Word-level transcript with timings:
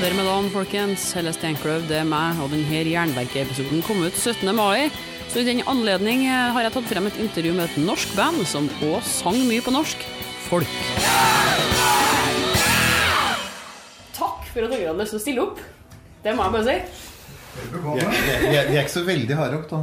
Der 0.00 0.14
med 0.16 0.24
dagen, 0.24 0.46
folkens. 0.48 1.02
Helle 1.12 1.28
Steinkløv, 1.36 1.82
det 1.84 1.98
er 1.98 2.06
meg, 2.08 2.38
og 2.40 2.48
denne 2.54 2.78
Jernverket-episoden 2.88 3.82
kom 3.84 3.98
ut 4.00 4.16
17. 4.16 4.48
mai. 4.56 4.88
Så 5.28 5.42
i 5.42 5.44
den 5.44 5.60
anledning 5.68 6.22
eh, 6.24 6.46
har 6.54 6.64
jeg 6.64 6.72
tatt 6.72 6.86
frem 6.88 7.08
et 7.10 7.18
intervju 7.20 7.52
med 7.52 7.66
et 7.66 7.74
norsk 7.84 8.14
band 8.16 8.40
som 8.48 8.70
òg 8.86 9.02
sang 9.04 9.36
mye 9.44 9.60
på 9.60 9.74
norsk. 9.74 10.06
Folk. 10.46 10.72
Takk 14.16 14.48
for 14.54 14.64
at 14.64 14.72
dere 14.72 14.88
hadde 14.88 14.96
lyst 15.02 15.12
til 15.12 15.20
å 15.20 15.24
stille 15.26 15.44
opp. 15.44 15.60
Det 16.24 16.32
må 16.38 16.48
jeg 16.48 16.56
bare 16.56 16.64
si. 16.70 16.78
Vi 18.48 18.56
er, 18.56 18.72
ikke 18.80 18.94
så 18.94 19.04
veldig 19.04 19.36
hardrock, 19.42 19.68
da. 19.68 19.82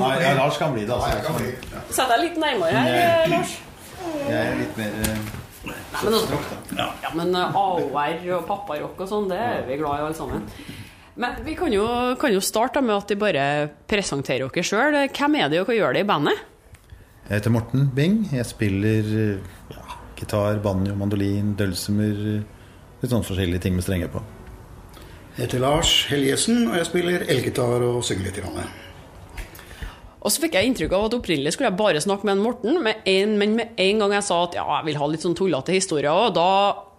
Nei, 0.00 0.16
ja, 0.24 0.32
Lars 0.40 0.56
kan 0.62 0.72
bli 0.72 0.88
det. 0.88 0.96
Altså. 0.96 1.52
Sett 1.92 2.08
deg 2.08 2.24
litt 2.24 2.40
nærmere 2.40 2.88
her, 2.88 2.96
eh, 3.04 3.30
Lars. 3.36 3.54
Jeg 4.30 4.40
er 4.40 4.58
litt 4.64 4.80
mer 4.80 5.39
eh, 5.64 5.80
Men, 6.04 6.14
altså, 6.14 6.38
ja, 6.78 7.10
men 7.16 7.34
eh, 7.36 7.58
AOR 7.60 8.22
og 8.38 8.46
papparock 8.48 9.02
og 9.04 9.10
sånn, 9.10 9.28
det 9.30 9.40
er 9.40 9.66
vi 9.68 9.78
glad 9.80 10.00
i 10.00 10.06
alle 10.06 10.18
sammen. 10.18 10.46
Men 11.20 11.40
vi 11.44 11.56
kan 11.58 11.72
jo, 11.74 11.84
kan 12.20 12.32
jo 12.32 12.40
starte 12.40 12.80
med 12.84 12.94
at 12.96 13.10
de 13.10 13.18
bare 13.20 13.44
presenterer 13.90 14.48
dere 14.48 14.64
sjøl. 14.64 14.96
Hvem 15.10 15.36
er 15.40 15.50
det 15.52 15.64
hva 15.66 15.76
gjør 15.76 15.96
det 15.96 16.06
i 16.06 16.08
bandet? 16.08 16.46
Jeg 17.26 17.36
heter 17.36 17.52
Morten 17.54 17.90
Bing. 17.94 18.22
Jeg 18.32 18.48
spiller 18.48 19.10
eh, 19.26 19.50
ja, 19.74 19.98
gitar, 20.18 20.62
banjo, 20.64 20.96
mandolin, 20.98 21.54
dølsemer 21.58 22.24
Litt 23.00 23.14
sånn 23.14 23.24
forskjellige 23.24 23.62
ting 23.64 23.76
med 23.78 23.84
strenger 23.86 24.10
på. 24.12 24.20
Jeg 25.38 25.46
heter 25.46 25.62
Lars 25.62 25.90
Helgesen, 26.10 26.66
og 26.68 26.74
jeg 26.76 26.88
spiller 26.90 27.22
elgitar 27.32 27.80
og 27.86 28.02
synger 28.04 28.26
litt. 28.28 28.36
i 28.36 28.42
Grann. 28.44 28.66
Og 30.20 30.32
så 30.32 30.42
fikk 30.42 30.58
jeg 30.58 30.68
inntrykk 30.68 30.92
av 30.96 31.06
at 31.08 31.16
opprinnelig 31.16 31.54
skulle 31.54 31.70
jeg 31.70 31.80
bare 31.80 32.02
snakke 32.04 32.28
med 32.28 32.36
en 32.36 32.44
Morten, 32.44 32.78
med 32.84 33.06
en, 33.08 33.38
men 33.40 33.56
med 33.56 33.80
en 33.80 34.02
gang 34.02 34.14
jeg 34.18 34.26
sa 34.26 34.42
at 34.44 34.56
ja, 34.58 34.66
jeg 34.78 34.90
vil 34.90 35.00
ha 35.00 35.08
litt 35.08 35.24
sånn 35.24 35.36
tullete 35.38 35.72
historier 35.76 36.12
òg, 36.12 36.34
da 36.36 36.50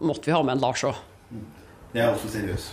måtte 0.02 0.26
vi 0.30 0.34
ha 0.34 0.42
med 0.46 0.58
en 0.58 0.64
Lars 0.66 0.86
òg. 0.90 0.98
Jeg 1.92 2.06
er 2.06 2.14
også 2.16 2.30
seriøs. 2.32 2.66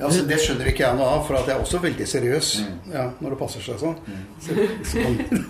Altså, 0.00 0.22
det 0.26 0.36
skjønner 0.40 0.70
ikke 0.70 0.86
jeg 0.86 0.96
noe 0.96 1.08
av, 1.18 1.22
for 1.28 1.36
at 1.36 1.48
jeg 1.48 1.58
er 1.58 1.62
også 1.62 1.80
veldig 1.82 2.06
seriøs 2.08 2.50
ja, 2.88 3.04
når 3.20 3.34
det 3.34 3.40
passer 3.42 3.64
seg 3.64 3.82
sånn. 3.82 3.98
Så, 4.40 4.56
så 4.88 5.02
kan, 5.04 5.42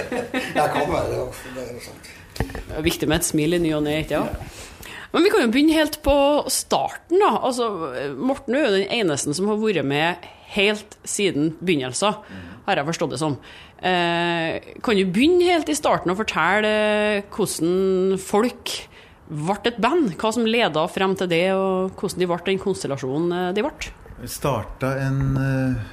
jeg 0.58 0.68
kan 0.72 0.88
være 0.88 1.10
det. 1.12 1.18
også, 1.26 1.52
det 1.54 1.66
er 1.66 1.82
sant. 1.84 2.12
Det 2.40 2.78
er 2.80 2.86
viktig 2.86 3.08
med 3.10 3.20
et 3.20 3.28
smil 3.28 3.58
i 3.58 3.60
ny 3.62 3.74
og 3.76 3.84
ne, 3.84 3.98
ikke 4.02 4.22
sant? 4.24 4.62
Men 5.14 5.22
vi 5.22 5.30
kan 5.30 5.44
jo 5.44 5.50
begynne 5.54 5.76
helt 5.76 6.00
på 6.02 6.14
starten, 6.50 7.20
da. 7.22 7.36
Altså, 7.46 7.68
Morten 8.18 8.56
er 8.58 8.64
jo 8.64 8.72
den 8.80 8.88
eneste 8.96 9.36
som 9.36 9.46
har 9.52 9.60
vært 9.60 9.86
med 9.86 10.24
helt 10.56 10.96
siden 11.06 11.52
begynnelsen, 11.60 12.16
har 12.64 12.80
jeg 12.80 12.88
forstått 12.88 13.14
det 13.14 13.20
som. 13.20 13.36
Eh, 13.82 14.74
kan 14.84 14.96
du 14.96 15.04
begynne 15.10 15.44
helt 15.44 15.68
i 15.68 15.76
starten 15.76 16.12
å 16.12 16.16
fortelle 16.16 17.24
hvordan 17.34 18.18
folk 18.22 18.76
ble 19.28 19.56
et 19.68 19.80
band? 19.82 20.14
Hva 20.20 20.30
som 20.36 20.46
leda 20.48 20.86
frem 20.92 21.16
til 21.18 21.30
det, 21.32 21.46
og 21.56 21.96
hvordan 21.98 22.22
de 22.22 22.30
ble 22.30 22.40
den 22.46 22.62
konstellasjonen 22.62 23.34
eh, 23.40 23.50
de 23.56 23.64
ble? 23.66 23.92
Vi 24.20 24.30
starta 24.30 24.94
en 25.02 25.20
eh, 25.40 25.90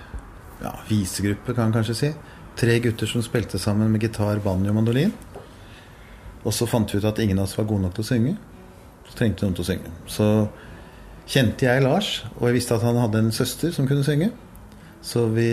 ja, 0.62 0.76
visegruppe, 0.88 1.56
kan 1.56 1.70
man 1.70 1.80
kanskje 1.80 1.98
si. 1.98 2.14
Tre 2.62 2.78
gutter 2.84 3.09
som 3.09 3.24
spilte 3.26 3.59
sammen 3.59 3.92
med 3.92 4.04
gitar, 4.04 4.40
banjo 4.44 4.72
og 4.72 4.78
mandolin. 4.78 5.14
Og 6.42 6.54
så 6.56 6.68
fant 6.70 6.90
vi 6.90 7.00
ut 7.00 7.08
at 7.08 7.20
ingen 7.22 7.40
av 7.40 7.48
oss 7.48 7.58
var 7.58 7.68
gode 7.70 7.86
nok 7.86 7.98
til 7.98 8.06
å 8.06 8.09
synge. 8.12 8.36
Så 9.08 9.18
trengte 9.18 9.46
noen 9.46 9.58
til 9.58 9.66
å 9.66 9.70
synge. 9.72 9.92
Så 10.09 10.28
kjente 11.32 11.68
jeg 11.68 11.84
Lars, 11.84 12.22
og 12.38 12.48
jeg 12.50 12.58
visste 12.59 12.78
at 12.78 12.86
han 12.86 13.00
hadde 13.00 13.22
en 13.22 13.36
søster 13.36 13.74
som 13.76 13.88
kunne 13.90 14.06
synge. 14.06 14.32
Så 15.06 15.26
vi 15.34 15.50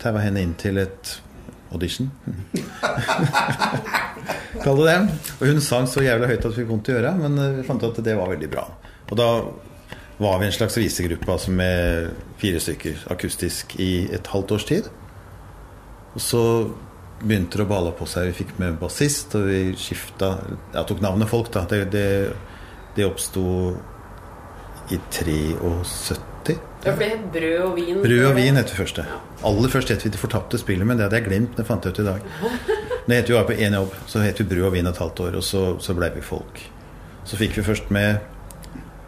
taua 0.00 0.22
henne 0.24 0.42
inn 0.44 0.54
til 0.58 0.80
et 0.80 1.16
audition. 1.70 2.10
Kall 4.64 4.80
det 4.80 4.86
det. 4.88 4.98
Og 5.38 5.46
hun 5.46 5.60
sang 5.64 5.88
så 5.88 6.04
jævlig 6.04 6.32
høyt 6.32 6.44
at 6.44 6.52
vi 6.52 6.62
fikk 6.62 6.72
vondt 6.72 6.90
i 6.90 6.96
øret, 6.98 7.20
men 7.20 7.40
vi 7.58 7.66
fant 7.66 7.84
ut 7.84 7.98
at 7.98 8.04
det 8.04 8.16
var 8.18 8.32
veldig 8.32 8.50
bra. 8.52 8.66
Og 9.10 9.18
da 9.18 9.28
var 10.20 10.40
vi 10.40 10.50
en 10.50 10.52
slags 10.52 10.76
visegruppe 10.76 11.32
altså 11.32 11.52
med 11.54 12.10
fire 12.40 12.60
stykker 12.60 13.06
akustisk 13.14 13.76
i 13.80 14.08
et 14.12 14.26
halvt 14.32 14.56
års 14.56 14.66
tid. 14.68 14.90
Og 16.14 16.20
så 16.20 16.42
begynte 17.20 17.60
det 17.60 17.64
å 17.64 17.70
bale 17.70 17.92
på 17.96 18.08
seg. 18.08 18.30
Vi 18.30 18.38
fikk 18.42 18.56
med 18.60 18.78
bassist, 18.80 19.34
og 19.38 19.48
vi 19.48 19.60
skifta 19.78 20.34
Jeg 20.74 20.88
tok 20.88 21.02
navnet 21.04 21.30
folk, 21.30 21.52
da. 21.54 21.64
Det, 21.68 21.84
det, 21.92 22.06
det 22.96 23.08
oppsto 23.08 23.44
i 24.90 24.98
73. 24.98 25.56
Ja, 26.48 26.92
for 26.94 26.98
det 27.02 27.08
het 27.10 27.24
Brød 27.32 27.58
og 27.66 27.74
vin. 27.76 27.98
Brød 28.02 28.24
og 28.30 28.34
vin 28.36 28.56
het 28.56 28.70
vi 28.72 28.76
første. 28.76 29.02
det. 29.04 29.44
Aller 29.44 29.68
først 29.68 29.88
het 29.92 30.04
vi 30.04 30.10
Det 30.10 30.18
fortapte 30.20 30.58
spillet, 30.58 30.86
men 30.86 30.96
det 30.96 31.04
hadde 31.04 31.16
jeg 31.20 31.24
glemt. 31.28 31.56
Det 31.56 31.66
fant 31.66 31.84
jeg 31.84 31.92
ut 31.92 31.98
i 31.98 32.04
dag. 32.04 32.20
Det 33.10 33.16
het 33.16 33.28
vi 33.28 33.34
bare 33.34 33.46
på 33.46 33.52
én 33.58 33.74
jobb. 33.74 33.94
Så 34.06 34.18
het 34.24 34.38
vi 34.38 34.44
Brød 34.44 34.64
og 34.66 34.72
vin 34.72 34.86
et 34.86 34.96
halvt 34.98 35.20
år, 35.20 35.36
og 35.36 35.42
så, 35.44 35.76
så 35.80 35.94
blei 35.94 36.10
vi 36.14 36.20
folk. 36.24 36.60
Så 37.24 37.36
fikk 37.36 37.56
vi 37.58 37.62
først 37.62 37.90
med 37.90 38.18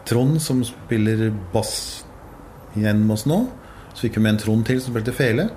Trond, 0.05 0.41
som 0.43 0.65
spiller 0.65 1.31
bass 1.53 2.05
igjen 2.77 3.05
med 3.07 3.15
oss 3.15 3.27
nå. 3.27 3.47
Så 3.95 4.07
fikk 4.09 4.17
vi 4.17 4.23
med 4.25 4.35
en 4.35 4.39
Trond 4.43 4.67
til, 4.67 4.81
som 4.83 4.93
spilte 4.93 5.13
fele. 5.17 5.49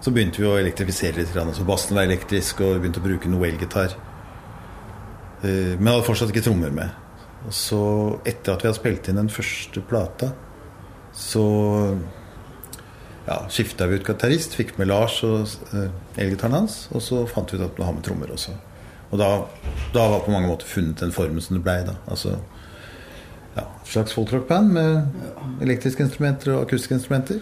Så 0.00 0.12
begynte 0.14 0.40
vi 0.40 0.46
å 0.48 0.56
elektrifisere 0.60 1.16
litt. 1.20 1.34
Så 1.34 1.64
bassen 1.68 1.96
var 1.96 2.06
elektrisk, 2.08 2.60
og 2.64 2.76
vi 2.76 2.84
begynte 2.86 3.00
å 3.02 3.08
bruke 3.08 3.28
noe 3.28 3.48
elgitar. 3.48 3.96
Eh, 5.42 5.76
Men 5.78 5.92
hadde 5.92 6.06
fortsatt 6.06 6.30
ikke 6.32 6.44
trommer 6.46 6.70
med. 6.72 6.88
Og 7.46 7.52
så, 7.56 7.80
etter 8.28 8.52
at 8.54 8.62
vi 8.62 8.68
hadde 8.68 8.78
spilt 8.80 9.08
inn 9.08 9.16
den 9.20 9.28
første 9.32 9.80
plata, 9.88 10.32
så 11.16 11.44
ja, 13.26 13.36
skifta 13.52 13.86
vi 13.86 14.00
ut 14.00 14.06
gitarist, 14.06 14.56
fikk 14.58 14.76
med 14.80 14.90
Lars 14.90 15.20
og 15.26 15.44
uh, 15.74 15.86
elgitaren 16.18 16.56
hans, 16.60 16.82
og 16.94 17.04
så 17.04 17.24
fant 17.30 17.52
vi 17.52 17.60
ut 17.60 17.66
at 17.66 17.78
vi 17.78 17.86
ha 17.86 17.94
med 17.94 18.04
trommer 18.06 18.32
også. 18.34 18.56
Og 19.10 19.18
da, 19.18 19.28
da 19.94 20.06
var 20.12 20.24
på 20.24 20.32
mange 20.34 20.50
måter 20.50 20.68
funnet 20.70 21.02
den 21.02 21.14
formen 21.14 21.42
som 21.42 21.56
det 21.58 21.64
blei. 21.66 21.80
da. 21.86 21.96
Altså, 22.10 22.36
ja, 23.56 23.64
et 23.66 23.90
slags 23.90 24.14
folkrockband 24.14 24.70
med 24.76 25.62
elektriske 25.66 26.06
instrumenter 26.06 26.54
og 26.54 26.68
akustiske 26.68 27.00
instrumenter. 27.00 27.40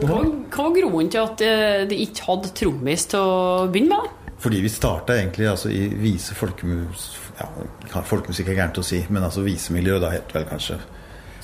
Hva, 0.00 0.22
hva 0.24 0.64
var 0.64 0.72
grunnen 0.74 1.10
til 1.12 1.20
at 1.22 1.36
de, 1.38 1.50
de 1.90 1.98
ikke 2.02 2.24
hadde 2.26 2.54
trommis 2.56 3.04
til 3.12 3.20
å 3.20 3.66
begynne 3.70 4.00
med? 4.00 4.32
Fordi 4.44 4.58
vi 4.64 4.72
starta 4.72 5.14
egentlig 5.16 5.46
altså, 5.48 5.70
i 5.70 5.86
vise 6.00 6.34
folkemus... 6.36 7.12
Ja, 7.38 8.02
folkemusikk 8.06 8.50
er 8.50 8.58
gærent 8.58 8.80
å 8.80 8.84
si, 8.86 9.00
men 9.10 9.24
altså 9.26 9.44
visemiljø, 9.44 10.00
da 10.02 10.10
het 10.12 10.32
vel 10.34 10.44
kanskje. 10.48 10.76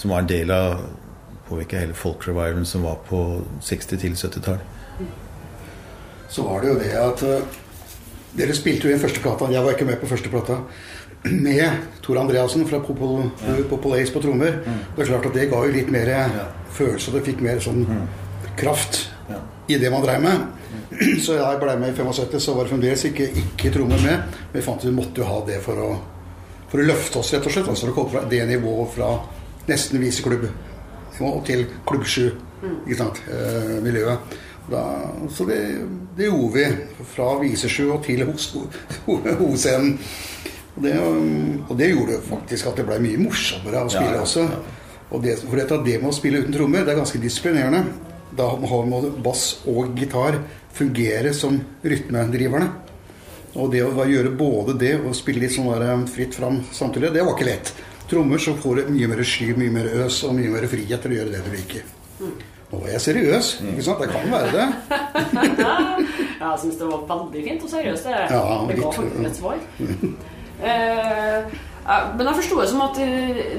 Som 0.00 0.12
var 0.14 0.24
en 0.24 0.30
del 0.30 0.52
av 0.54 0.82
påvirka 1.50 1.82
hele 1.82 1.96
folk-revivalen 1.98 2.66
som 2.66 2.86
var 2.86 3.00
på 3.08 3.24
60- 3.60 3.98
til 3.98 4.14
70-tall. 4.14 4.62
Så 6.30 6.46
var 6.46 6.62
det 6.62 6.70
jo 6.70 6.78
det 6.78 6.92
at 6.94 7.22
uh, 7.26 7.58
dere 8.38 8.54
spilte 8.54 8.86
jo 8.88 8.94
i 8.94 9.02
første 9.02 9.22
plata. 9.22 9.50
Jeg 9.50 9.64
var 9.64 9.74
ikke 9.74 9.88
med 9.88 9.98
på 10.00 10.10
første 10.10 10.30
plata. 10.30 10.60
Med 11.46 11.82
Tor 12.00 12.16
Andreassen 12.16 12.62
fra 12.64 12.78
Popol, 12.80 13.26
Popol 13.68 13.98
Ace 13.98 14.12
på 14.12 14.22
trommer. 14.24 14.62
Det 14.96 15.02
er 15.02 15.10
klart 15.10 15.26
at 15.28 15.34
det 15.36 15.50
ga 15.50 15.58
jo 15.66 15.74
litt 15.74 15.90
mer 15.92 16.08
følelse, 16.72 17.10
og 17.10 17.18
det 17.18 17.26
fikk 17.26 17.42
mer 17.44 17.60
sånn 17.60 17.82
kraft 18.56 19.02
i 19.68 19.76
det 19.76 19.90
man 19.92 20.06
dreiv 20.06 20.24
med. 20.24 20.46
Så 21.24 21.36
jeg 21.36 21.60
ble 21.60 21.74
med 21.82 21.92
i 21.92 21.98
75, 21.98 22.40
så 22.40 22.54
var 22.56 22.64
det 22.64 22.72
fremdeles 22.72 23.04
ikke, 23.10 23.28
ikke 23.42 23.74
trommer 23.74 24.00
med. 24.00 24.32
Men 24.48 24.56
vi 24.56 24.64
fant 24.64 24.80
ut 24.80 24.88
vi 24.88 24.96
måtte 24.96 25.20
jo 25.20 25.28
ha 25.28 25.42
det 25.46 25.60
for 25.64 25.82
å, 25.82 25.90
for 26.70 26.80
å 26.80 26.88
løfte 26.88 27.20
oss, 27.20 27.34
rett 27.34 27.46
og 27.46 27.54
slett. 27.54 27.68
Altså 27.74 27.90
det 27.90 27.96
kom 27.98 28.08
fra 28.14 28.24
det 28.30 28.40
nivået 28.48 28.96
fra 28.96 29.12
nesten 29.68 30.00
viseklubb 30.02 30.48
til 31.46 31.66
klubb 31.88 32.06
7. 32.06 32.30
Ikke 32.86 32.98
sant? 32.98 33.20
Eh, 33.30 33.76
miljøet. 33.84 34.38
Da, 34.70 34.82
så 35.34 35.46
det, 35.48 35.60
det 36.16 36.28
gjorde 36.28 36.52
vi. 36.54 36.66
Fra 37.14 37.30
Visesju 37.40 37.88
og 37.94 38.04
til 38.06 38.26
hovedscenen. 38.26 39.96
Og 40.76 40.84
det, 40.84 40.92
og 41.68 41.72
det 41.78 41.90
gjorde 41.90 42.20
faktisk 42.28 42.70
at 42.70 42.78
det 42.78 42.86
ble 42.88 43.00
mye 43.02 43.20
morsommere 43.20 43.82
å 43.84 43.90
spille 43.90 44.20
ja, 44.20 44.22
også. 44.22 44.46
Og 45.10 45.24
det, 45.24 45.40
for 45.42 45.58
dette, 45.58 45.80
det 45.84 45.98
med 45.98 46.12
å 46.12 46.14
spille 46.14 46.44
uten 46.44 46.54
trommer, 46.54 46.84
det 46.86 46.94
er 46.94 47.00
ganske 47.02 47.20
disiplinerende. 47.20 47.82
Da 48.38 48.46
må 48.56 48.84
både 48.86 49.10
bass 49.24 49.58
og 49.68 49.98
gitar 49.98 50.38
fungere 50.76 51.34
som 51.34 51.58
rytmedriverne. 51.82 52.70
Og 53.58 53.72
det 53.72 53.82
å 53.82 54.06
gjøre 54.06 54.30
både 54.38 54.76
det 54.78 54.92
og 55.00 55.16
spille 55.18 55.42
litt 55.42 55.56
sånn 55.56 56.06
fritt 56.10 56.36
fram 56.38 56.60
samtidig, 56.70 57.10
det 57.16 57.24
var 57.26 57.34
ikke 57.34 57.48
lett. 57.48 57.72
Trommer 58.10 58.38
så 58.42 58.54
får 58.58 58.80
du 58.80 58.88
mye 58.96 59.06
mer 59.12 59.22
sky, 59.26 59.52
mye 59.58 59.70
mer 59.74 59.86
øs 60.04 60.16
og 60.26 60.34
mye 60.34 60.50
mer 60.50 60.66
frihet 60.70 61.00
til 61.04 61.12
å 61.14 61.18
gjøre 61.20 61.34
det 61.36 61.42
du 61.46 61.50
liker. 61.54 61.84
Nå 62.70 62.78
var 62.80 62.88
jeg 62.92 63.00
seriøs. 63.04 63.46
ikke 63.72 63.82
sant? 63.86 64.02
Det 64.02 64.10
kan 64.10 64.30
være 64.30 64.50
det. 64.54 64.66
Ja, 66.40 66.54
jeg 66.54 66.60
syns 66.62 66.76
det 66.80 66.86
var 66.88 67.02
veldig 67.10 67.40
fint 67.44 67.64
og 67.66 67.70
seriøst. 67.74 68.06
Det, 68.06 68.20
Ja, 68.32 68.44
det 68.68 68.76
ga 68.78 68.90
faktisk 68.96 69.26
et 69.28 69.36
svar. 69.36 69.58
Eh, 70.60 71.58
men 72.16 72.26
jeg 72.28 72.36
forsto 72.38 72.58
det 72.60 72.68
som 72.70 72.82
at 72.84 72.98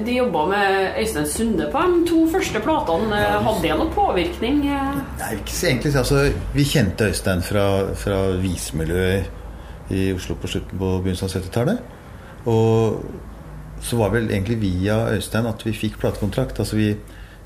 de, 0.06 0.15
jobba 0.15 0.44
med 0.50 0.98
Øystein 1.01 1.27
Sunde 1.30 1.68
på 1.74 1.81
de 1.92 2.01
to 2.09 2.19
første 2.31 2.62
platene. 2.63 3.19
Hadde 3.45 3.62
det 3.68 3.75
noen 3.77 3.92
påvirkning? 3.95 4.63
eh? 4.69 5.00
Nei, 5.19 5.31
ikke 5.39 5.53
så 5.57 5.68
egentlig. 5.71 5.94
Altså, 6.01 6.24
vi 6.56 6.65
kjente 6.74 7.09
Øystein 7.12 7.42
fra, 7.45 7.65
fra 7.98 8.19
visemiljøet 8.42 9.92
i 9.92 10.12
Oslo 10.15 10.38
på 10.42 10.48
slutten 10.48 10.80
på 10.80 10.92
begynnelsen 11.03 11.27
av 11.30 11.36
70-tallet. 11.38 11.81
Og 12.50 13.03
så 13.81 13.98
var 13.98 14.13
vel 14.13 14.30
egentlig 14.30 14.60
via 14.62 15.07
Øystein 15.16 15.50
at 15.50 15.66
vi 15.66 15.74
fikk 15.74 15.98
platekontrakt. 16.01 16.60
Altså 16.60 16.78
vi 16.78 16.94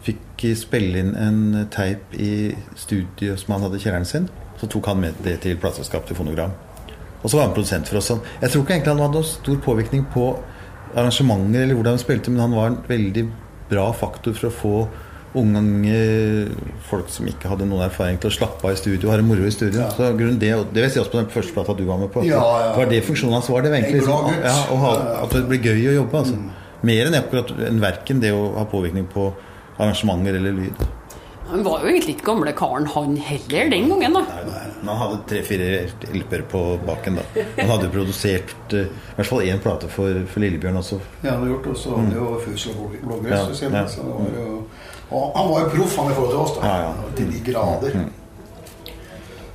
fikk 0.06 0.46
spille 0.60 1.02
inn 1.02 1.14
en 1.18 1.68
teip 1.74 2.14
i 2.14 2.54
studio 2.78 3.38
som 3.40 3.56
han 3.56 3.66
hadde 3.66 3.80
i 3.80 3.86
kjelleren 3.86 4.08
sin. 4.10 4.28
Så 4.60 4.70
tok 4.72 4.92
han 4.92 5.02
med 5.02 5.18
det 5.24 5.40
til 5.44 5.58
plateselskapet 5.60 6.12
til 6.12 6.20
Fonogram. 6.20 6.54
Og 7.24 7.32
så 7.32 7.40
var 7.40 7.48
han 7.48 7.56
produsent 7.56 7.90
for 7.90 7.98
oss. 7.98 8.12
Jeg 8.42 8.52
tror 8.52 8.62
ikke 8.62 8.76
egentlig 8.76 8.94
han 8.94 9.02
hadde 9.02 9.18
noen 9.18 9.32
stor 9.32 9.58
påvirkning 9.66 10.06
på 10.14 10.28
arrangementer 10.96 11.64
eller 11.64 11.76
hvordan 11.76 11.98
han 11.98 12.04
spilte, 12.04 12.32
men 12.32 12.44
han 12.46 12.56
var 12.56 12.70
en 12.70 12.78
veldig 12.88 13.26
bra 13.70 13.90
faktor 13.98 14.36
for 14.38 14.50
å 14.50 14.56
få 14.60 14.76
unge 15.38 16.00
folk 16.90 17.10
som 17.14 17.28
ikke 17.30 17.50
hadde 17.52 17.68
noen 17.70 17.86
erfaring 17.88 18.20
til 18.22 18.32
å 18.32 18.36
slappe 18.36 18.68
av 18.68 18.76
i 18.76 18.80
studio, 18.80 19.12
ha 19.12 19.18
det 19.20 19.28
moro 19.28 19.48
i 19.48 19.54
studio. 19.54 19.84
Ja. 19.84 19.90
Så 19.94 20.12
grunnen 20.18 20.40
det, 20.42 20.52
og 20.58 20.68
det 20.72 20.82
vil 20.82 20.88
jeg 20.88 20.96
si 20.96 21.02
også 21.04 21.16
på 21.16 21.22
den 21.22 21.32
første 21.34 21.56
plata 21.58 21.78
du 21.78 21.86
var 21.88 22.02
med 22.02 22.12
på. 22.14 22.26
Ja, 22.28 22.42
ja. 22.42 22.70
Det 22.74 22.84
var 22.84 22.92
det 22.94 23.02
funksjonen 23.08 23.38
hans 23.38 23.50
var. 23.52 23.66
Det 23.66 23.74
var 23.74 23.82
egentlig 23.82 24.02
liksom, 24.02 24.30
ja, 24.46 24.58
ha, 24.86 24.94
at 25.24 25.36
det 25.38 25.46
blir 25.52 25.72
gøy 25.72 25.90
å 25.94 25.98
jobbe. 26.02 26.24
Altså. 26.24 26.40
Mer 26.86 27.10
enn 27.10 27.18
akkurat 27.18 27.56
en 27.70 27.82
verken 27.82 28.22
det 28.22 28.36
å 28.36 28.46
ha 28.60 28.68
påvirkning 28.70 29.10
på 29.12 29.32
arrangementer 29.78 30.38
eller 30.40 30.56
lyd. 30.56 30.86
Han 31.46 31.62
var 31.62 31.84
jo 31.84 31.92
egentlig 31.92 32.16
ikke 32.16 32.26
gamle 32.32 32.52
karen, 32.58 32.88
han 32.90 33.18
heller, 33.22 33.68
den 33.70 33.90
gangen, 33.92 34.16
da. 34.18 34.22
Nei, 34.48 34.64
han 34.88 34.98
hadde 34.98 35.20
tre-fire 35.30 35.68
LP-er 36.10 36.42
på 36.50 36.62
baken. 36.88 37.20
da 37.20 37.44
Han 37.60 37.70
hadde 37.70 37.86
jo 37.86 37.92
produsert 37.94 38.74
uh, 38.74 38.88
i 38.88 39.20
hvert 39.20 39.30
fall 39.30 39.46
én 39.46 39.62
plate 39.62 39.90
for, 39.94 40.24
for 40.32 40.42
Lillebjørn 40.42 40.82
også. 40.82 40.98
Ja, 41.22 41.36
han 41.36 41.44
hadde 41.44 41.52
gjort, 41.54 41.70
og 41.70 41.78
så 41.78 41.94
hadde 41.94 42.08
han 42.08 42.18
jo 42.18 42.42
Fusel 42.48 42.80
og 42.82 42.98
Blågress. 43.04 43.62
Ja, 43.62 43.70
ja. 43.78 43.86
så 43.94 44.08
det 44.08 44.18
var 44.18 44.40
jo- 44.40 44.64
Og 45.12 45.32
han 45.38 45.50
var 45.52 45.60
jo 45.66 45.70
proff 45.76 45.98
han 46.02 46.12
i 46.12 46.16
forhold 46.18 46.32
til 46.34 46.40
oss, 46.44 46.54
da. 46.58 46.68
Ja, 46.68 46.78
ja. 46.90 47.12
Til 47.16 47.32
de 47.32 47.42
grader. 47.52 47.98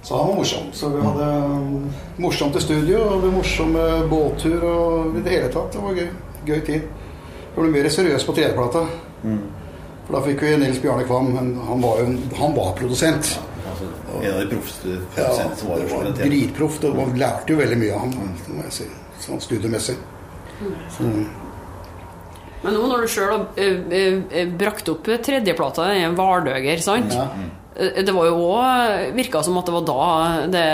Så 0.03 0.17
han 0.17 0.29
var 0.29 0.35
morsom. 0.41 0.71
Så 0.73 0.89
vi 0.89 1.03
hadde 1.05 1.27
um, 1.45 1.91
morsomt 2.23 2.57
i 2.57 2.61
studio, 2.65 3.03
og 3.11 3.23
det 3.23 3.33
morsomme 3.35 3.85
båttur 4.11 4.63
og 4.65 5.19
i 5.19 5.23
det 5.27 5.35
hele 5.35 5.51
tatt. 5.53 5.73
Det 5.75 5.83
var 5.85 5.99
gøy. 5.99 6.09
Gøy 6.47 6.61
tid. 6.67 6.87
Det 7.51 7.59
ble 7.61 7.71
mer 7.75 7.89
seriøst 7.93 8.27
på 8.27 8.35
tredjeplata. 8.39 8.85
For 10.07 10.17
da 10.17 10.23
fikk 10.25 10.43
vi 10.47 10.55
Nils 10.63 10.79
Bjarne 10.83 11.05
Kvam, 11.07 11.29
men 11.35 11.51
han 11.69 11.83
var 11.85 12.01
jo 12.01 12.15
han 12.39 12.55
var 12.57 12.73
produsent. 12.79 13.35
Altså, 13.71 13.91
en 14.23 14.33
av 14.33 14.41
de 14.41 14.47
proffeste 14.55 14.95
Ja, 14.95 15.03
produsentene 15.15 15.57
som 15.61 15.69
var 15.69 15.85
Oslo. 15.85 15.99
var 15.99 16.17
dritproff. 16.23 16.81
og 16.85 16.97
Man 16.97 17.13
lærte 17.21 17.53
jo 17.53 17.59
veldig 17.61 17.79
mye 17.83 17.93
av 17.95 18.01
ham, 18.07 18.33
må 18.57 18.65
jeg 18.65 18.73
si. 18.79 18.89
Sånn 19.27 19.43
studiemessig. 19.45 19.99
Så, 20.97 21.05
Men 22.63 22.77
nå 22.77 22.89
når 22.91 23.07
du 23.07 23.09
sjøl 23.09 23.31
har 23.33 24.51
brakt 24.61 24.89
opp 24.93 25.09
tredjeplata, 25.25 25.89
den 25.95 26.19
Vardøger, 26.19 26.83
sant? 26.85 27.15
ja. 27.17 27.29
Eh, 27.77 28.03
Det 28.05 28.13
var 28.13 28.27
jo 28.27 28.41
òg 28.51 29.15
Virka 29.17 29.43
som 29.47 29.57
at 29.61 29.69
det 29.69 29.75
var 29.77 29.85
da 29.89 30.47
det, 30.53 30.65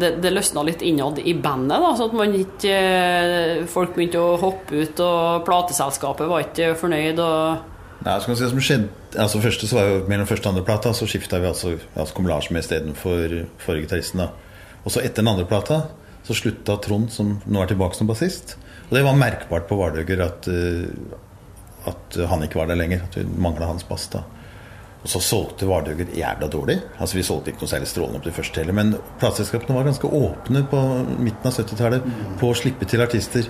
det, 0.00 0.10
det 0.22 0.32
løsna 0.32 0.62
litt 0.64 0.82
innad 0.86 1.18
i 1.18 1.34
bandet. 1.34 1.80
da, 1.82 1.90
Så 1.98 2.06
at 2.08 2.14
man 2.16 2.32
ikke 2.38 2.72
eh, 2.72 3.64
Folk 3.68 3.94
begynte 3.96 4.22
å 4.22 4.38
hoppe 4.40 4.84
ut, 4.84 5.00
og 5.04 5.44
plateselskapet 5.48 6.30
var 6.30 6.46
ikke 6.46 6.72
fornøyd. 6.78 7.18
og 7.20 7.74
Nei, 8.06 8.14
skal 8.22 8.30
man 8.32 8.38
si 8.38 8.48
som 8.52 8.60
skjedde 8.62 9.18
Altså 9.18 9.40
første 9.42 9.66
så 9.66 9.74
var 9.80 9.88
jo 9.90 10.02
Mellom 10.06 10.28
første 10.30 10.46
og 10.46 10.52
andre 10.54 10.64
plata 10.68 10.92
så 10.94 11.08
skifta 11.10 11.40
vi 11.42 11.48
altså, 11.50 11.74
altså 11.96 12.14
kom 12.14 12.28
Lars 12.30 12.50
med 12.54 12.62
istedenfor 12.62 13.34
forrige 13.58 13.88
gitaristen. 13.88 14.28
Og 14.84 14.92
så 14.94 15.02
etter 15.02 15.24
den 15.24 15.32
andre 15.34 15.44
plata 15.48 15.82
så 16.28 16.34
slutta 16.36 16.76
Trond, 16.84 17.08
som 17.12 17.38
nå 17.48 17.62
er 17.62 17.70
tilbake 17.70 17.96
som 17.96 18.08
bassist. 18.10 18.58
Og 18.88 18.96
det 18.98 19.04
var 19.06 19.16
merkbart 19.16 19.64
på 19.68 19.78
Vardøger 19.80 20.20
at, 20.26 20.48
eh, 20.52 20.90
at 21.88 22.18
han 22.28 22.44
ikke 22.44 22.60
var 22.60 22.68
der 22.68 22.76
lenger. 22.76 23.06
At 23.06 23.16
vi 23.16 23.24
mangla 23.24 23.70
hans 23.70 23.86
bass. 23.88 24.10
da. 24.12 24.26
Og 25.02 25.08
så 25.08 25.22
solgte 25.24 25.68
Vardøger 25.70 26.12
jævla 26.12 26.50
dårlig. 26.52 26.82
Altså 26.98 27.16
Vi 27.16 27.24
solgte 27.24 27.52
ikke 27.52 27.64
noe 27.64 27.72
særlig 27.72 27.88
strålende 27.88 28.20
på 28.20 28.28
til 28.28 28.36
første 28.42 28.60
heller. 28.60 28.76
Men 28.76 28.94
plateselskapene 29.20 29.76
var 29.78 29.88
ganske 29.88 30.10
åpne 30.20 30.64
på 30.68 30.82
midten 31.16 31.48
av 31.48 31.56
70-tallet 31.56 32.12
på 32.40 32.50
å 32.50 32.58
slippe 32.60 32.84
til 32.84 33.00
artister. 33.00 33.48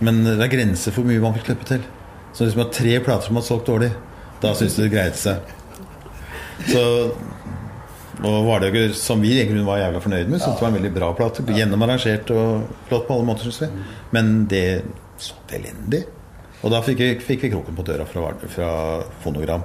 Men 0.00 0.24
det 0.24 0.42
er 0.42 0.54
grenser 0.56 0.94
for 0.96 1.06
mye 1.06 1.22
man 1.22 1.38
vil 1.38 1.46
slippe 1.46 1.70
til. 1.70 1.86
Så 2.34 2.48
hvis 2.48 2.58
man 2.58 2.66
har 2.66 2.74
tre 2.74 2.98
plater 2.98 3.30
som 3.30 3.38
har 3.38 3.46
solgt 3.46 3.70
dårlig, 3.70 3.92
da 4.42 4.54
syns 4.58 4.74
du 4.74 4.82
det 4.82 4.92
greide 4.96 5.18
seg. 5.18 5.54
Så 6.66 6.82
og 8.18 8.46
Vardøger, 8.48 8.92
som 8.98 9.20
vi 9.22 9.36
i 9.36 9.44
grunnen 9.46 9.66
var 9.66 9.78
jævla 9.78 10.00
fornøyd 10.02 10.30
med, 10.30 10.40
syntes 10.42 10.58
det 10.58 10.64
var 10.64 10.72
en 10.72 10.78
veldig 10.80 10.94
bra 10.94 11.10
plate. 11.14 11.44
Gjennomarrangert 11.54 12.32
og 12.34 12.64
flott 12.88 13.04
på 13.06 13.14
alle 13.14 13.28
måter, 13.28 13.46
syns 13.46 13.60
vi. 13.62 13.68
Men 14.16 14.32
det 14.50 14.64
så 15.22 15.36
elendig. 15.54 16.02
Og 16.62 16.72
da 16.74 16.80
fikk 16.82 17.02
vi, 17.02 17.10
fikk 17.22 17.44
vi 17.46 17.52
kroken 17.52 17.76
på 17.78 17.84
døra 17.86 18.06
fra, 18.08 18.32
fra 18.50 18.70
Fonogram. 19.22 19.62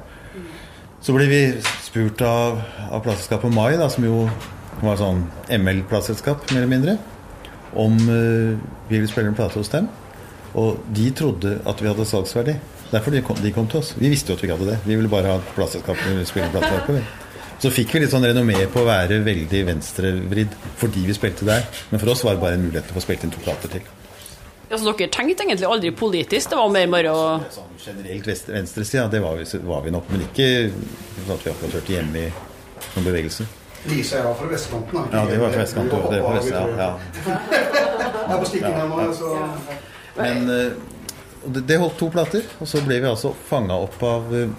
Så 1.04 1.16
ble 1.16 1.26
vi 1.28 1.40
spurt 1.84 2.22
av, 2.24 2.62
av 2.90 3.02
plateselskapet 3.04 3.54
Mai, 3.54 3.74
da, 3.80 3.90
som 3.92 4.06
jo 4.06 4.28
var 4.84 5.02
sånn 5.02 5.26
ML-plateselskap, 5.52 6.46
mer 6.52 6.62
eller 6.62 6.72
mindre, 6.72 6.96
om 7.80 7.98
uh, 8.06 8.54
vi 8.88 9.00
ville 9.00 9.10
spille 9.10 9.34
en 9.34 9.38
plate 9.38 9.60
hos 9.60 9.74
dem. 9.74 9.90
Og 10.54 10.86
de 10.94 11.10
trodde 11.18 11.58
at 11.66 11.82
vi 11.82 11.90
hadde 11.90 12.06
salgsverdi. 12.06 12.56
Derfor 12.94 13.16
de 13.16 13.24
kom, 13.26 13.42
de 13.42 13.52
kom 13.56 13.66
til 13.66 13.82
oss. 13.82 13.96
Vi 13.98 14.14
visste 14.14 14.32
jo 14.32 14.38
at 14.38 14.46
vi 14.46 14.52
ikke 14.52 14.60
hadde 14.60 14.72
det. 14.76 14.80
Vi 14.86 15.00
ville 15.00 15.10
bare 15.10 15.34
ha 15.34 15.42
et 15.42 15.54
plateselskap 15.58 15.98
vi 15.98 16.14
ville 16.14 16.30
spille 16.30 16.52
en 16.52 16.54
plate 16.54 16.86
på. 16.86 17.02
Så 17.63 17.69
fikk 17.71 17.94
vi 17.95 18.01
litt 18.04 18.12
sånn 18.12 18.25
renommé 18.27 18.57
på 18.68 18.81
å 18.81 18.88
være 18.89 19.21
veldig 19.24 19.60
venstrevridd 19.69 20.56
fordi 20.81 21.06
vi 21.07 21.13
spilte 21.15 21.45
der. 21.48 21.62
Men 21.94 22.01
for 22.01 22.12
oss 22.12 22.24
var 22.27 22.36
det 22.36 22.42
bare 22.42 22.57
en 22.57 22.65
mulighet 22.65 22.89
til 22.89 22.92
å 22.92 22.98
få 22.98 23.04
spilt 23.06 23.24
inn 23.24 23.31
to 23.31 23.39
plater 23.45 23.71
til. 23.71 23.86
Altså, 24.68 24.89
Dere 24.89 25.07
tenkte 25.13 25.45
egentlig 25.45 25.69
aldri 25.69 25.92
politisk, 25.95 26.50
det 26.51 26.57
var 26.60 26.74
mer 26.74 26.89
bare 26.92 27.13
å 27.13 27.21
Sånn 27.54 27.77
generelt 27.80 28.27
venstresida, 28.50 29.06
det 29.12 29.21
var 29.24 29.39
vi, 29.39 29.45
var 29.69 29.86
vi 29.86 29.94
nok. 29.95 30.12
Men 30.12 30.25
ikke 30.25 30.48
sånn 30.74 31.38
at 31.38 31.45
vi 31.45 31.54
akkurat 31.54 31.77
hørte 31.77 31.95
hjemme 31.95 32.25
i 32.25 32.33
noen 32.33 33.07
bevegelse. 33.07 33.48
Lisa 33.88 34.18
er 34.18 34.21
jeg 34.21 34.27
var 34.27 34.36
fra 34.42 34.50
vestkanten. 34.51 35.00
da. 35.00 35.06
Ja, 35.13 35.24
det 35.31 35.39
var 35.39 35.56
fra 35.56 35.63
vestkanten. 35.63 36.04
Det 36.12 36.19
var 36.25 36.27
fra 36.27 36.42
vest, 36.42 36.51
ja, 36.51 36.68
ja. 36.83 36.92
Jeg 38.24 38.36
er 38.36 38.44
på 38.44 38.51
stikken 38.51 38.77
her 38.80 38.92
nå, 38.92 39.07
så 39.16 39.31
Men 40.19 40.51
eh, 40.51 41.48
det, 41.48 41.66
det 41.71 41.80
holdt 41.80 41.98
to 42.00 42.12
plater, 42.12 42.45
og 42.59 42.69
så 42.71 42.83
ble 42.83 43.00
vi 43.04 43.09
altså 43.09 43.33
fanga 43.48 43.80
opp 43.88 44.04
av 44.07 44.31
eh, 44.36 44.54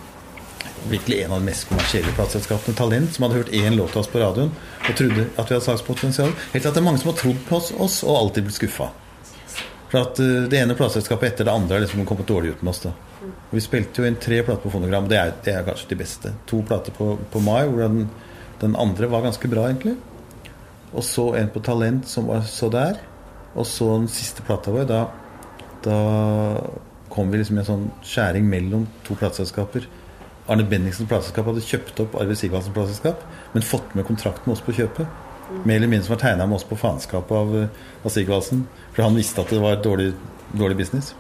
virkelig 0.91 1.23
en 1.23 1.33
av 1.35 1.41
de 1.41 1.49
mest 1.49 1.69
kommersielle 1.69 2.13
plateselskapene, 2.17 2.77
Talent, 2.79 3.15
som 3.15 3.27
hadde 3.27 3.41
hørt 3.41 3.55
én 3.55 3.77
låt 3.79 3.97
av 3.97 4.03
oss 4.03 4.11
på 4.11 4.21
radioen 4.23 4.53
og 4.85 4.99
trodde 4.99 5.27
at 5.31 5.49
vi 5.49 5.57
hadde 5.57 5.65
salgspotensial. 5.65 6.35
Helt 6.53 6.67
til 6.67 6.75
det 6.75 6.83
er 6.83 6.87
mange 6.87 7.03
som 7.03 7.11
har 7.13 7.19
trodd 7.21 7.41
på 7.49 7.61
oss, 7.61 8.03
og 8.05 8.19
alltid 8.19 8.47
blitt 8.49 8.59
skuffa. 8.59 8.91
For 9.93 10.03
at 10.03 10.21
eh, 10.23 10.47
det 10.51 10.61
ene 10.61 10.77
plateselskapet 10.79 11.33
etter 11.33 11.49
det 11.49 11.55
andre 11.55 11.79
har 11.79 11.85
liksom 11.85 12.07
kommet 12.09 12.29
dårlig 12.31 12.55
ut 12.55 12.63
med 12.65 12.75
oss. 12.75 12.83
da. 12.87 12.95
Og 13.25 13.55
vi 13.57 13.63
spilte 13.65 14.03
jo 14.03 14.09
inn 14.09 14.21
tre 14.21 14.41
plater 14.43 14.65
på 14.67 14.73
fonogram, 14.75 15.09
det 15.11 15.21
er, 15.21 15.35
det 15.47 15.55
er 15.55 15.67
kanskje 15.69 15.93
de 15.93 16.01
beste. 16.01 16.33
To 16.51 16.63
plater 16.67 16.97
på, 16.97 17.15
på 17.31 17.43
Mai, 17.45 17.63
hvor 17.69 17.85
den, 17.85 18.09
den 18.61 18.77
andre 18.81 19.11
var 19.13 19.25
ganske 19.27 19.51
bra, 19.51 19.69
egentlig. 19.71 19.97
Og 20.95 21.05
så 21.07 21.29
en 21.39 21.51
på 21.51 21.63
Talent 21.65 22.09
som 22.11 22.29
var 22.31 22.43
så 22.49 22.71
der. 22.73 22.99
Og 23.55 23.67
så 23.71 23.93
den 23.93 24.11
siste 24.11 24.43
plata 24.47 24.75
vår, 24.75 24.87
da, 24.91 25.05
da 25.87 25.99
kom 27.15 27.31
vi 27.31 27.39
liksom 27.39 27.59
i 27.59 27.63
en 27.63 27.69
sånn 27.69 27.85
skjæring 28.03 28.47
mellom 28.51 28.89
to 29.07 29.15
plateselskaper. 29.19 29.87
Arne 30.45 30.65
Benningsens 30.69 31.09
plateselskap 31.09 31.47
hadde 31.49 31.63
kjøpt 31.65 32.01
opp 32.05 32.17
Arve 32.21 32.35
Sigvaldsens 32.37 32.75
plateselskap, 32.77 33.23
men 33.55 33.65
fått 33.65 33.95
med 33.97 34.05
kontrakt 34.09 34.45
med 34.45 34.57
oss 34.57 34.65
på 34.65 34.75
kjøpet. 34.77 35.09
Mer 35.65 35.79
eller 35.79 35.89
mindre 35.89 36.07
som 36.07 36.15
var 36.15 36.21
tegna 36.21 36.47
med 36.49 36.59
oss 36.59 36.67
på 36.69 36.77
faenskapet 36.77 37.37
av, 37.37 37.55
eh, 37.57 37.69
av 38.05 38.11
Sigvaldsen. 38.11 38.67
For 38.93 39.03
han 39.03 39.17
visste 39.17 39.41
at 39.41 39.49
det 39.49 39.61
var 39.61 39.77
dårlig, 39.77 40.15
dårlig 40.53 40.77
business. 40.77 41.15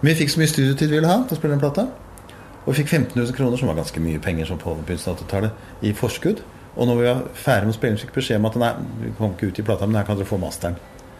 Men 0.00 0.14
vi 0.14 0.24
fikk 0.24 0.30
så 0.30 0.40
mye 0.40 0.48
studietid 0.48 0.88
vi 0.88 0.96
ville 0.96 1.08
ha 1.08 1.24
til 1.24 1.36
å 1.36 1.40
spille 1.40 1.58
den 1.58 1.60
plata. 1.60 1.88
Og 2.66 2.74
vi 2.74 2.82
fikk 2.82 2.88
15 2.88 3.16
000 3.16 3.32
kroner, 3.36 3.56
som 3.56 3.68
var 3.68 3.76
ganske 3.76 4.00
mye 4.00 4.20
penger 4.20 4.46
som 4.46 4.58
på 4.58 4.76
begynnelsen 4.76 5.12
av 5.12 5.18
80-tallet, 5.18 5.52
i 5.82 5.92
forskudd. 5.92 6.40
Og 6.76 6.86
når 6.86 6.96
vi 6.96 7.04
var 7.04 7.22
ferdig 7.34 7.66
med 7.66 7.74
å 7.74 7.78
spille, 7.78 7.96
fikk 7.98 8.14
vi 8.14 8.20
beskjed 8.20 8.40
om 8.40 8.46
at 8.46 8.56
nei, 8.56 8.72
vi 9.00 9.12
kom 9.18 9.32
ikke 9.34 9.50
ut 9.50 9.58
i 9.58 9.62
plata, 9.62 9.86
men 9.86 9.96
her 9.96 10.06
kan 10.08 10.16
dere 10.16 10.28
få 10.28 10.38
masteren. 10.38 10.76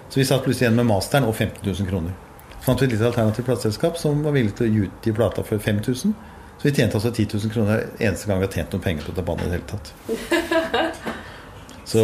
Så 0.08 0.20
vi 0.20 0.24
satt 0.24 0.44
plutselig 0.44 0.68
igjen 0.68 0.76
med 0.76 0.86
masteren 0.86 1.24
og 1.28 1.34
15 1.34 1.60
000 1.66 1.88
kroner. 1.88 2.12
Så 2.60 2.64
fant 2.64 2.80
vi 2.80 2.86
et 2.86 2.92
lite 2.92 3.06
alternativt 3.06 3.44
plateselskap 3.44 3.96
som 3.98 4.22
var 4.22 4.32
villig 4.32 4.54
til 4.56 4.66
å 4.66 4.70
gi 4.70 4.86
ut 4.86 5.08
i 5.08 5.12
plata 5.16 5.42
for 5.42 5.58
5000. 5.58 6.14
Så 6.60 6.68
vi 6.68 6.74
tjente 6.76 6.98
altså 6.98 7.08
10 7.08 7.24
000 7.32 7.52
kroner 7.54 7.86
eneste 7.96 8.28
gang 8.28 8.40
vi 8.42 8.44
har 8.44 8.52
tjent 8.52 8.74
noen 8.74 8.82
penger 8.84 9.06
på 9.06 9.14
dette 9.14 9.22
bandet 9.24 9.46
i 9.46 9.48
det 9.48 9.56
hele 9.56 9.68
tatt. 9.70 11.06
Så 11.88 12.02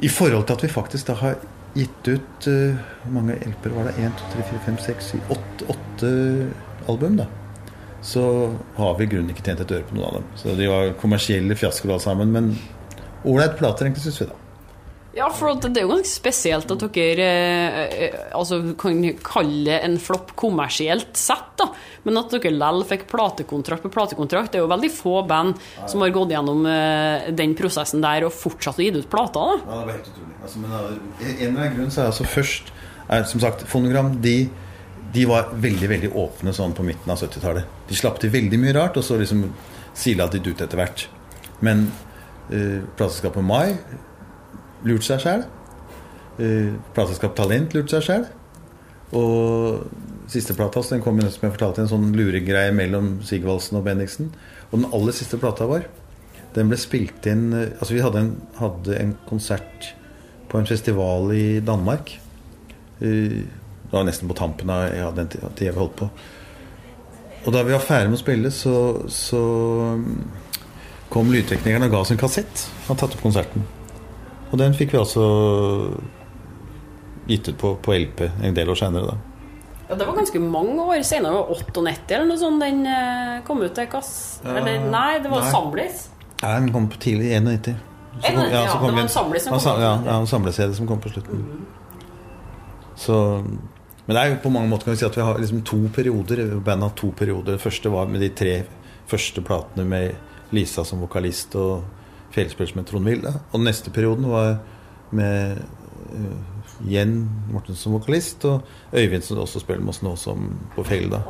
i 0.00 0.08
forhold 0.08 0.46
til 0.48 0.56
at 0.56 0.64
vi 0.64 0.70
faktisk 0.72 1.10
da 1.10 1.18
har 1.20 1.36
gitt 1.76 2.08
ut 2.08 2.48
uh, 2.48 2.78
Hvor 3.02 3.12
mange 3.18 3.36
LP-er 3.46 3.76
var 3.76 3.90
det? 3.90 3.92
1, 4.08 4.16
2, 4.22 4.30
3, 4.32 4.46
4, 4.48 4.62
5, 4.70 4.78
6, 4.86 5.10
7, 5.12 5.20
8, 5.36 5.76
8 5.76 6.14
album, 6.88 7.20
da. 7.20 7.28
Så 8.00 8.24
har 8.80 8.96
vi 8.96 9.04
i 9.04 9.12
grunnen 9.12 9.34
ikke 9.34 9.44
tjent 9.44 9.60
et 9.66 9.76
øre 9.76 9.84
på 9.84 9.98
noen 9.98 10.08
av 10.08 10.16
dem. 10.16 10.30
Så 10.40 10.56
de 10.56 10.72
var 10.72 10.94
kommersielle 11.02 11.60
fiaskoer 11.60 11.98
alle 11.98 12.06
sammen. 12.06 12.32
Men 12.32 12.54
ålreit 13.28 13.60
plater, 13.60 13.84
egentlig, 13.84 14.06
syns 14.08 14.22
vi, 14.24 14.30
da. 14.32 14.39
Ja, 15.10 15.26
for 15.34 15.58
det 15.58 15.80
er 15.80 15.88
jo 15.88 15.90
ganske 15.90 16.06
spesielt 16.06 16.70
at 16.70 16.82
dere 16.94 17.24
eh, 17.26 17.94
eh, 18.06 18.18
altså, 18.36 18.60
kan 18.78 19.00
kalle 19.26 19.64
det 19.66 19.78
en 19.82 19.96
flopp 19.98 20.36
kommersielt 20.38 21.18
sett, 21.18 21.48
da. 21.58 21.66
Men 22.06 22.20
at 22.20 22.30
dere 22.30 22.52
likevel 22.54 22.84
fikk 22.86 23.08
platekontrakt 23.10 23.82
på 23.82 23.90
platekontrakt. 23.90 24.52
Det 24.52 24.60
er 24.60 24.62
jo 24.64 24.70
veldig 24.70 24.90
få 24.94 25.16
band 25.26 25.58
som 25.90 26.04
har 26.04 26.12
gått 26.14 26.34
gjennom 26.36 26.62
eh, 26.70 27.30
den 27.34 27.56
prosessen 27.58 28.04
der 28.04 28.28
og 28.28 28.36
fortsatt 28.36 28.78
å 28.78 28.84
gi 28.84 28.92
ut 28.94 29.08
plater. 29.10 29.40
da. 29.50 29.56
Ja, 29.64 29.78
det 29.80 29.88
var 29.88 29.96
helt 29.96 30.10
utrolig. 30.12 30.36
Altså, 30.40 30.62
men 30.62 30.76
av 30.76 30.84
en 30.92 31.32
eller 31.32 31.48
annen 31.48 31.74
grunn 31.74 31.90
så 31.94 32.04
er 32.04 32.12
altså 32.12 32.26
først 32.28 32.70
er, 33.10 33.24
Som 33.26 33.42
sagt, 33.42 33.64
Fonogram 33.66 34.12
de, 34.22 34.36
de 35.10 35.24
var 35.26 35.50
veldig 35.50 35.88
veldig 35.90 36.12
åpne 36.14 36.54
sånn 36.54 36.76
på 36.76 36.86
midten 36.86 37.10
av 37.10 37.18
70-tallet. 37.18 37.66
De 37.88 37.98
slapp 37.98 38.20
til 38.22 38.30
veldig 38.30 38.60
mye 38.62 38.76
rart, 38.76 39.00
og 39.00 39.02
så 39.02 39.18
liksom 39.18 39.42
sila 39.98 40.28
de 40.30 40.38
det 40.38 40.54
ut 40.54 40.62
etter 40.62 40.78
hvert. 40.78 41.08
Men 41.66 41.88
uh, 42.52 42.86
plateselskapet 42.94 43.42
Mai 43.42 43.74
lurte 44.86 45.06
seg 45.06 45.24
sjæl. 45.24 45.46
Uh, 46.40 46.76
plateselskap 46.96 47.34
Talent 47.36 47.74
lurte 47.76 47.98
seg 47.98 48.06
sjæl. 48.06 48.28
Og 49.16 49.86
siste 50.30 50.54
plata 50.54 50.82
den 50.86 51.02
kom 51.02 51.18
som 51.20 51.46
jeg 51.46 51.54
fortalte, 51.56 51.82
en 51.82 51.90
sånn 51.90 52.12
luregreie 52.14 52.72
mellom 52.74 53.16
Sigvaldsen 53.26 53.80
og 53.80 53.86
Bendiksen. 53.88 54.30
Og 54.70 54.78
den 54.78 54.90
aller 54.94 55.16
siste 55.16 55.40
plata 55.42 55.66
vår, 55.66 55.88
den 56.54 56.70
ble 56.70 56.78
spilt 56.78 57.26
inn 57.30 57.52
eh, 57.54 57.72
Altså, 57.78 57.94
vi 57.94 58.02
hadde 58.02 58.22
en, 58.24 58.30
hadde 58.58 58.96
en 58.98 59.14
konsert 59.28 59.92
på 60.50 60.58
en 60.58 60.66
festival 60.66 61.30
i 61.34 61.60
Danmark. 61.62 62.16
Eh, 63.00 63.40
Det 63.90 63.96
var 63.96 64.04
nesten 64.06 64.30
på 64.30 64.36
tampen 64.38 64.70
av 64.70 64.84
ja, 64.94 65.08
den 65.10 65.26
tida 65.30 65.72
vi 65.72 65.78
holdt 65.78 65.96
på. 65.98 66.06
og 67.46 67.52
da 67.52 67.64
vi 67.66 67.72
var 67.72 67.82
ferdig 67.82 68.10
med 68.12 68.18
å 68.18 68.22
spille, 68.22 68.50
så, 68.54 68.74
så 69.10 69.40
mm, 69.98 70.20
kom 71.10 71.32
lydteknikeren 71.32 71.88
og 71.88 71.90
ga 71.90 72.02
oss 72.04 72.12
en 72.14 72.20
kassett. 72.20 72.68
Han 72.86 73.00
tatt 73.00 73.16
opp 73.16 73.24
konserten. 73.24 73.66
Og 74.50 74.58
den 74.58 74.74
fikk 74.74 74.92
vi 74.94 74.98
altså 74.98 75.24
gitt 77.30 77.48
ut 77.52 77.58
på, 77.60 77.74
på 77.84 77.94
LP 77.94 78.24
en 78.42 78.56
del 78.56 78.70
år 78.72 78.78
senere, 78.80 79.12
da. 79.12 79.18
Ja, 79.90 79.96
det 79.98 80.06
var 80.06 80.14
ganske 80.20 80.40
mange 80.42 80.82
år 80.86 81.02
senere. 81.06 81.32
Det 81.34 81.38
var 81.38 81.62
98 81.66 82.14
eller 82.16 82.26
noe 82.30 82.38
sånt 82.38 82.62
den 82.62 82.80
eh, 82.86 83.40
kom 83.46 83.62
ut 83.62 83.74
til 83.74 83.88
kass... 83.90 84.10
Eller 84.46 84.84
nei, 84.90 85.18
det 85.22 85.30
var 85.32 85.42
nei. 85.44 85.50
Samlis. 85.54 86.04
Nei, 86.42 86.52
den 86.60 86.68
kom 86.74 86.86
på 86.92 87.00
tidlig 87.02 87.32
i 87.34 87.40
91. 87.42 87.74
Så 88.20 88.32
kom- 88.34 88.50
ja, 88.50 88.62
så 88.70 88.78
kom 88.78 88.90
det 88.90 88.96
var 88.96 89.02
en 89.06 89.12
samling 89.14 89.42
som 89.42 89.54
kom 89.54 89.62
på 89.64 89.74
Ja, 89.82 89.92
ja, 90.06 90.16
en 90.20 90.30
samle-CD 90.30 90.74
som 90.78 90.86
kom 90.90 91.02
på 91.02 91.10
slutten. 91.14 91.44
Så 93.00 93.16
Men 94.06 94.16
det 94.16 94.22
er 94.24 94.30
jo 94.32 94.38
på 94.42 94.50
mange 94.50 94.66
måter 94.70 94.88
kan 94.88 94.94
vi 94.96 95.00
si 95.02 95.06
at 95.06 95.16
vi 95.16 95.22
har 95.22 95.38
liksom 95.38 95.60
to 95.66 95.78
perioder. 95.94 96.40
Bandet 96.66 96.88
har 96.88 96.96
to 96.98 97.10
perioder. 97.14 97.54
Det 97.58 97.62
første 97.62 97.92
var 97.92 98.08
med 98.10 98.20
de 98.24 98.30
tre 98.34 98.54
første 99.10 99.42
platene 99.46 99.84
med 99.86 100.54
Lisa 100.54 100.82
som 100.86 100.98
vokalist 101.02 101.54
og 101.58 101.84
Fjellspill 102.34 102.72
med 102.76 102.88
Trond 102.88 103.08
Vilde. 103.08 103.34
Og 103.52 103.62
neste 103.64 103.92
perioden 103.94 104.28
var 104.30 104.58
med 105.16 105.60
uh, 106.14 106.58
Jen 106.88 107.16
Mortensen 107.50 107.82
som 107.82 107.96
vokalist 107.98 108.44
og 108.48 108.66
Øyvind 108.94 109.26
som 109.26 109.42
også 109.42 109.62
spiller 109.62 109.82
med 109.84 109.94
oss 109.94 110.02
nå 110.06 110.14
som 110.20 110.50
på 110.76 110.84
Fjell. 110.86 111.10
da. 111.12 111.22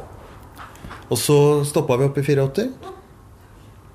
Og 1.11 1.19
så 1.19 1.39
stoppa 1.67 1.99
vi 1.99 2.07
opp 2.07 2.19
i 2.21 2.25
84. 2.27 2.69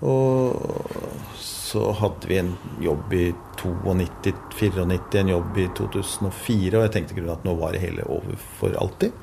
Og 0.05 1.35
så 1.39 1.91
hadde 1.97 2.29
vi 2.29 2.39
en 2.39 2.53
jobb 2.83 3.13
i 3.15 3.25
92-94, 3.59 5.19
en 5.19 5.31
jobb 5.31 5.57
i 5.57 5.67
2004, 5.77 6.77
og 6.77 6.83
jeg 6.83 6.91
tenkte 6.93 7.15
grunnen 7.17 7.35
at 7.37 7.45
nå 7.47 7.55
var 7.59 7.73
det 7.73 7.83
hele 7.83 8.05
over 8.11 8.35
for 8.59 8.75
alltid. 8.79 9.15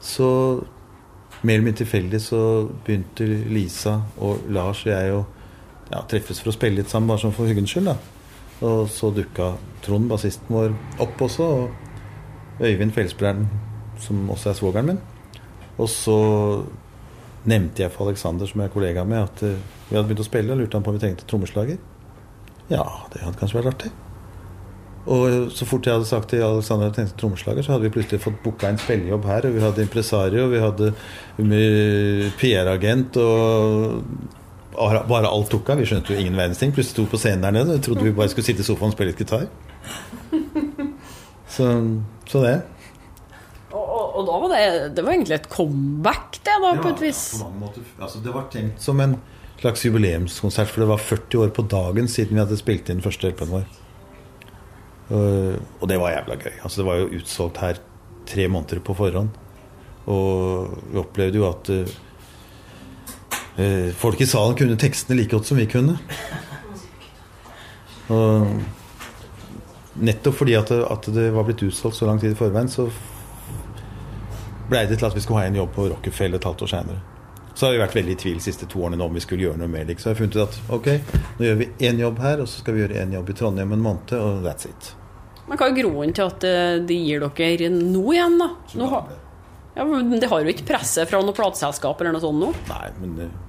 Så 0.00 0.28
mer 1.42 1.58
eller 1.58 1.66
mindre 1.68 1.82
tilfeldig 1.84 2.20
så 2.22 2.40
begynte 2.86 3.26
Lisa 3.50 3.98
og 4.22 4.46
Lars 4.50 4.84
og 4.86 4.92
jeg 4.92 5.14
å 5.14 5.24
ja, 5.92 6.02
treffes 6.10 6.40
for 6.42 6.52
å 6.52 6.56
spille 6.56 6.80
litt 6.80 6.92
sammen, 6.92 7.08
bare 7.10 7.22
sånn 7.24 7.36
for 7.36 7.48
hyggens 7.50 7.74
skyld. 7.74 7.92
da. 7.92 7.96
Og 8.68 8.88
så 8.90 9.12
dukka 9.14 9.52
Trond, 9.84 10.08
bassisten 10.10 10.50
vår, 10.50 10.74
opp 11.04 11.20
også, 11.28 11.46
og 11.46 11.86
Øyvind, 12.58 12.90
fellesspilleren, 12.90 13.46
som 14.02 14.30
også 14.34 14.50
er 14.50 14.56
svogeren 14.58 14.88
min. 14.90 14.98
Og 15.78 15.86
så 15.92 16.16
nevnte 17.46 17.84
jeg 17.84 17.92
for 17.94 18.08
Alexander, 18.08 18.48
som 18.50 18.60
jeg 18.60 18.66
er 18.66 18.74
kollega 18.74 19.04
med, 19.06 19.28
at 19.28 19.44
eh, 19.46 19.60
vi 19.88 19.94
hadde 19.94 20.08
begynt 20.08 20.24
å 20.24 20.26
spille, 20.26 20.52
og 20.52 20.58
lurte 20.58 20.74
han 20.74 20.82
på 20.82 20.90
om 20.90 20.98
vi 20.98 21.04
trengte 21.04 21.28
trommeslager. 21.30 21.78
Ja, 22.68 22.84
det 23.12 23.22
hadde 23.22 23.38
kanskje 23.38 23.60
vært 23.60 23.70
artig. 23.76 23.92
Og 25.08 25.52
så 25.56 25.64
fort 25.64 25.86
jeg 25.86 25.94
hadde 25.96 26.08
sagt 26.08 26.28
til 26.34 26.42
Alexander 26.44 26.90
at 26.90 26.98
jeg 26.98 27.06
tenkte 27.06 27.20
trommeslager, 27.22 27.64
så 27.64 27.76
hadde 27.76 27.86
vi 27.86 27.94
plutselig 27.94 28.20
fått 28.20 28.42
booka 28.42 28.68
en 28.68 28.80
spillejobb 28.82 29.30
her, 29.30 29.46
og 29.48 29.54
vi 29.54 29.62
hadde 29.62 29.86
impresario, 29.86 30.48
vi 30.50 30.60
hadde 30.60 30.90
PR-agent, 32.42 33.16
og 33.22 34.37
bare 35.08 35.28
alt 35.28 35.50
tok 35.52 35.70
av. 35.72 35.80
Vi 35.82 35.88
skjønte 35.90 36.14
jo 36.14 36.20
ingen 36.20 36.38
verdens 36.38 36.60
ting. 36.60 36.72
Plutselig 36.74 36.94
sto 36.94 37.06
vi 37.06 37.12
på 37.12 37.20
scenen 37.20 37.46
der 37.46 37.56
nede, 37.58 37.78
og 37.78 37.84
trodde 37.84 38.06
vi 38.06 38.14
bare 38.16 38.30
skulle 38.32 38.46
sitte 38.46 38.64
i 38.64 38.68
sofaen 38.68 38.92
og 38.92 38.96
spille 38.96 39.12
litt 39.12 39.22
gitar. 39.24 39.48
Så, 41.48 41.64
så 42.28 42.42
det. 42.44 42.54
Og, 43.72 43.82
og, 43.82 44.04
og 44.20 44.26
da 44.28 44.36
var 44.42 44.52
det 44.52 44.60
Det 44.96 45.04
var 45.04 45.14
egentlig 45.14 45.36
et 45.38 45.48
comeback, 45.52 46.38
det, 46.44 46.54
da, 46.62 46.70
på 46.82 46.92
et 46.92 47.02
vis. 47.08 47.22
på 47.34 47.48
mange 47.48 47.62
måter. 47.64 47.90
Altså, 47.98 48.22
det 48.24 48.34
var 48.34 48.46
tenkt 48.52 48.84
som 48.84 49.00
en 49.04 49.16
slags 49.58 49.84
jubileumskonsert, 49.84 50.70
for 50.70 50.84
det 50.84 50.90
var 50.92 51.02
40 51.02 51.42
år 51.42 51.52
på 51.56 51.64
dagen 51.66 52.08
siden 52.08 52.36
vi 52.36 52.42
hadde 52.44 52.60
spilt 52.60 52.90
inn 52.92 53.02
første 53.02 53.32
LP-en 53.32 53.54
vår. 53.56 53.66
Og, 55.08 55.84
det 55.88 55.96
var 55.98 56.14
jævla 56.14 56.36
gøy. 56.36 56.54
Altså, 56.62 56.80
det 56.80 56.86
var 56.88 57.00
jo 57.00 57.12
utsolgt 57.18 57.62
her 57.64 57.80
tre 58.28 58.48
måneder 58.52 58.84
på 58.84 58.96
forhånd. 58.96 59.32
Og 60.08 60.76
vi 60.92 61.00
opplevde 61.00 61.40
jo 61.40 61.48
at 61.48 61.70
eh, 61.72 61.96
folk 63.98 64.20
i 64.22 64.26
salen 64.30 64.54
kunne 64.58 64.78
tekstene 64.78 65.18
like 65.18 65.32
godt 65.34 65.48
som 65.48 65.58
vi 65.58 65.66
kunne. 65.66 65.96
Og 68.14 68.46
nettopp 69.98 70.36
fordi 70.40 70.54
at 70.58 70.70
det, 70.72 70.80
at 70.86 71.08
det 71.14 71.28
var 71.34 71.46
blitt 71.48 71.62
utsolgt 71.66 71.98
så 71.98 72.06
lang 72.06 72.20
tid 72.22 72.32
i 72.32 72.38
forveien, 72.38 72.70
så 72.70 72.88
blei 74.68 74.84
det 74.86 74.98
til 75.00 75.08
at 75.08 75.16
vi 75.16 75.22
skulle 75.24 75.42
ha 75.42 75.48
en 75.50 75.58
jobb 75.58 75.72
på 75.74 75.88
Rockefeller 75.90 76.38
et 76.38 76.48
halvt 76.48 76.66
år 76.66 76.72
seinere. 76.72 77.00
Så 77.54 77.66
har 77.66 77.74
vi 77.74 77.80
vært 77.82 77.96
veldig 77.98 78.14
i 78.14 78.20
tvil 78.22 78.36
de 78.38 78.44
siste 78.44 78.68
to 78.70 78.84
årene 78.86 79.00
nå 79.00 79.08
om 79.08 79.16
vi 79.18 79.22
skulle 79.24 79.48
gjøre 79.48 79.58
noe 79.58 79.70
mer. 79.72 79.88
Liksom. 79.88 80.04
Så 80.04 80.08
har 80.08 80.14
jeg 80.14 80.20
funnet 80.20 80.36
ut 80.36 80.44
at 80.44 80.74
ok, 80.76 81.16
nå 81.38 81.48
gjør 81.48 81.56
vi 81.58 81.70
én 81.88 82.02
jobb 82.04 82.20
her, 82.22 82.42
og 82.44 82.50
så 82.50 82.62
skal 82.62 82.76
vi 82.76 82.84
gjøre 82.84 83.00
én 83.02 83.16
jobb 83.16 83.32
i 83.32 83.36
Trondheim 83.40 83.74
en 83.74 83.82
måned, 83.82 84.14
og 84.14 84.44
that's 84.46 84.68
it. 84.68 84.92
Men 85.48 85.58
hva 85.58 85.66
er 85.66 85.74
grunnen 85.80 86.14
til 86.14 86.28
at 86.28 86.44
eh, 86.46 86.76
de 86.86 87.00
gir 87.02 87.24
dere 87.24 87.72
nå 87.72 88.04
igjen, 88.14 88.38
da? 88.38 88.48
Nå 88.78 88.90
har, 88.92 89.10
ja, 89.74 89.84
men 89.88 90.20
Det 90.20 90.28
har 90.30 90.44
jo 90.44 90.52
ikke 90.52 90.68
presset 90.68 91.10
fra 91.10 91.20
noe 91.24 91.34
plateselskap 91.34 92.00
eller 92.02 92.14
noe 92.14 92.22
sånt 92.22 92.42
nå? 92.44 92.52
Nei, 92.68 92.88
men 93.00 93.47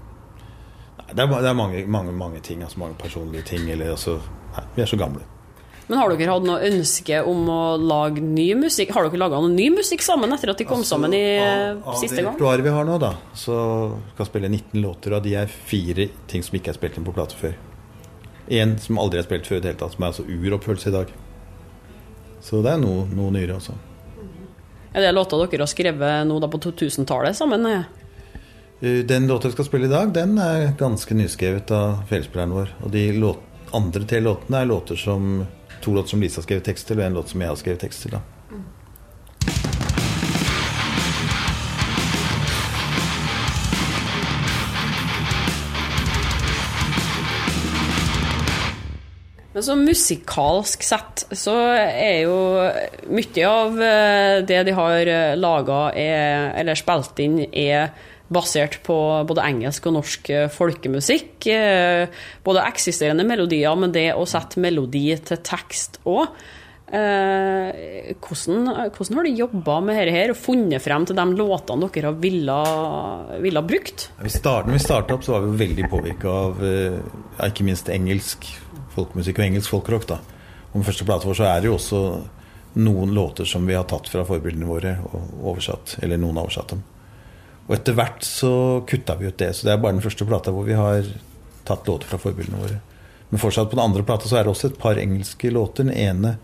det, 1.14 1.26
er, 1.26 1.34
det 1.42 1.50
er 1.50 1.58
mange, 1.58 1.84
mange, 1.88 2.14
mange 2.16 2.40
ting. 2.46 2.64
Altså 2.66 2.80
mange 2.82 2.98
personlige 3.00 3.46
ting. 3.54 3.70
Eller 3.72 3.96
altså 3.96 4.20
Nei, 4.50 4.64
vi 4.76 4.82
er 4.82 4.90
så 4.90 4.98
gamle. 4.98 5.22
Men 5.90 5.98
har 5.98 6.12
dere 6.14 6.34
hatt 6.36 6.46
noe 6.46 6.62
ønske 6.68 7.20
om 7.26 7.48
å 7.50 7.62
lage 7.82 8.22
ny 8.22 8.52
musikk? 8.58 8.92
Har 8.94 9.08
dere 9.08 9.18
laga 9.22 9.40
noe 9.42 9.50
ny 9.50 9.72
musikk 9.74 10.04
sammen 10.06 10.34
etter 10.36 10.52
at 10.54 10.60
de 10.62 10.68
kom 10.70 10.84
sammen 10.86 11.14
i 11.18 11.22
av, 11.42 11.80
av 11.82 11.98
siste 11.98 12.20
det 12.20 12.26
gang? 12.28 12.36
repertoaret 12.36 12.66
vi 12.66 12.74
har 12.76 12.86
nå, 12.86 12.98
da, 13.02 13.10
så 13.34 13.56
skal 14.12 14.30
spille 14.30 14.52
19 14.52 14.84
låter, 14.84 15.16
og 15.18 15.26
de 15.26 15.34
er 15.42 15.50
fire 15.50 16.06
ting 16.30 16.46
som 16.46 16.60
ikke 16.60 16.76
er 16.76 16.78
spilt 16.78 17.00
inn 17.02 17.08
på 17.08 17.16
plate 17.16 17.38
før. 17.40 17.58
Én 18.54 18.76
som 18.82 19.02
aldri 19.02 19.22
er 19.22 19.26
spilt 19.26 19.50
før 19.50 19.58
i 19.58 19.64
det 19.66 19.72
hele 19.72 19.82
tatt, 19.82 19.96
som 19.98 20.06
er 20.06 20.12
altså 20.12 20.28
uroppfølgelse 20.30 20.94
i 20.94 20.98
dag. 21.00 21.14
Så 22.46 22.62
det 22.66 22.76
er 22.76 22.84
noe, 22.86 23.08
noe 23.10 23.34
nyere 23.34 23.58
altså. 23.58 23.78
Er 24.94 25.06
det 25.06 25.14
låter 25.14 25.42
dere 25.42 25.66
har 25.66 25.70
skrevet 25.74 26.30
nå 26.30 26.38
da 26.42 26.50
på 26.50 26.62
2000-tallet 26.70 27.38
sammen? 27.38 27.66
eh? 27.66 27.99
Uh, 28.84 29.06
Den 29.06 29.28
låta 29.28 29.48
vi 29.48 29.52
skal 29.52 29.66
spille 29.66 29.86
i 29.86 29.90
dag, 29.90 30.14
den 30.14 30.38
er 30.40 30.72
ganske 30.80 31.16
nyskrevet 31.16 31.72
av 31.76 32.06
felespilleren 32.08 32.54
vår. 32.56 32.70
Og 32.86 32.92
de 32.94 33.10
låt, 33.12 33.44
andre 33.76 34.06
tre 34.08 34.22
låtene 34.24 34.64
er 34.64 34.70
låter 34.72 34.96
som 34.96 35.46
to 35.84 35.94
låter 35.94 36.16
som 36.16 36.22
Lisa 36.24 36.40
har 36.40 36.48
skrevet 36.48 36.64
tekst 36.64 36.88
til, 36.88 37.00
og 37.00 37.06
en 37.06 37.20
låt 37.20 37.34
som 37.34 37.42
jeg 37.44 37.52
har 37.52 37.60
skrevet 37.60 37.84
tekst 37.84 38.08
til. 38.08 38.16
da. 38.16 38.24
Men 49.54 49.64
så 49.66 49.76
musikalsk 49.76 50.84
sett 50.88 51.26
så 51.36 51.56
er 51.76 52.22
jo 52.22 52.38
mye 53.12 53.50
av 53.50 53.82
eh, 53.84 54.38
det 54.48 54.62
de 54.70 54.76
har 54.78 55.12
laga 55.36 55.82
eller 55.92 56.80
spilt 56.80 57.20
inn, 57.20 57.42
er 57.52 57.90
basert 58.34 58.80
på 58.86 58.96
både 59.30 59.44
engelsk 59.46 59.90
og 59.90 59.98
norsk 59.98 60.30
eh, 60.34 60.48
folkemusikk. 60.54 61.50
Eh, 61.50 62.08
Både 62.46 62.64
eksisterende 62.70 63.26
melodier, 63.28 63.76
men 63.80 63.94
det 63.94 64.12
å 64.16 64.26
sette 64.30 64.62
melodi 64.62 65.08
til 65.26 65.44
tekst 65.46 66.00
òg. 66.10 66.32
Hvordan, 66.90 68.70
hvordan 68.96 69.18
har 69.20 69.28
du 69.28 69.36
jobba 69.38 69.76
med 69.86 70.00
dette 70.00 70.16
her 70.16 70.32
og 70.34 70.40
funnet 70.42 70.82
frem 70.82 71.06
til 71.06 71.20
de 71.20 71.26
låtene 71.38 71.90
dere 71.94 72.10
har 72.10 72.18
ville, 72.18 73.62
brukt? 73.70 74.08
Vi 74.18 74.32
vi 74.32 74.80
starta 74.82 75.14
opp, 75.14 75.24
så 75.24 75.36
var 75.36 75.46
vi 75.46 75.60
veldig 75.60 75.86
påvirka 75.92 76.34
av 76.34 76.66
eh, 76.66 76.98
ikke 77.46 77.68
minst 77.68 77.94
engelsk 77.94 78.50
folkemusikk 78.96 79.38
og 79.38 79.46
engelsk 79.46 79.70
folkrock. 79.70 80.08
da. 80.10 80.18
Om 80.74 80.86
første 80.86 81.06
plate 81.06 81.30
vår 81.30 81.38
så 81.38 81.50
er 81.52 81.62
det 81.62 81.70
jo 81.70 81.78
også 81.78 82.02
noen 82.82 83.14
låter 83.14 83.46
som 83.46 83.66
vi 83.70 83.78
har 83.78 83.86
tatt 83.90 84.10
fra 84.10 84.26
forbildene 84.26 84.66
våre 84.70 84.98
og 85.12 85.46
oversatt. 85.54 86.00
Eller 86.02 86.18
noen 86.18 86.38
har 86.38 86.50
oversatt 86.50 86.74
dem. 86.74 86.84
Og 87.70 87.76
etter 87.78 87.94
hvert 87.98 88.26
så 88.26 88.52
kutta 88.90 89.16
vi 89.20 89.30
ut 89.30 89.38
det. 89.38 89.54
Så 89.56 89.68
det 89.68 89.76
er 89.76 89.82
bare 89.82 89.94
den 89.94 90.04
første 90.04 90.26
plata 90.26 90.54
hvor 90.54 90.66
vi 90.66 90.78
har 90.78 91.06
tatt 91.70 91.88
låter 91.88 92.10
fra 92.10 92.18
forbildene 92.22 92.62
våre. 92.64 92.80
Men 93.30 93.42
fortsatt 93.42 93.70
på 93.70 93.78
den 93.78 93.86
andre 93.86 94.04
plata 94.04 94.26
så 94.26 94.40
er 94.40 94.48
det 94.48 94.56
også 94.56 94.72
et 94.72 94.80
par 94.82 94.98
engelske 94.98 95.52
låter. 95.54 95.86
Den 95.86 95.94
ene 95.94 96.38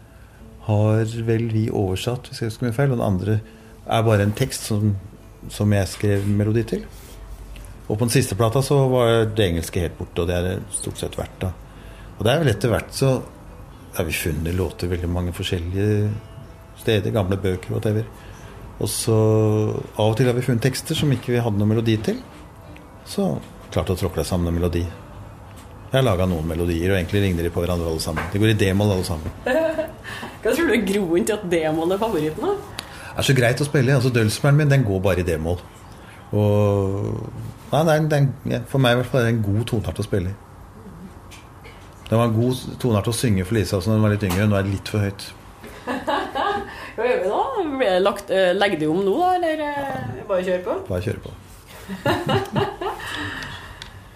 har 0.67 1.15
vel 1.25 1.47
vi 1.49 1.65
oversatt, 1.73 2.29
hvis 2.29 2.43
jeg 2.43 2.51
husker 2.51 2.67
mye 2.67 2.77
feil. 2.77 2.93
Og 2.93 2.99
den 2.99 3.07
andre 3.07 3.39
er 3.85 4.05
bare 4.05 4.27
en 4.27 4.35
tekst 4.37 4.69
som, 4.69 4.93
som 5.49 5.73
jeg 5.73 5.89
skrev 5.89 6.29
melodi 6.29 6.65
til. 6.75 6.85
Og 7.87 7.97
på 7.97 8.03
den 8.05 8.13
siste 8.13 8.37
plata 8.37 8.61
så 8.65 8.77
var 8.89 9.25
det 9.25 9.49
engelske 9.49 9.81
helt 9.81 9.97
borte, 9.97 10.21
og 10.21 10.29
det 10.29 10.37
er 10.37 10.45
det 10.47 10.55
stort 10.73 11.01
sett 11.01 11.17
verdt. 11.17 11.41
da. 11.41 11.51
Og 12.17 12.25
det 12.25 12.31
er 12.31 12.41
vel 12.41 12.53
etter 12.53 12.71
hvert 12.71 12.93
så 12.93 13.11
har 13.95 14.05
vi 14.07 14.15
funnet 14.15 14.55
låter 14.55 14.89
veldig 14.91 15.09
mange 15.09 15.33
forskjellige 15.33 16.09
steder, 16.81 17.13
gamle 17.15 17.37
bøker, 17.37 17.71
og 17.71 17.77
whatever. 17.77 18.07
Og 18.75 18.89
så 18.91 19.15
av 19.95 20.09
og 20.09 20.15
til 20.19 20.27
har 20.27 20.35
vi 20.35 20.43
funnet 20.43 20.63
tekster 20.65 20.97
som 20.97 21.11
ikke 21.15 21.31
vi 21.33 21.41
hadde 21.41 21.59
noen 21.59 21.71
melodi 21.71 21.95
til. 22.03 22.19
Så 23.07 23.35
klart 23.71 23.91
å 23.91 23.97
tråkle 23.99 24.25
sammen 24.27 24.51
en 24.51 24.57
melodi. 24.57 24.83
Jeg 25.91 26.01
har 26.01 26.03
laga 26.03 26.25
noen 26.27 26.47
melodier, 26.49 26.91
og 26.91 26.97
egentlig 26.97 27.21
ligner 27.23 27.45
de 27.45 27.51
på 27.53 27.61
hverandre 27.63 27.87
alle 27.87 28.03
sammen. 28.03 28.25
De 28.33 28.41
går 28.41 28.51
i 28.51 28.57
d-moll 28.59 28.91
alle 28.97 29.05
sammen. 29.07 29.31
Hva 30.43 30.51
tror 30.51 30.67
du 30.67 30.73
er 30.75 30.83
groen 30.85 31.27
til 31.27 31.37
at 31.37 31.45
D-moll 31.49 31.95
er 31.95 32.01
favoritten? 32.01 32.43
da? 32.43 32.81
Det 33.15 33.21
er 33.23 33.27
så 33.29 33.35
greit 33.37 33.61
å 33.63 33.67
spille. 33.67 33.95
altså 33.95 34.11
Dølsmeren 34.11 34.59
min 34.59 34.73
den 34.73 34.83
går 34.83 34.99
bare 35.05 35.23
i 35.23 35.27
d-moll. 35.27 35.61
Og 36.35 37.21
nei, 37.71 37.83
nei, 37.87 37.95
den, 38.11 38.27
For 38.67 38.81
meg 38.81 38.97
i 38.97 38.99
hvert 38.99 39.11
fall 39.11 39.21
er 39.21 39.29
det 39.29 39.37
en 39.37 39.45
god 39.45 39.63
toneart 39.71 40.01
å 40.03 40.05
spille 40.05 40.33
i. 40.33 40.35
Det 42.05 42.19
var 42.19 42.27
en 42.27 42.35
god 42.35 42.77
toneart 42.81 43.07
å 43.09 43.15
synge 43.15 43.47
for 43.47 43.57
Lisa 43.57 43.79
også 43.79 43.89
når 43.93 43.97
hun 43.97 44.05
var 44.05 44.13
litt 44.17 44.27
yngre. 44.27 44.49
Nå 44.49 44.59
er 44.59 44.67
det 44.67 44.75
litt 44.75 44.91
for 44.91 45.05
høyt. 45.05 45.29
Hva 46.95 47.07
gjør 47.07 47.23
vi 47.23 47.31
da? 47.31 47.39
Blir 47.75 47.91
det 47.91 48.03
lagt, 48.03 48.29
eh, 48.31 48.53
legger 48.55 48.79
du 48.79 48.87
om 48.91 49.05
nå, 49.05 49.15
da? 49.19 49.35
Eller 49.35 49.59
eh, 49.65 50.23
bare 50.29 50.43
kjøre 50.45 50.63
på? 50.63 50.73
Bare 50.89 51.01
kjøre 51.03 51.19
på. 51.25 51.31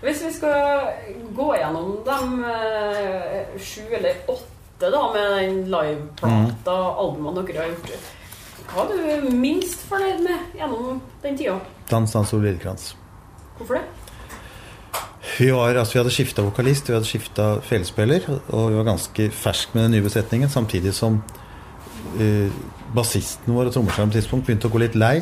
Hvis 0.04 0.22
vi 0.24 0.32
skal 0.32 0.88
gå 1.36 1.48
gjennom 1.60 1.88
de 2.08 2.20
eh, 2.54 3.42
sju 3.60 3.84
eller 3.98 4.14
åtte 4.32 4.88
da, 4.94 5.02
med 5.12 5.26
den 5.36 5.56
liveplata, 5.74 6.76
albumene 7.04 7.44
dere 7.50 7.60
har 7.66 7.70
gjort, 7.74 7.88
hva 8.70 8.82
er 8.86 9.26
du 9.26 9.30
minst 9.34 9.82
fornøyd 9.90 10.20
med 10.24 10.40
gjennom 10.60 11.02
den 11.24 11.38
tida? 11.40 11.56
Dans, 11.90 12.12
dans 12.14 12.34
og 12.38 12.44
lillekrans. 12.46 12.84
Hvorfor 13.58 13.74
det? 13.80 13.86
Vi, 15.40 15.50
var, 15.52 15.76
altså, 15.76 15.98
vi 15.98 16.00
hadde 16.00 16.14
skifta 16.14 16.44
vokalist, 16.46 16.90
vi 16.90 16.96
hadde 16.96 17.08
skifta 17.08 17.48
felespiller, 17.66 18.26
og 18.30 18.72
vi 18.72 18.80
var 18.80 18.88
ganske 18.88 19.30
fersk 19.36 19.74
med 19.76 19.88
den 19.88 19.98
nye 19.98 20.06
besetningen, 20.06 20.50
samtidig 20.52 20.94
som 20.96 21.20
uh, 22.20 22.48
bassisten 22.96 23.54
vår 23.54 23.70
og 23.70 23.76
trommeslageren 23.76 24.12
på 24.14 24.18
tidspunkt 24.20 24.48
begynte 24.48 24.70
å 24.70 24.74
gå 24.74 24.82
litt 24.82 24.98
lei. 25.00 25.18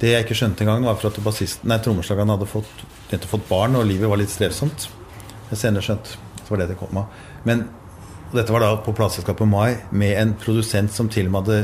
Det 0.00 0.14
jeg 0.14 0.24
ikke 0.24 0.36
skjønte 0.38 0.64
engang, 0.64 0.86
var 0.88 0.96
for 1.00 1.10
at 1.10 1.20
bassisten, 1.24 1.72
trommeslageren 1.84 2.32
hadde 2.32 2.48
fått, 2.48 2.84
fått 3.28 3.48
barn, 3.50 3.76
og 3.76 3.88
livet 3.88 4.08
var 4.08 4.20
litt 4.20 4.32
strevsomt. 4.32 4.88
Jeg 5.50 5.60
senere 5.64 5.84
skjønt 5.84 6.16
Så 6.40 6.54
var 6.54 6.62
det 6.62 6.70
det 6.72 6.78
kom 6.80 6.96
av. 6.98 7.10
Men 7.44 7.66
dette 8.32 8.50
var 8.54 8.62
da 8.62 8.72
på 8.82 8.94
plateselskapet 8.96 9.46
Mai 9.46 9.76
med 9.90 10.16
en 10.18 10.32
produsent 10.38 10.90
som 10.94 11.08
til 11.10 11.28
og 11.28 11.34
med 11.34 11.48
hadde 11.48 11.58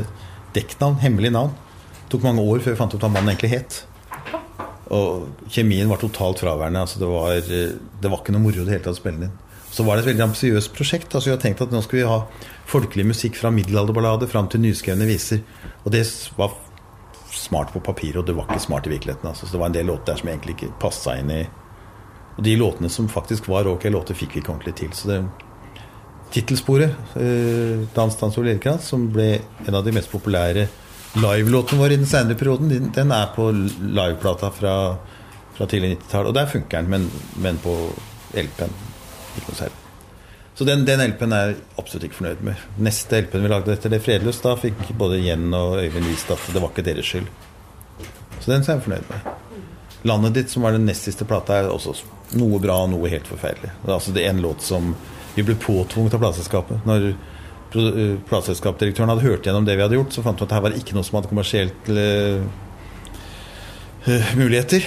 dekknavn, 0.55 0.99
hemmelig 1.01 1.31
navn. 1.33 1.55
Det 2.03 2.13
tok 2.13 2.27
mange 2.27 2.43
år 2.43 2.61
før 2.63 2.75
vi 2.75 2.79
fant 2.79 2.93
ut 2.95 3.03
hva 3.03 3.09
mannen 3.11 3.33
egentlig 3.33 3.51
het. 3.55 3.81
Og 4.93 5.49
kjemien 5.51 5.89
var 5.91 5.99
totalt 5.99 6.39
fraværende. 6.39 6.85
Altså 6.85 7.01
det, 7.01 7.09
var, 7.11 7.41
det 8.03 8.11
var 8.11 8.21
ikke 8.21 8.35
noe 8.35 8.45
moro 8.45 8.63
det 8.63 8.77
hele 8.77 8.85
tatt 8.85 8.95
å 8.95 9.01
spille 9.01 9.27
inn. 9.27 9.35
Så 9.77 9.85
var 9.85 9.97
det 9.97 10.07
et 10.07 10.13
veldig 10.13 10.23
ambisiøst 10.25 10.71
prosjekt. 10.73 11.13
Altså 11.13 11.35
har 11.35 11.41
tenkt 11.41 11.61
at 11.61 11.73
nå 11.73 11.83
skal 11.85 11.99
vi 11.99 12.05
ha 12.09 12.21
folkelig 12.65 13.05
musikk 13.11 13.37
fra 13.37 13.51
middelalderballade 13.53 14.29
fram 14.31 14.49
til 14.49 14.63
nyskrevne 14.63 15.05
viser. 15.05 15.43
Og 15.83 15.93
det 15.93 16.01
var 16.37 16.55
smart 17.37 17.69
på 17.75 17.83
papiret, 17.85 18.17
og 18.17 18.25
det 18.25 18.33
var 18.33 18.47
ikke 18.49 18.63
smart 18.63 18.87
i 18.89 18.95
virkeligheten. 18.95 19.29
Altså. 19.29 19.45
Så 19.45 19.53
det 19.53 19.61
var 19.61 19.69
en 19.69 19.77
del 19.77 19.85
låter 19.91 20.09
der 20.09 20.21
som 20.23 20.31
egentlig 20.31 20.57
ikke 20.57 20.71
passa 20.81 21.17
inn 21.21 21.33
i 21.33 21.45
Og 22.37 22.43
de 22.45 22.51
låtene 22.53 22.89
som 22.93 23.07
faktisk 23.09 23.47
var 23.49 23.65
ok 23.65 23.87
låter, 23.89 24.13
fikk 24.13 24.35
vi 24.35 24.41
ikke 24.43 24.51
ordentlig 24.53 24.75
til. 24.77 24.91
Så 24.93 25.07
det 25.09 25.23
tittelsporet, 26.31 26.91
eh, 27.15 27.87
'Dans, 27.95 28.15
dans 28.19 28.37
og 28.37 28.43
lillekrans', 28.45 28.85
som 28.85 29.07
ble 29.09 29.41
en 29.67 29.75
av 29.75 29.83
de 29.83 29.91
mest 29.91 30.11
populære 30.11 30.67
livelåtene 31.15 31.79
våre 31.79 31.93
i 31.93 31.97
den 31.97 32.05
senere 32.05 32.35
perioden, 32.35 32.69
den, 32.69 32.91
den 32.91 33.11
er 33.11 33.31
på 33.35 33.49
liveplata 33.51 34.51
fra, 34.51 34.97
fra 35.57 35.65
tidlig 35.65 35.97
90-tall. 35.97 36.27
Og 36.27 36.35
der 36.35 36.45
funker 36.45 36.81
den, 36.81 36.89
men, 36.89 37.11
men 37.41 37.57
på 37.57 37.73
LP-en 38.33 38.86
noe 39.45 39.59
særlig. 39.59 39.83
Så 40.57 40.65
den, 40.65 40.85
den 40.87 41.03
LP-en 41.03 41.33
er 41.37 41.51
jeg 41.51 41.57
absolutt 41.77 42.07
ikke 42.07 42.17
fornøyd 42.17 42.39
med. 42.47 42.61
Neste 42.81 43.19
LP-en 43.21 43.43
vi 43.45 43.49
lagde 43.51 43.75
etter 43.75 43.91
det 43.93 43.99
Fredløs, 44.01 44.39
da 44.41 44.55
fikk 44.57 44.87
både 44.97 45.19
Jen 45.21 45.51
og 45.53 45.77
Øyvind 45.83 46.09
vist 46.09 46.31
at 46.33 46.47
det 46.49 46.63
var 46.63 46.71
ikke 46.73 46.85
deres 46.87 47.11
skyld. 47.11 47.27
Så 48.39 48.49
den 48.49 48.63
er 48.63 48.71
jeg 48.73 48.85
fornøyd 48.87 49.11
med. 49.11 49.29
'Landet 50.07 50.33
ditt', 50.33 50.49
som 50.49 50.63
var 50.63 50.71
den 50.71 50.85
nest 50.85 51.05
siste 51.05 51.25
plata, 51.25 51.57
er 51.57 51.69
også 51.69 51.93
noe 52.39 52.59
bra 52.63 52.79
og 52.85 52.89
noe 52.89 53.09
helt 53.11 53.27
forferdelig. 53.27 53.69
Det 53.83 53.89
er 53.89 53.93
altså 53.97 54.13
det 54.15 54.25
en 54.25 54.41
låt 54.41 54.65
som 54.65 54.95
vi 55.35 55.45
ble 55.45 55.55
påtvunget 55.61 56.17
av 56.17 56.23
plateselskapet. 56.25 56.85
Når 56.89 57.11
plateselskapsdirektøren 58.29 59.11
hadde 59.11 59.25
hørt 59.27 59.45
gjennom 59.45 59.65
det 59.67 59.75
vi 59.77 59.83
hadde 59.85 59.97
gjort, 59.99 60.13
så 60.15 60.23
fant 60.25 60.41
vi 60.41 60.47
at 60.47 60.55
her 60.55 60.65
var 60.65 60.77
ikke 60.77 60.95
noe 60.97 61.05
som 61.05 61.19
hadde 61.19 61.29
kommersielt 61.29 61.89
uh, 61.93 62.41
muligheter. 64.39 64.85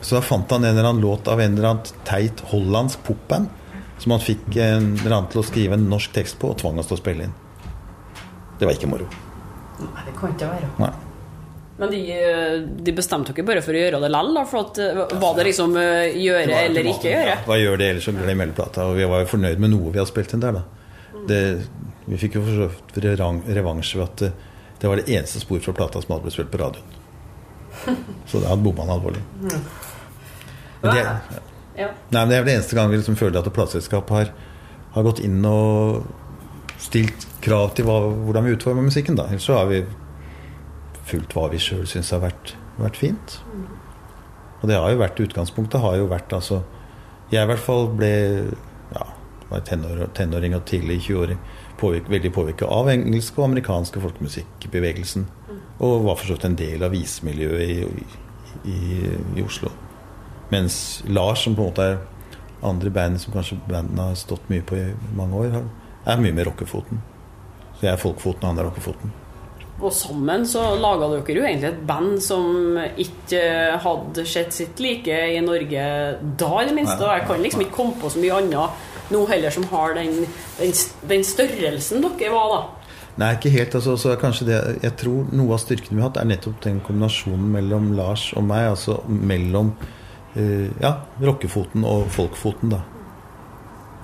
Så 0.00 0.16
da 0.16 0.22
fant 0.24 0.50
han 0.50 0.64
en 0.64 0.72
eller 0.72 0.88
annen 0.88 1.04
låt 1.04 1.28
av 1.30 1.42
en 1.42 1.54
eller 1.54 1.74
annen 1.74 2.06
teit 2.08 2.42
hollandsk 2.50 3.04
popband 3.06 3.52
som 4.02 4.16
han 4.16 4.22
fikk 4.22 4.56
en 4.56 4.92
eller 4.96 5.14
annen 5.14 5.30
til 5.30 5.42
å 5.42 5.46
skrive 5.46 5.78
en 5.78 5.88
norsk 5.90 6.14
tekst 6.16 6.38
på, 6.42 6.50
og 6.50 6.58
tvang 6.58 6.80
oss 6.82 6.90
til 6.90 6.98
å 6.98 7.00
spille 7.00 7.28
inn. 7.28 7.34
Det 8.58 8.66
var 8.66 8.74
ikke 8.74 8.90
moro. 8.90 9.06
Nei, 9.82 10.04
det 10.06 10.14
kan 10.18 10.34
ikke 10.34 10.50
være. 10.50 10.70
Nei. 10.82 10.92
Men 11.80 11.90
de, 11.90 12.00
de 12.86 12.94
bestemte 12.94 13.32
ikke 13.32 13.44
bare 13.46 13.62
for 13.64 13.74
å 13.74 13.80
gjøre 13.80 13.98
det 14.02 14.10
lell, 14.12 14.28
da? 14.36 14.42
For 14.46 14.68
at, 14.68 14.80
var 15.18 15.38
det 15.38 15.46
liksom 15.48 15.72
gjøre 15.74 16.58
eller 16.68 16.90
ikke 16.92 17.08
gjøre? 17.10 17.36
Hva 17.46 17.58
gjør 17.58 17.80
det 17.80 17.88
ellers, 17.92 18.06
så 18.06 18.14
glem 18.14 18.42
hele 18.44 18.56
plata. 18.58 18.88
Og 18.90 18.98
vi 18.98 19.08
var 19.08 19.24
jo 19.24 19.30
fornøyd 19.32 19.62
med 19.62 19.72
noe 19.72 19.90
vi 19.90 19.98
hadde 20.02 20.10
spilt 20.12 20.34
inn 20.36 20.44
der, 20.44 20.60
da. 20.60 21.22
Det, 21.26 21.40
vi 22.06 22.18
fikk 22.18 22.38
jo 22.38 22.44
forsøkt 22.46 22.98
så 22.98 23.30
revansj 23.56 23.94
ved 23.98 24.04
at 24.04 24.24
det, 24.24 24.32
det, 24.80 24.90
var 24.90 24.98
det 24.98 25.14
eneste 25.14 25.42
spor 25.42 25.62
fra 25.62 25.74
plata 25.78 26.02
som 26.02 26.14
hadde 26.14 26.26
blitt 26.26 26.36
spilt 26.36 26.52
på 26.52 26.60
radioen. 26.60 26.98
Så 28.28 28.42
da 28.42 28.50
hadde 28.50 28.62
bomma 28.66 28.84
han 28.84 28.96
alvorlig. 28.98 29.22
Men 30.82 30.96
det, 30.98 31.04
Ja. 31.78 31.92
Nei, 32.12 32.20
men 32.20 32.30
det 32.30 32.36
er 32.36 32.42
vel 32.42 32.50
det 32.50 32.56
eneste 32.58 32.76
gang 32.76 32.90
vi 32.92 32.98
liksom 33.00 33.16
føler 33.20 33.40
at 33.40 33.48
et 33.48 33.56
plateselskap 33.56 34.10
har, 34.12 34.32
har 34.94 35.06
gått 35.06 35.22
inn 35.24 35.40
og 35.48 36.04
stilt 36.82 37.26
krav 37.44 37.72
til 37.76 37.86
hva, 37.88 37.98
hvordan 38.26 38.46
vi 38.46 38.56
utformer 38.56 38.84
musikken. 38.86 39.16
da 39.18 39.28
Ellers 39.30 39.46
så 39.48 39.60
har 39.60 39.70
vi 39.70 39.82
fulgt 41.08 41.34
hva 41.36 41.48
vi 41.52 41.60
sjøl 41.62 41.86
syns 41.88 42.12
har 42.14 42.22
vært, 42.24 42.54
vært 42.78 43.00
fint. 43.00 43.38
Og 44.60 44.68
det 44.70 44.78
har 44.78 44.92
jo 44.92 45.00
vært 45.00 45.24
utgangspunktet 45.24 45.82
har 45.82 45.98
jo 45.98 46.06
vært 46.10 46.32
altså 46.36 46.62
Jeg 47.32 47.42
i 47.42 47.48
hvert 47.48 47.64
fall 47.64 47.88
ble 47.96 48.12
ja, 48.92 49.06
var 49.48 49.62
tenår, 49.66 50.04
tenåring 50.14 50.54
og 50.56 50.66
tidlig 50.68 51.00
20-åring 51.06 51.38
påvirk, 51.80 52.10
veldig 52.12 52.32
påvirka 52.34 52.68
av 52.70 52.90
engelsk 52.92 53.38
og 53.40 53.48
amerikanske 53.48 54.02
folkemusikkbevegelsen. 54.02 55.24
Og 55.82 56.04
var 56.06 56.18
for 56.20 56.28
så 56.28 56.36
vidt 56.36 56.50
en 56.50 56.58
del 56.60 56.84
av 56.84 56.92
visemiljøet 56.92 57.64
i, 57.64 58.04
i, 58.68 58.76
i 59.40 59.44
Oslo. 59.44 59.72
Mens 60.52 60.76
Lars, 61.08 61.44
som 61.46 61.56
på 61.56 61.64
en 61.64 61.72
måte 61.72 61.86
er 61.94 62.00
andre 62.62 62.92
band 62.94 63.18
som 63.22 63.34
kanskje 63.34 63.58
bandene 63.68 64.10
har 64.10 64.20
stått 64.20 64.44
mye 64.52 64.64
på 64.66 64.78
i 64.78 64.84
mange 65.16 65.40
år, 65.40 65.58
er 66.04 66.22
mye 66.22 66.36
med 66.36 66.46
rockefoten. 66.50 67.00
Så 67.78 67.88
jeg 67.88 67.94
er 67.94 68.00
folkfoten, 68.00 68.44
og 68.44 68.52
han 68.52 68.60
er 68.62 68.68
rockefoten. 68.68 69.14
Og 69.82 69.90
sammen 69.96 70.44
så 70.46 70.76
laga 70.78 71.08
dere 71.10 71.40
jo 71.40 71.46
egentlig 71.46 71.72
et 71.72 71.80
band 71.88 72.20
som 72.22 72.76
ikke 72.78 73.40
hadde 73.82 74.24
sett 74.28 74.54
sitt 74.54 74.82
like 74.82 75.10
i 75.10 75.40
Norge 75.42 75.86
da, 76.38 76.50
i 76.60 76.68
det 76.68 76.76
minste. 76.76 77.00
Og 77.00 77.16
jeg 77.16 77.24
kan 77.30 77.42
liksom 77.42 77.64
ikke 77.64 77.78
komme 77.80 77.96
på 77.98 78.12
så 78.12 78.22
mye 78.22 78.36
annet 78.42 79.10
nå 79.12 79.24
heller 79.28 79.52
som 79.52 79.66
har 79.72 79.96
den, 79.96 80.22
den, 80.60 80.76
den 81.10 81.26
størrelsen 81.26 82.04
dere 82.04 82.30
var, 82.32 82.52
da. 82.52 82.60
Nei, 83.20 83.32
ikke 83.36 83.52
helt. 83.52 83.74
Altså, 83.76 83.96
så 84.00 84.14
kanskje 84.20 84.46
det, 84.48 84.60
jeg 84.84 84.94
tror 85.02 85.26
noe 85.34 85.56
av 85.56 85.60
styrken 85.60 85.96
vi 85.96 86.00
har 86.00 86.12
hatt, 86.12 86.20
er 86.22 86.30
nettopp 86.30 86.62
den 86.64 86.78
kombinasjonen 86.84 87.50
mellom 87.56 87.90
Lars 87.98 88.30
og 88.38 88.46
meg. 88.48 88.70
Altså 88.76 89.00
mellom 89.08 89.74
ja, 90.34 90.92
rockefoten 91.20 91.84
og 91.84 92.06
folkfoten, 92.14 92.72
da. 92.72 92.80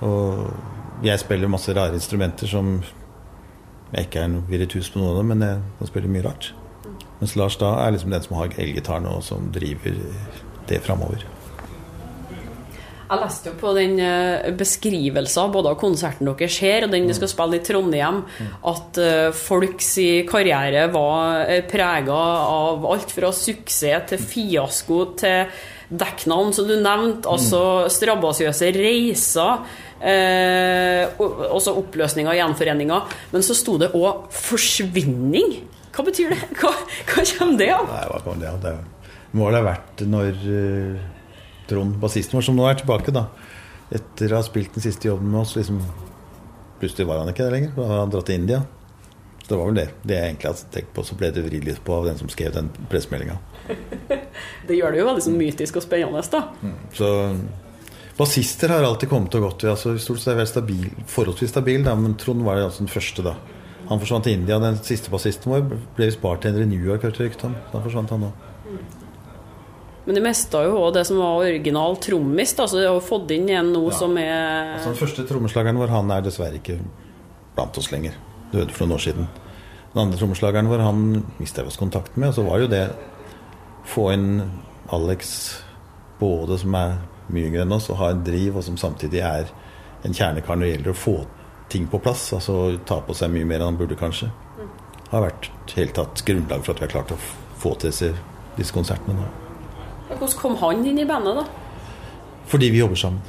Og 0.05 1.05
jeg 1.05 1.19
spiller 1.21 1.51
masse 1.51 1.73
rare 1.75 1.97
instrumenter 1.97 2.49
som 2.49 2.77
jeg 3.89 4.05
ikke 4.05 4.21
er 4.21 4.29
noe 4.35 4.45
virtuos 4.49 4.91
på 4.93 5.01
noen 5.01 5.11
av 5.13 5.19
dem, 5.21 5.33
men 5.33 5.45
jeg 5.47 5.61
kan 5.79 5.89
spille 5.89 6.11
mye 6.13 6.27
rart. 6.27 6.51
Mens 7.19 7.35
Lars 7.39 7.57
da 7.59 7.73
er 7.81 7.95
liksom 7.95 8.13
den 8.13 8.23
som 8.23 8.37
har 8.39 8.53
elgitaren 8.61 9.09
og 9.09 9.23
som 9.25 9.49
driver 9.55 9.97
det 10.69 10.79
framover. 10.85 11.25
Jeg 13.09 13.17
leste 13.23 13.49
jo 13.49 13.55
på 13.57 13.71
den 13.73 13.95
beskrivelsen 14.53 15.49
både 15.49 15.71
av 15.71 15.79
konserten 15.81 16.29
dere 16.29 16.49
ser, 16.53 16.85
og 16.85 16.93
den 16.93 17.09
du 17.09 17.15
skal 17.17 17.31
spille 17.31 17.57
i 17.57 17.63
Trondheim, 17.65 18.21
at 18.69 18.99
folks 19.33 19.95
karriere 20.29 20.85
var 20.93 21.49
prega 21.71 22.19
av 22.53 22.85
alt 22.85 23.09
fra 23.17 23.33
suksess 23.33 24.11
til 24.13 24.21
fiasko 24.21 25.01
til 25.23 25.65
dekknavn, 25.89 26.53
som 26.53 26.67
du 26.69 26.75
nevnte. 26.77 27.29
Altså 27.29 27.89
strabasiøse 27.91 28.71
reiser. 28.75 29.65
Eh, 29.99 31.19
også 31.19 31.75
oppløsninger 31.81 32.31
og 32.31 32.39
gjenforeninger. 32.39 33.17
Men 33.33 33.45
så 33.45 33.57
sto 33.57 33.77
det 33.81 33.91
òg 33.97 34.29
'forsvinning'. 34.31 35.59
Hva 35.91 36.05
betyr 36.05 36.29
det? 36.35 36.41
Hva, 36.61 36.71
hva 37.09 37.25
kommer 37.25 37.57
det 37.57 37.71
av? 37.73 37.87
Nei, 37.89 38.05
hva 38.13 38.19
kom 38.23 38.39
det 38.39 38.49
av? 38.49 38.59
Det 38.63 38.75
må 39.33 39.49
vel 39.49 39.59
ha 39.59 39.65
vært 39.65 40.03
når 40.05 40.37
uh, 40.45 41.07
Trond, 41.69 41.97
bassisten 42.01 42.37
vår, 42.37 42.45
som 42.45 42.55
nå 42.57 42.65
er 42.69 42.79
tilbake, 42.79 43.13
da 43.13 43.27
etter 43.89 44.33
å 44.33 44.39
ha 44.39 44.45
spilt 44.45 44.75
den 44.77 44.85
siste 44.85 45.09
jobben 45.09 45.31
med 45.31 45.43
oss, 45.43 45.55
liksom 45.57 45.81
Plutselig 46.79 47.09
var 47.09 47.17
han 47.19 47.27
ikke 47.27 47.43
der 47.43 47.51
lenger. 47.51 47.71
Da 47.75 47.85
hadde 47.89 47.95
han 47.99 48.11
dratt 48.13 48.27
til 48.29 48.37
India. 48.39 48.57
Det 49.49 49.57
var 49.57 49.71
vel 49.71 49.79
det. 49.79 49.87
Det 50.05 50.13
jeg 50.13 50.27
egentlig 50.29 50.49
hadde 50.51 50.67
tenkt 50.75 50.91
på, 50.93 51.03
så 51.07 51.15
ble 51.17 51.31
det 51.33 51.41
vridd 51.47 51.65
litt 51.65 51.79
på 51.85 51.95
av 51.95 52.05
den 52.05 52.19
som 52.19 52.29
skrev 52.29 52.53
den 52.53 52.67
pressemeldinga. 52.91 53.39
det 54.67 54.77
gjør 54.77 54.93
det 54.93 55.01
jo 55.01 55.07
veldig 55.07 55.23
sånn 55.25 55.39
mytisk 55.39 55.79
og 55.81 55.85
spennende, 55.87 56.21
da. 56.29 56.43
Mm. 56.61 56.77
Så 56.93 57.09
Bassister 58.19 58.69
har 58.73 58.83
alltid 58.83 59.09
kommet 59.09 59.35
og 59.39 59.45
gått. 59.47 59.63
Altså, 59.71 59.93
stort 60.01 60.19
sett 60.19 60.35
vært 60.37 60.51
stabil, 60.51 60.89
forholdsvis 61.07 61.53
stabil, 61.53 61.81
da, 61.85 61.93
men 61.95 62.17
Trond 62.19 62.43
var 62.43 62.59
altså 62.65 62.83
den 62.83 62.91
første. 62.91 63.23
da 63.23 63.37
Han 63.87 64.01
forsvant 64.01 64.27
til 64.27 64.35
India. 64.35 64.59
Den 64.59 64.77
siste 64.83 65.09
bassisten 65.09 65.53
vår 65.53 65.63
ble 65.95 66.09
visst 66.09 66.21
bartender 66.21 66.61
i 66.65 66.69
New 66.69 66.83
York. 66.83 67.07
hørte 67.07 67.23
rykte 67.23 67.47
om. 67.47 67.55
Da 67.71 67.81
forsvant 67.81 68.11
han 68.11 68.27
òg. 68.27 68.45
Men 70.05 70.17
de 70.17 70.21
mista 70.25 70.63
jo 70.65 70.75
òg 70.77 70.93
det 70.97 71.05
som 71.07 71.17
var 71.21 71.45
original 71.45 71.95
trommis. 72.01 72.53
Altså 72.57 72.75
så 72.75 72.81
de 72.83 72.87
har 72.91 72.99
fått 73.01 73.31
inn 73.31 73.49
en 73.49 73.71
nå 73.73 73.85
Ja. 73.87 73.97
som 73.97 74.17
er 74.17 74.75
Altså, 74.75 74.89
den 74.91 74.99
første 74.99 75.25
trommeslageren 75.25 75.77
vår 75.77 75.87
han 75.87 76.11
er 76.11 76.21
dessverre 76.21 76.59
ikke 76.59 76.79
blant 77.55 77.77
oss 77.77 77.91
lenger. 77.91 78.13
Døde 78.53 78.73
for 78.73 78.85
noen 78.85 78.97
år 78.97 79.05
siden. 79.05 79.29
Den 79.93 80.03
andre 80.03 80.19
trommeslageren 80.19 80.69
vår 80.69 80.83
han 80.85 81.05
mista 81.39 81.63
vi 81.63 81.71
oss 81.71 81.79
kontakten 81.79 82.21
med. 82.21 82.31
Og 82.31 82.37
så 82.37 82.45
var 82.45 82.61
jo 82.61 82.69
det 82.71 82.83
få 83.89 84.11
inn 84.13 84.29
Alex 84.93 85.33
både 86.19 86.59
som 86.61 86.75
er 86.77 86.97
mye 87.29 87.49
yngre 87.49 87.65
enn 87.65 87.73
oss 87.73 87.89
og 87.89 87.99
har 88.01 88.13
en 88.13 88.23
driv, 88.25 88.57
og 88.57 88.65
som 88.65 88.77
samtidig 88.77 89.21
er 89.25 89.49
en 90.05 90.15
kjernekar 90.15 90.57
når 90.57 90.65
det 90.65 90.71
gjelder 90.73 90.93
å 90.93 90.97
få 90.97 91.15
ting 91.69 91.85
på 91.89 92.01
plass. 92.03 92.29
Altså 92.37 92.77
ta 92.89 92.99
på 93.05 93.15
seg 93.17 93.33
mye 93.33 93.47
mer 93.47 93.61
enn 93.61 93.71
han 93.71 93.79
burde, 93.79 93.97
kanskje. 93.99 94.31
Har 95.09 95.25
vært 95.25 95.49
helt 95.75 95.95
tatt 95.97 96.23
grunnlag 96.25 96.65
for 96.65 96.75
at 96.75 96.81
vi 96.81 96.87
har 96.87 96.93
klart 96.93 97.13
å 97.15 97.19
få 97.59 97.73
til 97.77 97.89
disse, 97.89 98.11
disse 98.57 98.75
konsertene. 98.75 99.25
Da. 99.25 100.15
Hvordan 100.15 100.37
kom 100.41 100.57
han 100.61 100.85
inn 100.85 101.01
i 101.01 101.07
bandet, 101.09 101.41
da? 101.41 101.45
Fordi 102.49 102.71
vi 102.73 102.81
jobber 102.81 102.97
sammen, 102.97 103.21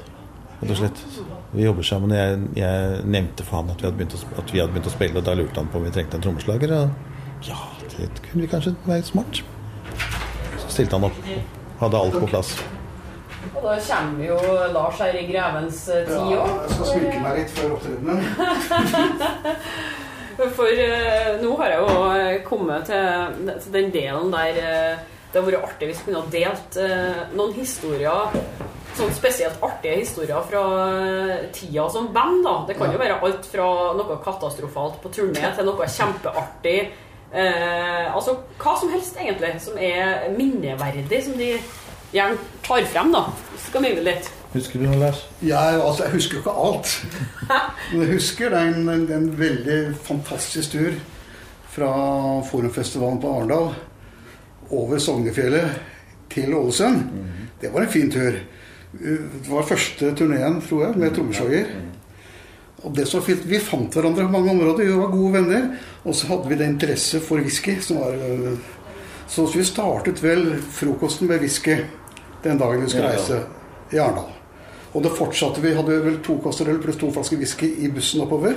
rett 0.61 0.73
og 0.73 0.81
slett. 0.81 1.05
Vi 1.53 1.65
jobber 1.65 1.83
sammen. 1.83 2.11
Jeg, 2.15 2.39
jeg 2.57 3.01
nevnte 3.11 3.45
for 3.47 3.57
han 3.61 3.71
at 3.75 3.83
vi, 3.83 4.07
å, 4.07 4.19
at 4.39 4.53
vi 4.53 4.61
hadde 4.63 4.73
begynt 4.75 4.91
å 4.91 4.95
spille, 4.95 5.19
og 5.19 5.25
da 5.27 5.33
lurte 5.35 5.59
han 5.59 5.71
på 5.71 5.79
om 5.81 5.87
vi 5.87 5.95
trengte 5.95 6.17
en 6.19 6.25
trommeslager. 6.27 6.71
Og 6.77 7.49
ja, 7.49 7.59
det 7.97 8.11
kunne 8.29 8.43
vi 8.45 8.51
kanskje 8.51 8.73
være 8.87 9.05
smart. 9.09 9.35
Så 10.61 10.67
stilte 10.71 10.95
han 10.99 11.09
opp. 11.11 11.19
Hadde 11.81 11.97
alt 12.05 12.17
på 12.21 12.27
plass. 12.31 12.51
Og 13.51 13.63
da 13.65 13.75
kommer 13.83 14.25
jo 14.25 14.39
Lars 14.75 14.99
her 15.01 15.15
i 15.17 15.27
grevens 15.27 15.79
tid 15.89 16.07
tid 16.11 16.33
Ja, 16.35 16.45
jeg 16.45 16.71
skal 16.75 16.87
sminke 16.91 17.21
meg 17.25 17.33
litt 17.41 17.53
før 17.57 17.69
opptredenen. 17.79 18.19
For 20.57 20.71
eh, 20.73 21.41
nå 21.43 21.51
har 21.59 21.69
jeg 21.73 21.81
jo 21.83 21.89
eh, 22.17 22.43
kommet 22.47 22.83
til, 22.89 23.51
til 23.51 23.73
den 23.75 23.89
delen 23.93 24.29
der 24.33 24.55
eh, 24.61 24.97
det 25.31 25.39
hadde 25.39 25.51
vært 25.51 25.67
artig 25.69 25.87
hvis 25.91 26.01
vi 26.01 26.07
kunne 26.09 26.23
ha 26.25 26.31
delt 26.33 26.71
eh, 26.81 27.19
noen 27.39 27.53
historier 27.55 28.21
Sånn 28.99 29.13
spesielt 29.15 29.63
artige 29.65 30.01
historier 30.03 30.43
fra 30.49 30.63
tida 31.55 31.87
som 31.93 32.11
band. 32.15 32.43
da 32.45 32.57
Det 32.69 32.77
kan 32.79 32.93
jo 32.93 32.99
være 33.01 33.21
alt 33.21 33.47
fra 33.47 33.69
noe 33.97 34.19
katastrofalt 34.25 34.99
på 35.03 35.13
turné 35.15 35.53
til 35.57 35.69
noe 35.69 35.87
kjempeartig. 35.87 36.81
Eh, 37.31 38.09
altså 38.11 38.35
hva 38.59 38.75
som 38.81 38.91
helst, 38.91 39.17
egentlig, 39.21 39.55
som 39.63 39.79
er 39.79 40.29
minneverdig, 40.35 41.23
som 41.25 41.39
de 41.39 41.53
gjerne 42.13 42.39
tar 42.67 42.85
frem. 42.91 43.13
da 43.15 43.25
Skal 43.69 43.87
mimre 43.87 44.05
litt. 44.05 44.31
Husker 44.51 44.83
du 44.83 44.89
noe, 44.89 44.99
Lars? 44.99 45.23
Jeg, 45.47 45.79
altså, 45.79 46.09
jeg 46.09 46.17
husker 46.17 46.37
jo 46.37 46.43
ikke 46.43 46.57
alt. 46.67 46.95
Men 47.93 48.03
jeg 48.03 48.13
husker 48.17 48.51
det 48.51 48.59
er 48.59 48.73
en, 48.75 48.89
en, 48.91 49.07
en 49.15 49.29
veldig 49.39 49.79
fantastisk 50.09 50.75
tur 50.75 50.97
fra 51.71 51.91
Forumfestivalen 52.49 53.21
på 53.23 53.31
Arendal 53.31 53.71
over 54.75 54.99
Sognefjellet 54.99 55.79
til 56.35 56.55
Ålesund. 56.55 57.05
Det 57.61 57.71
var 57.71 57.87
en 57.87 57.93
fin 57.93 58.11
tur. 58.11 58.41
Det 58.93 59.47
var 59.49 59.63
første 59.69 60.15
turneen, 60.19 60.61
tror 60.67 60.85
jeg, 60.85 60.99
med 60.99 61.15
trommeslager. 61.15 61.67
Og 62.83 62.97
det 62.97 63.07
som 63.09 63.23
fint, 63.23 63.45
Vi 63.47 63.59
fant 63.59 63.95
hverandre 63.95 64.25
på 64.27 64.33
mange 64.33 64.51
områder, 64.51 64.85
vi 64.85 64.97
var 64.99 65.13
gode 65.13 65.33
venner. 65.33 65.69
Og 66.05 66.15
så 66.15 66.27
hadde 66.27 66.49
vi 66.49 66.57
det 66.59 66.67
interesse 66.69 67.21
for 67.21 67.37
whisky. 67.37 67.81
som 67.81 67.97
var... 67.97 68.13
øh, 68.13 68.59
Så 69.29 69.47
vi 69.55 69.65
startet 69.65 70.23
vel 70.23 70.57
frokosten 70.71 71.29
med 71.29 71.39
whisky 71.39 71.77
den 72.45 72.59
dagen 72.59 72.83
vi 72.83 72.91
skulle 72.91 73.11
reise 73.13 73.43
i 73.93 73.97
Arendal. 73.97 74.33
Og 74.95 75.03
det 75.05 75.13
fortsatte. 75.15 75.63
Vi 75.63 75.75
hadde 75.75 76.05
vel 76.05 76.19
to 76.25 76.41
kasser 76.43 76.69
øl 76.69 76.81
pluss 76.83 76.97
to 76.97 77.13
flasker 77.13 77.37
whisky 77.37 77.69
i 77.79 77.89
bussen 77.89 78.21
oppover. 78.21 78.53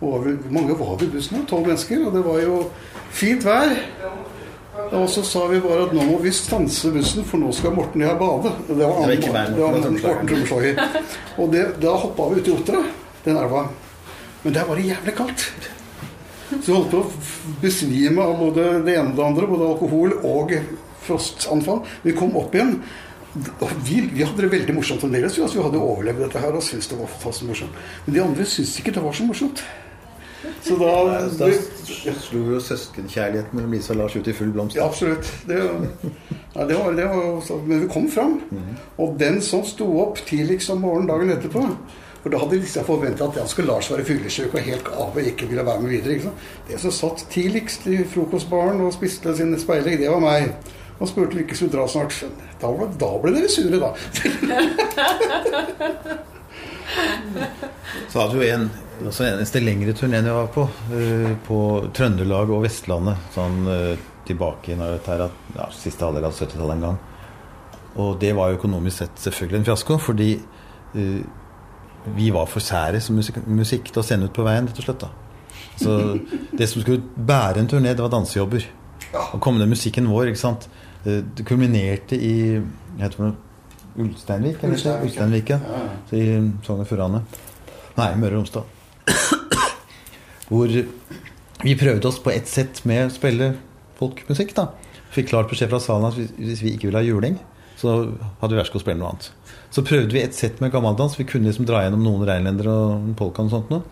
Og 0.00 0.26
mange 0.50 0.78
var 0.78 0.96
vi 1.00 1.06
i 1.06 1.08
bussen? 1.08 1.46
Tolv 1.46 1.66
mennesker. 1.66 2.06
Og 2.06 2.14
det 2.14 2.24
var 2.24 2.38
jo 2.40 2.70
fint 3.10 3.44
vær. 3.44 3.74
Og 4.76 5.08
så 5.10 5.22
sa 5.24 5.46
vi 5.50 5.60
bare 5.64 5.86
at 5.86 5.94
nå 5.96 6.04
må 6.06 6.18
vi 6.22 6.32
stanse 6.34 6.90
bussen, 6.94 7.24
for 7.26 7.40
nå 7.40 7.48
skal 7.54 7.74
Morten 7.74 8.02
og 8.04 8.08
jeg 8.10 8.18
bade. 8.20 8.52
Det 8.68 8.76
var, 8.82 9.00
andre, 9.02 9.16
det 9.16 9.62
var 9.62 9.72
Morten, 9.76 9.96
Morten 10.02 10.30
Trommeslager. 10.30 11.00
Og 11.40 11.50
det, 11.54 11.64
da 11.82 11.94
hoppa 12.04 12.28
vi 12.30 12.42
ut 12.42 12.50
i 12.50 12.54
Otra, 12.54 12.82
den 13.24 13.40
elva. 13.40 13.64
Men 14.44 14.54
der 14.54 14.68
var 14.68 14.78
det 14.78 14.86
jævlig 14.90 15.16
kaldt. 15.18 15.46
Så 16.50 16.60
vi 16.68 16.76
holdt 16.76 16.92
på 16.92 17.00
å 17.02 17.56
besvime 17.64 18.22
av 18.22 18.36
både 18.38 18.68
det 18.86 18.94
ene 18.94 19.10
og 19.10 19.18
det 19.18 19.26
andre, 19.26 19.48
både 19.50 19.70
alkohol 19.72 20.14
og 20.28 20.54
frostanfall. 21.06 21.82
Vi 22.04 22.14
kom 22.16 22.36
opp 22.38 22.54
igjen. 22.54 22.76
Vi, 23.84 23.98
vi 24.12 24.22
hadde 24.22 24.44
det 24.44 24.52
veldig 24.52 24.76
morsomt 24.76 25.02
fremdeles. 25.02 25.34
vi, 25.36 25.42
Altså, 25.44 25.58
vi 25.58 25.66
hadde 25.66 25.82
overlevd 25.82 26.22
dette 26.24 26.44
her 26.44 26.54
og 26.56 26.64
syntes 26.64 26.88
det 26.92 27.00
var 27.00 27.10
fantastisk 27.16 27.50
morsomt. 27.50 27.82
Men 28.06 28.16
de 28.16 28.22
andre 28.22 28.46
syntes 28.48 28.78
ikke 28.80 28.94
det 28.96 29.02
var 29.04 29.16
så 29.16 29.26
morsomt. 29.26 29.64
Så 30.62 30.76
da, 30.80 30.92
Da 31.38 31.48
slo 32.20 32.40
jo 32.54 32.60
søskenkjærligheten 32.60 33.54
mellom 33.58 33.72
Lise 33.72 33.92
og 33.92 34.00
Lars 34.00 34.16
ut 34.16 34.28
i 34.28 34.32
full 34.36 34.50
blomst. 34.54 34.76
Ja, 34.76 34.86
absolutt. 34.86 35.28
Det, 35.48 35.58
ja, 36.56 36.64
det 36.66 36.76
var, 36.78 36.92
det 36.96 37.04
var, 37.10 37.40
så- 37.46 37.60
men 37.66 37.80
vi 37.84 37.88
kom 37.92 38.08
fram. 38.10 38.40
Og 38.98 39.16
den 39.18 39.40
som 39.42 39.64
sto 39.64 39.86
opp 40.02 40.18
tidligst 40.26 40.70
om 40.70 40.80
morgenen 40.80 41.08
dagen 41.08 41.30
etterpå 41.36 41.66
For 42.22 42.30
da 42.34 42.38
hadde 42.42 42.56
liksom 42.58 42.84
forventa 42.84 43.24
at 43.28 43.36
jeg 43.38 43.48
skulle 43.48 43.68
Lars 43.70 43.90
være 43.90 44.04
fyllesyk 44.04 44.54
og 44.54 44.60
helt 44.66 44.88
av 44.90 45.14
og 45.14 45.22
ikke 45.22 45.46
ville 45.46 45.62
være 45.66 45.80
med 45.80 45.90
videre. 45.90 46.14
Ikke? 46.16 46.30
Det 46.68 46.80
som 46.82 46.90
satt 46.90 47.26
tidligst 47.30 47.86
i 47.86 48.00
frokostbaren 48.04 48.80
og 48.82 48.92
spiste 48.96 49.36
sin 49.36 49.54
speilegg, 49.60 49.98
det 50.00 50.10
var 50.10 50.18
meg. 50.24 50.48
Og 50.98 51.08
spurte 51.08 51.30
om 51.30 51.38
vi 51.38 51.42
ikke 51.44 51.54
skulle 51.56 51.72
dra 51.76 51.86
snart. 51.88 52.24
Da, 52.60 52.66
ble- 52.72 52.88
da 52.98 53.12
ble 53.22 53.30
dere 53.36 53.48
sure, 53.52 53.78
da. 53.78 53.92
Så 58.08 58.20
hadde 58.20 58.34
jo 58.34 58.42
en 58.54 58.66
altså 59.04 59.24
en 59.24 59.36
eneste 59.36 59.60
lengre 59.62 59.94
turneen 59.96 60.26
jeg 60.26 60.36
var 60.36 60.48
på, 60.54 60.66
eh, 60.94 61.32
på 61.46 61.58
Trøndelag 61.96 62.52
og 62.54 62.64
Vestlandet. 62.64 63.28
Sånn 63.34 63.66
eh, 63.72 64.04
tilbake 64.26 64.74
i 64.74 64.78
her, 64.78 65.26
ja, 65.54 65.68
siste 65.74 66.06
halvdel 66.06 66.26
av 66.28 66.34
70-tallet 66.34 66.76
en 66.76 66.86
gang. 66.86 66.96
Og 68.02 68.16
det 68.20 68.32
var 68.36 68.50
jo 68.50 68.58
økonomisk 68.58 69.04
sett 69.04 69.22
selvfølgelig 69.22 69.60
en 69.60 69.66
fiasko, 69.70 69.98
fordi 70.02 70.32
uh, 70.36 71.20
vi 72.16 72.26
var 72.34 72.48
for 72.50 72.60
sære 72.60 72.98
som 73.00 73.16
musikk, 73.16 73.38
musikk 73.46 73.88
til 73.88 74.02
å 74.02 74.04
sende 74.04 74.28
ut 74.28 74.34
på 74.36 74.44
veien, 74.44 74.66
rett 74.68 74.82
og 74.82 74.88
slett. 74.88 75.06
da. 75.06 75.54
Så 75.80 75.94
det 76.58 76.68
som 76.68 76.82
skulle 76.82 77.06
bære 77.16 77.62
en 77.62 77.70
turné, 77.70 77.94
det 77.94 78.04
var 78.04 78.12
dansejobber. 78.12 78.66
Og 79.14 79.40
komme 79.40 79.62
den 79.62 79.72
musikken 79.72 80.10
vår, 80.10 80.34
ikke 80.34 80.42
sant. 80.42 80.68
Det 81.06 81.46
kulminerte 81.46 82.18
i 82.18 82.36
heter 82.98 83.28
det? 83.28 83.34
Ulsteinvik? 84.02 84.62
eller 84.62 84.76
ikke? 84.76 85.00
Ulsteinvik, 85.06 85.54
ja. 85.54 85.60
I 86.12 86.24
Sogn 86.66 86.82
og 86.82 86.90
Furane. 86.90 87.22
Nei, 87.96 88.10
Møre 88.18 88.34
og 88.34 88.42
Romsdal. 88.42 88.75
Hvor 90.48 90.66
vi 91.64 91.74
prøvde 91.78 92.06
oss 92.08 92.18
på 92.22 92.30
ett 92.30 92.48
sett 92.48 92.84
med 92.84 93.08
å 93.08 93.14
spille 93.14 93.54
folkmusikk. 93.98 94.54
da. 94.54 94.68
Fikk 95.14 95.30
klart 95.30 95.48
beskjed 95.50 95.70
fra 95.70 95.80
salen 95.80 96.06
at 96.06 96.14
hvis- 96.14 96.62
vi 96.62 96.76
ikke 96.76 96.90
ville 96.90 96.98
ha 96.98 97.04
juling, 97.04 97.38
så 97.76 98.12
hadde 98.40 98.54
vi 98.54 98.60
vært 98.62 98.74
å 98.74 98.80
spille 98.80 98.98
noe 98.98 99.10
annet. 99.10 99.30
Så 99.70 99.82
prøvde 99.82 100.12
vi 100.12 100.22
et 100.22 100.34
sett 100.34 100.60
med 100.60 100.72
gammeldans. 100.72 101.16
Vi 101.16 101.24
kunne 101.24 101.46
liksom 101.46 101.66
dra 101.66 101.82
gjennom 101.82 102.02
noen 102.02 102.26
reinlendere 102.26 102.68
og 102.68 102.92
en 102.92 103.14
polka 103.14 103.42
og 103.42 103.50
sånt 103.50 103.70
noe. 103.70 103.82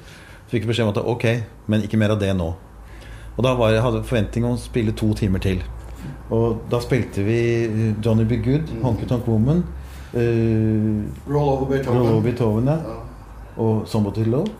Så 0.48 0.60
fikk 0.60 0.66
beskjed 0.66 0.82
om 0.86 0.88
at 0.88 1.04
ok, 1.04 1.42
men 1.68 1.82
ikke 1.82 1.98
mer 1.98 2.10
av 2.10 2.20
det 2.20 2.34
nå. 2.36 2.54
Og 3.36 3.42
da 3.42 3.54
var, 3.54 3.70
jeg 3.70 3.82
hadde 3.82 4.04
forventning 4.04 4.44
om 4.44 4.56
å 4.56 4.58
spille 4.58 4.92
to 4.92 5.12
timer 5.14 5.40
til. 5.40 5.62
Og 6.30 6.68
da 6.70 6.78
spilte 6.78 7.24
vi 7.24 7.94
Johnny 8.00 8.24
Be 8.24 8.36
Good, 8.36 8.68
Honky 8.82 9.06
Tonk 9.06 9.26
Woman, 9.26 9.64
uh, 10.14 11.02
Roll 11.26 11.48
over 11.48 11.66
Beethoven. 11.66 11.98
Roll 11.98 12.12
over 12.12 12.30
Beethoven. 12.30 12.66
Ja. 12.66 12.78
Og 13.58 13.88
Somebody 13.88 14.24
Love. 14.24 14.50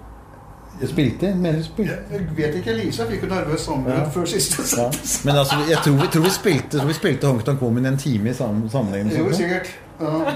Jeg 0.85 0.91
spilte, 0.93 1.31
mener 1.35 1.59
jeg 1.61 1.65
spilte. 1.71 1.97
Jeg 2.13 2.27
vet 2.37 2.59
ikke, 2.61 2.75
Lisa 2.79 3.07
fikk 3.09 3.25
jo 3.25 3.31
nervøs 3.33 3.65
sammenbrudd 3.65 3.99
Ja. 4.03 4.09
før 4.15 4.29
siste 4.29 4.63
Ja. 4.77 4.87
Men 5.25 5.41
altså, 5.41 5.57
jeg 5.71 5.79
tror 5.85 5.97
vi, 6.03 6.07
tror 6.13 6.23
vi 6.29 6.31
spilte, 6.35 6.79
tror 6.79 6.87
vi 6.93 6.97
spilte 7.01 7.27
Honky 7.31 7.45
Tonk 7.49 7.63
Woman 7.63 7.87
en 7.87 7.97
time 8.01 8.31
i 8.31 8.35
sam- 8.37 8.69
sammenheng. 8.73 9.11
Jo, 9.17 9.33
sikkert. 9.33 9.71
Ja. 10.01 10.35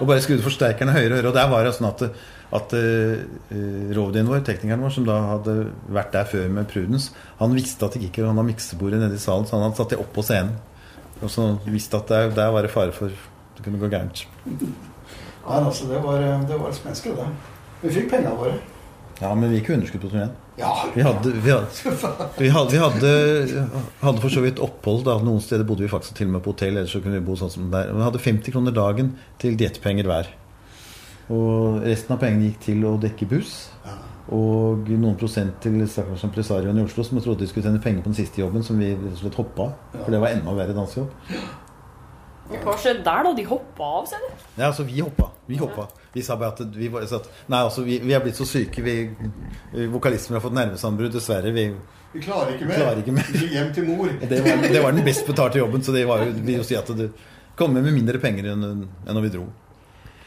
Og 0.00 0.06
bare 0.06 0.20
skrudde 0.24 0.42
forsterkerne 0.46 0.92
høyere 0.94 1.12
og 1.12 1.16
høyere. 1.18 1.28
Og 1.28 1.34
der 1.34 1.48
var 1.50 1.64
det 1.66 1.74
sånn 1.76 1.88
at, 1.90 2.02
at 2.60 2.72
uh, 2.78 3.94
Rovdien 3.96 4.26
vår, 4.30 4.40
teknikeren 4.46 4.80
vår, 4.86 4.94
som 4.94 5.04
da 5.06 5.18
hadde 5.34 5.56
vært 5.90 6.12
der 6.14 6.24
før 6.30 6.48
med 6.48 6.68
Prudence, 6.70 7.10
han 7.40 7.54
visste 7.54 7.84
at 7.86 7.92
det 7.98 8.02
gikk 8.06 8.18
ikke 8.20 8.28
an 8.30 8.38
å 8.38 8.44
ha 8.44 8.48
miksebordet 8.48 9.00
nede 9.02 9.18
i 9.18 9.22
salen, 9.22 9.46
så 9.46 9.58
han 9.58 9.66
hadde 9.68 9.76
satt 9.82 9.90
det 9.94 9.98
opp 10.00 10.12
på 10.16 10.22
scenen. 10.24 10.56
Og 11.20 11.28
så 11.30 11.50
visste 11.66 11.98
at 12.00 12.08
der, 12.08 12.30
der 12.38 12.50
var 12.54 12.62
det 12.64 12.70
fare 12.72 12.92
for 12.96 13.10
det 13.10 13.64
kunne 13.66 13.78
gå 13.82 13.90
gærent. 13.92 14.24
Ja, 14.46 15.58
altså, 15.66 15.86
det 15.90 15.98
var, 16.04 16.20
det 16.48 16.56
var 16.60 16.70
menneskelig, 16.84 17.16
det. 17.16 17.26
Vi 17.82 17.94
fikk 17.98 18.10
pengene 18.14 18.36
våre. 18.38 18.54
Ja, 19.20 19.34
men 19.36 19.50
vi 19.52 19.58
gikk 19.58 19.68
jo 19.68 19.74
underskudd 19.76 20.00
på 20.00 20.10
turneen. 20.10 20.30
Ja. 20.56 20.70
Vi 20.94 21.02
hadde, 21.04 21.32
vi 21.44 21.52
hadde, 21.52 21.90
vi 22.38 22.48
hadde, 22.52 22.72
vi 22.72 22.80
hadde, 22.80 23.64
hadde 24.00 24.22
for 24.22 24.32
så 24.32 24.44
vidt 24.44 24.60
opphold. 24.64 25.02
da 25.04 25.18
Noen 25.20 25.42
steder 25.44 25.66
bodde 25.68 25.84
vi 25.84 25.92
faktisk 25.92 26.16
til 26.16 26.30
og 26.30 26.38
med 26.38 26.44
på 26.44 26.54
hotell. 26.54 26.78
Ellers 26.80 26.94
så 26.96 27.02
kunne 27.04 27.18
vi 27.20 27.26
bo 27.26 27.36
sånn 27.36 27.52
som 27.52 27.66
der 27.72 27.92
Vi 27.92 28.04
hadde 28.04 28.22
50 28.24 28.54
kroner 28.54 28.76
dagen 28.76 29.12
til 29.42 29.58
diettpenger 29.60 30.08
hver. 30.08 30.30
Og 31.30 31.84
resten 31.84 32.16
av 32.16 32.22
pengene 32.22 32.48
gikk 32.48 32.64
til 32.64 32.86
å 32.88 32.94
dekke 33.00 33.28
buss. 33.30 33.58
Og 34.32 34.88
noen 34.94 35.18
prosent 35.20 35.56
til 35.64 35.76
stakkars 35.90 36.24
impresarioen 36.26 36.78
i 36.78 36.84
Oslo 36.86 37.04
som 37.04 37.20
trodde 37.20 37.44
de 37.44 37.50
skulle 37.50 37.66
tjene 37.66 37.82
penger 37.82 38.04
på 38.04 38.12
den 38.12 38.18
siste 38.22 38.40
jobben, 38.40 38.64
som 38.64 38.78
vi 38.80 38.92
rett 38.94 39.16
og 39.16 39.20
slett 39.24 39.38
hoppa 39.40 39.68
av. 39.68 39.98
For 39.98 40.14
det 40.14 40.20
var 40.22 40.36
enda 40.36 40.54
verre 40.56 40.76
dansejobb. 40.76 41.12
Hva 42.50 42.74
skjedde 42.78 43.04
der, 43.06 43.26
da? 43.26 43.34
De 43.36 43.44
hoppa 43.46 43.92
av, 44.00 44.06
ser 44.10 44.22
du? 44.24 44.30
Ja, 44.56 44.70
altså, 44.70 44.86
vi 44.86 45.02
hoppa. 45.02 45.28
Vi 45.50 45.58
hoppa. 45.58 45.88
Vi 46.14 46.22
sa 46.22 46.36
bare 46.38 46.54
at 46.54 46.76
vi 46.76 46.88
var 46.92 47.06
at, 47.06 47.30
Nei, 47.50 47.62
altså, 47.64 47.82
vi, 47.86 47.98
vi 48.02 48.14
er 48.14 48.22
blitt 48.22 48.38
så 48.38 48.46
syke. 48.46 48.82
Vi, 48.86 48.96
vokalisten 49.90 50.36
har 50.36 50.44
fått 50.44 50.54
nervesammenbrudd, 50.54 51.14
dessverre. 51.16 51.50
Vi, 51.54 51.66
Vi 52.12 52.22
klarer 52.22 52.54
ikke 52.54 52.68
mer. 52.68 52.82
Klarer 52.82 53.02
ikke 53.02 53.16
mer. 53.16 53.32
Vi 53.34 53.50
hjem 53.54 53.72
til 53.74 53.88
mor. 53.90 54.12
Det 54.20 54.38
var, 54.46 54.62
det 54.62 54.84
var 54.84 54.94
den 54.94 55.06
best 55.06 55.26
betalte 55.26 55.58
jobben, 55.62 55.82
så 55.82 55.94
det 55.96 56.04
var 56.10 56.22
jo, 56.26 56.36
vil 56.38 56.60
jo 56.60 56.66
si 56.66 56.78
at 56.78 56.90
du 56.94 57.08
kommer 57.58 57.82
med 57.84 57.98
mindre 57.98 58.20
penger 58.22 58.52
enn, 58.52 58.68
enn 58.70 59.16
når 59.16 59.26
vi 59.26 59.32
dro. 59.34 59.48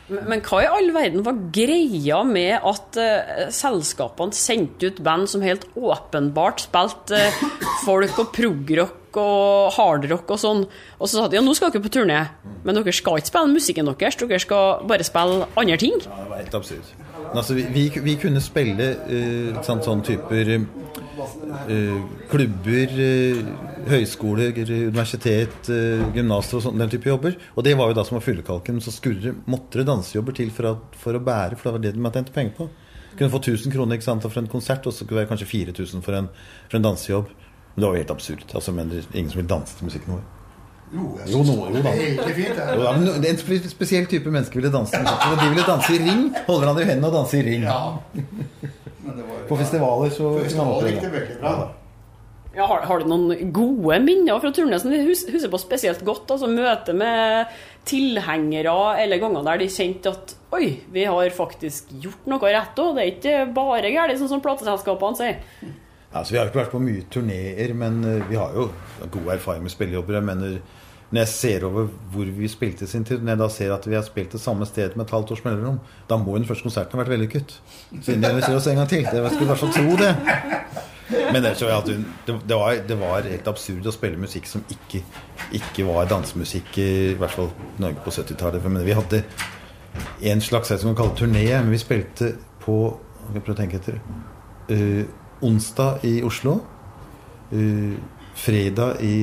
Men, 0.10 0.26
men 0.28 0.42
hva 0.44 0.60
i 0.64 0.68
all 0.68 0.90
verden 0.94 1.24
var 1.24 1.38
greia 1.56 2.20
med 2.28 2.66
at 2.68 3.00
uh, 3.00 3.46
selskapene 3.56 4.36
sendte 4.36 4.92
ut 4.92 5.00
band 5.06 5.32
som 5.32 5.46
helt 5.46 5.64
åpenbart 5.80 6.66
spilte 6.66 7.22
uh, 7.32 7.46
folk 7.86 8.20
og 8.20 8.36
progrock 8.36 9.00
og 9.22 9.74
hardrock 9.78 10.34
og 10.36 10.42
sånn, 10.42 10.66
og 10.98 11.10
så 11.10 11.18
sa 11.18 11.30
de 11.30 11.40
ja, 11.40 11.44
nå 11.46 11.56
skal 11.58 11.74
dere 11.74 11.84
på 11.86 11.94
turné, 11.94 12.20
men 12.64 12.78
dere 12.80 12.96
skal 12.96 13.22
ikke 13.22 13.32
spille 13.34 13.54
musikken 13.54 13.90
deres, 13.90 14.20
dere 14.20 14.42
skal 14.42 14.86
bare 14.90 15.08
spille 15.08 15.48
andre 15.60 15.80
ting? 15.82 15.98
Ja, 16.04 16.20
det 16.24 16.30
var 16.32 16.44
helt 16.44 16.62
absurd. 16.62 16.94
Men 17.34 17.42
altså, 17.42 17.56
vi, 17.58 17.88
vi, 18.06 18.14
kunne 18.22 18.42
spille 18.46 18.90
uh, 19.08 19.62
sånn, 19.66 19.80
sånn 19.82 20.04
typer 20.06 20.52
uh, 20.54 21.96
klubber, 22.30 22.94
uh, 22.94 23.40
høyskoler, 23.90 24.54
universitet, 24.62 25.56
uh, 25.74 26.04
gymnaser 26.14 26.60
og 26.60 26.66
sånn, 26.68 26.78
den 26.84 26.92
type 26.94 27.10
jobber. 27.10 27.34
Og 27.58 27.66
det 27.66 27.74
var 27.80 27.90
jo 27.90 27.98
da 27.98 28.06
som 28.06 28.20
var 28.20 28.26
fyllekalken. 28.28 28.78
Så 28.86 28.94
skulle 28.94 29.34
måtte 29.50 29.82
det 29.82 29.88
dansejobber 29.90 30.38
til 30.38 30.54
for, 30.54 30.76
at, 30.76 31.00
for, 31.02 31.18
å 31.18 31.24
bære, 31.26 31.58
for 31.58 31.72
det 31.72 31.76
var 31.78 31.86
det 31.88 31.96
de 31.98 32.14
tjente 32.14 32.36
penger 32.36 32.54
på. 32.60 32.70
Kunne 33.14 33.34
få 33.34 33.42
1000 33.42 33.74
kroner 33.74 34.06
sant, 34.06 34.26
for 34.26 34.42
en 34.42 34.50
konsert, 34.54 34.86
og 34.86 34.94
så 34.94 35.06
kunne 35.06 35.24
det 35.24 35.24
være 35.24 35.34
kanskje 35.34 35.50
4000 35.50 36.06
for 36.06 36.18
en, 36.18 36.30
for 36.68 36.78
en 36.78 36.86
dansejobb. 36.86 37.34
Men 37.76 37.82
det 37.82 37.88
var 37.90 37.96
jo 37.96 38.02
helt 38.04 38.12
absurd. 38.14 38.44
Altså, 38.54 38.72
men 38.72 38.90
det 38.90 39.02
er 39.04 39.18
ingen 39.18 39.32
som 39.34 39.42
vil 39.42 39.50
danse 39.50 39.78
til 39.78 39.86
musikken 39.90 40.14
vår. 40.14 40.24
Jo, 40.94 41.04
jeg 41.18 41.32
Jo, 41.34 41.40
synes 41.44 41.50
nå- 41.58 41.70
det 41.74 41.86
er 41.86 41.96
helt 41.98 42.36
fint. 42.38 42.58
Jo, 42.76 42.82
ja, 42.84 42.92
men 42.98 43.08
er 43.26 43.30
En 43.34 43.70
spesiell 43.72 44.06
type 44.06 44.30
mennesker 44.30 44.60
ville 44.62 44.72
danse. 44.72 44.94
Og 45.00 45.40
de 45.42 45.48
ville 45.50 45.66
danse 45.66 45.94
i 45.96 45.98
ring. 46.04 46.28
Holde 46.46 46.60
hverandre 46.62 46.84
i 46.84 46.90
hendene 46.92 47.08
og 47.10 47.14
danse 47.18 47.40
i 47.40 47.46
ring. 47.48 47.64
Ja. 47.64 47.80
Men 48.14 49.16
det 49.18 49.24
var, 49.26 49.40
På 49.50 49.58
festivaler 49.58 50.10
så 50.14 50.36
festivaler 50.44 50.92
gikk 50.92 51.02
det 51.02 51.12
veldig 51.16 51.40
bra. 51.42 51.56
da. 51.64 51.72
Ja, 52.54 52.68
har, 52.70 52.84
har 52.86 53.00
du 53.02 53.08
noen 53.10 53.50
gode 53.52 53.98
minner 54.06 54.38
fra 54.40 54.52
som 54.54 54.92
du 54.92 54.98
husker 55.08 55.50
på 55.50 55.58
spesielt 55.60 56.04
godt? 56.06 56.30
Altså 56.30 56.46
Møte 56.48 56.94
med 56.94 57.48
tilhengere 57.90 59.02
eller 59.02 59.18
ganger 59.18 59.44
der 59.48 59.58
de 59.64 59.68
kjente 59.74 60.12
at 60.14 60.36
Oi, 60.54 60.68
vi 60.94 61.04
har 61.10 61.30
faktisk 61.34 61.90
gjort 62.04 62.28
noe 62.30 62.52
rett 62.54 62.78
òg. 62.78 62.94
Det 62.94 63.02
er 63.02 63.12
ikke 63.16 63.54
bare 63.56 63.90
galt, 63.90 64.20
sånn 64.20 64.30
som 64.30 64.42
plateselskapene 64.46 65.18
sier. 65.18 65.40
Altså, 66.14 66.34
vi 66.34 66.38
har 66.40 66.50
ikke 66.50 66.60
vært 66.62 66.72
på 66.74 66.82
mye 66.84 67.04
turneer, 67.14 67.74
men 67.78 68.04
eh, 68.06 68.24
vi 68.30 68.38
har 68.38 68.54
jo 68.56 68.68
god 69.10 69.32
erfaring 69.34 69.64
med 69.66 69.74
spillejobber. 69.74 70.20
Jeg 70.20 70.28
mener, 70.28 70.58
når 71.14 71.20
jeg 71.24 71.32
ser 71.34 71.66
over 71.68 71.88
hvor 72.14 72.30
vi 72.38 72.48
spilte 72.50 72.88
sin 72.90 73.04
tid, 73.06 73.22
når 73.22 73.34
jeg 73.34 73.42
da 73.42 73.48
ser 73.56 73.74
at 73.74 73.88
vi 73.90 73.96
har 73.98 74.06
spilt 74.06 74.32
det 74.38 74.42
samme 74.42 74.66
sted 74.70 74.96
med 74.98 75.08
et 75.08 75.14
halvt 75.16 75.34
års 75.36 75.44
mellomrom, 75.46 75.80
da 76.10 76.18
må 76.22 76.36
jo 76.36 76.44
den 76.44 76.50
første 76.50 76.68
konserten 76.68 76.98
ha 76.98 77.04
vært 77.04 77.14
vellykket. 77.16 77.56
Siden 78.02 78.28
vil 78.38 78.46
se 78.46 78.54
oss 78.58 78.70
en 78.72 78.82
gang 78.82 78.90
til. 78.94 79.06
Det 79.10 79.24
skulle 79.34 79.50
i 79.50 79.52
hvert 79.54 79.64
fall 79.64 79.74
tro 79.74 79.98
det. 80.04 80.14
Men 81.34 81.44
det, 81.44 82.56
var, 82.56 82.78
det 82.88 82.96
var 82.98 83.26
helt 83.28 83.48
absurd 83.52 83.86
å 83.90 83.94
spille 83.94 84.18
musikk 84.22 84.48
som 84.50 84.64
ikke, 84.72 85.02
ikke 85.58 85.86
var 85.86 86.08
dansemusikk, 86.10 86.78
i 86.82 87.18
hvert 87.20 87.34
fall 87.36 87.50
Norge 87.82 88.02
på 88.06 88.14
70-tallet. 88.16 88.64
Men 88.66 88.86
Vi 88.86 88.96
hadde 88.98 89.24
en 90.30 90.42
slags 90.42 90.72
som 90.74 90.90
vi 90.90 90.96
kaller 90.98 91.18
turné, 91.20 91.44
men 91.60 91.74
vi 91.74 91.82
spilte 91.82 92.36
på 92.64 92.78
Jeg 93.34 93.42
prøver 93.44 93.54
å 93.54 93.60
tenke 93.60 93.78
etter. 93.80 94.00
eh, 94.74 95.06
onsdag 95.46 96.06
i 96.10 96.18
Oslo. 96.26 96.60
Uh, 97.54 97.96
fredag 98.36 99.04
i 99.06 99.16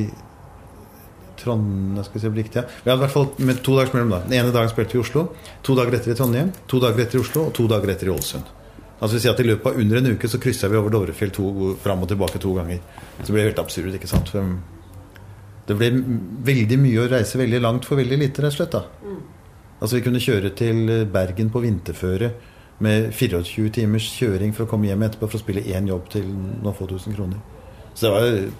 Trondheim 1.40 2.04
skal 2.04 2.14
vi 2.14 2.20
se 2.20 2.30
riktig, 2.36 2.60
ja. 2.60 2.66
Vi 2.84 2.90
hadde 2.90 3.00
i 3.00 3.04
hvert 3.06 3.14
fall 3.14 3.28
med 3.48 3.62
to 3.64 3.74
dager 3.78 3.96
mellom 3.96 4.14
da. 4.14 4.22
Den 4.26 4.38
ene 4.40 4.54
dagen 4.54 4.70
spilte 4.72 4.96
vi 4.96 5.00
i 5.00 5.04
Oslo. 5.04 5.26
To 5.66 5.76
dager 5.78 5.96
etter 5.96 6.12
i 6.12 6.16
Trondheim. 6.18 6.50
To 6.68 6.80
dager 6.82 7.04
etter 7.04 7.18
i 7.18 7.22
Oslo, 7.22 7.46
og 7.48 7.54
to 7.56 7.66
dager 7.70 7.94
etter 7.94 8.10
i 8.10 8.12
Ålesund. 8.12 8.56
Altså 9.00 9.16
vi 9.16 9.22
sier 9.22 9.32
at 9.32 9.40
I 9.40 9.48
løpet 9.48 9.70
av 9.70 9.80
under 9.80 10.00
en 10.00 10.10
uke 10.12 10.28
så 10.28 10.38
kryssa 10.42 10.68
vi 10.68 10.76
over 10.76 10.92
Dovrefjell 10.92 11.32
to, 11.32 11.46
fram 11.80 12.04
og 12.04 12.10
tilbake 12.10 12.40
to 12.42 12.52
ganger. 12.58 12.82
Så 13.16 13.30
det 13.30 13.36
ble 13.36 13.46
helt 13.48 13.62
absurd. 13.62 13.94
ikke 13.96 14.10
sant? 14.10 14.32
Det 15.66 15.76
ble 15.78 15.90
veldig 16.44 16.78
mye 16.82 17.06
å 17.06 17.08
reise 17.08 17.40
veldig 17.40 17.62
langt 17.64 17.88
for 17.88 18.00
veldig 18.00 18.18
lite, 18.20 18.44
rett 18.44 18.52
og 18.52 18.58
slett. 18.58 18.76
da. 18.76 19.14
Altså 19.80 19.96
Vi 19.96 20.04
kunne 20.04 20.20
kjøre 20.20 20.52
til 20.52 21.06
Bergen 21.08 21.48
på 21.48 21.62
vinterføre 21.64 22.34
med 22.80 23.10
24 23.12 23.70
timers 23.70 24.06
kjøring 24.18 24.54
for 24.56 24.64
å 24.64 24.70
komme 24.70 24.86
hjem 24.88 25.02
etterpå 25.04 25.28
for 25.28 25.38
å 25.38 25.42
spille 25.42 25.60
én 25.68 25.86
jobb 25.88 26.08
til 26.10 26.24
noen 26.62 26.74
få 26.74 26.86
tusen 26.88 27.14
kroner. 27.14 27.36
Så 27.94 28.06
det 28.06 28.12
var, 28.14 28.20
jo- 28.20 28.52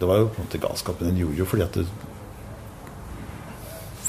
det 0.00 0.08
var 0.08 0.16
jo 0.18 0.26
på 0.28 0.40
en 0.42 0.46
måte 0.48 0.60
galskapen. 0.60 1.06
Den 1.06 1.16
gjorde 1.22 1.36
jo 1.38 1.44
fordi 1.44 1.62
at 1.62 1.72
det 1.74 1.86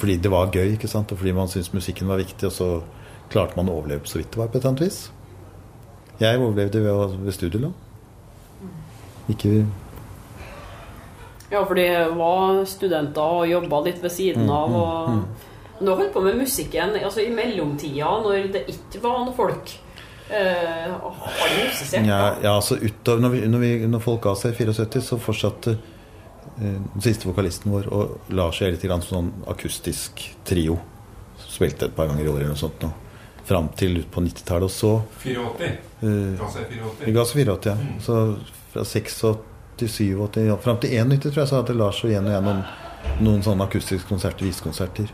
Fordi 0.01 0.15
det 0.17 0.31
var 0.31 0.49
gøy, 0.51 0.71
ikke 0.73 0.87
sant? 0.89 1.11
og 1.11 1.17
fordi 1.19 1.31
man 1.31 1.47
syntes 1.47 1.73
musikken 1.73 2.07
var 2.07 2.17
viktig. 2.17 2.47
Og 2.47 2.51
så 2.51 2.81
klarte 3.29 3.55
man 3.55 3.69
å 3.69 3.75
overleve 3.77 4.07
så 4.09 4.17
vidt 4.17 4.31
det 4.31 4.37
var, 4.41 4.47
på 4.47 4.57
et 4.57 4.63
eller 4.63 4.71
annet 4.71 4.81
vis. 4.87 5.11
Jeg 6.19 6.39
overlevde 6.39 6.81
ved, 6.83 7.17
ved 7.25 7.31
studielån. 7.33 7.73
Ikke 9.29 9.65
Ja, 11.51 11.61
for 11.67 11.75
de 11.75 11.85
var 12.17 12.63
studenter 12.65 13.21
og 13.21 13.47
jobba 13.49 13.81
litt 13.85 14.01
ved 14.01 14.09
siden 14.11 14.45
Mm, 14.45 14.49
av. 14.49 14.73
Og 14.73 15.23
Men 15.81 15.87
du 15.87 15.91
har 15.91 15.97
holdt 16.03 16.13
på 16.13 16.21
med 16.21 16.35
musikken 16.37 16.91
altså 16.99 17.23
i 17.23 17.29
mellomtida, 17.33 18.09
når 18.21 18.51
det 18.53 18.59
ikke 18.69 18.99
var 19.01 19.15
noen 19.23 19.33
folk. 19.33 19.71
Eh, 20.29 20.91
har 20.93 21.47
du 21.49 21.63
musisert? 21.65 22.05
Ja, 22.05 22.35
ja 22.43 22.51
altså 22.53 22.75
utover, 22.77 23.23
når, 23.23 23.29
vi, 23.33 23.39
når, 23.49 23.63
vi, 23.63 23.71
når 23.89 24.03
folk 24.05 24.21
ga 24.21 24.35
seg 24.37 24.53
i 24.53 24.59
74, 24.59 25.01
så 25.07 25.17
fortsatte 25.17 25.73
eh, 25.73 26.75
den 26.77 27.01
siste 27.01 27.25
vokalisten 27.25 27.73
vår 27.73 27.89
og 27.89 28.29
Lars 28.37 28.61
er 28.61 28.75
litt 28.75 28.85
grann 28.85 29.01
sånn 29.01 29.31
akustisk 29.49 30.21
trio. 30.45 30.75
Spilte 31.47 31.89
et 31.89 31.95
par 31.97 32.11
ganger 32.11 32.27
i 32.27 32.29
året 32.29 32.43
eller 32.43 32.53
noe 32.53 32.61
sånt 32.61 32.85
nå. 32.85 32.91
Fram 33.49 33.71
til 33.81 33.97
ut 34.03 34.11
på 34.13 34.21
90-tallet. 34.21 34.69
Og 34.69 34.75
så 34.75 34.93
84. 35.25 35.71
eh, 36.05 36.37
Ga 36.37 36.51
seg 36.59 36.69
84. 36.77 37.07
Vi 37.07 37.15
ga 37.17 37.25
oss 37.25 37.33
84, 37.33 37.73
ja. 37.73 37.97
Så 38.05 38.19
fra 38.75 38.85
86 38.85 39.41
til 39.81 39.89
87 39.97 40.45
ja, 40.45 40.61
Fram 40.61 40.77
til 40.85 40.93
91 40.93 41.25
tror 41.25 41.41
jeg 41.41 41.51
så 41.55 41.63
hadde 41.63 41.73
Lars 41.81 42.05
og 42.05 42.13
igjen 42.13 42.29
og 42.29 42.35
igjen 42.35 42.47
noen, 42.51 42.63
noen 43.25 43.43
sånne 43.49 43.65
akustiske 43.65 44.05
konserter, 44.13 44.45
visekonserter. 44.45 45.09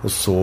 Og 0.00 0.10
så 0.10 0.36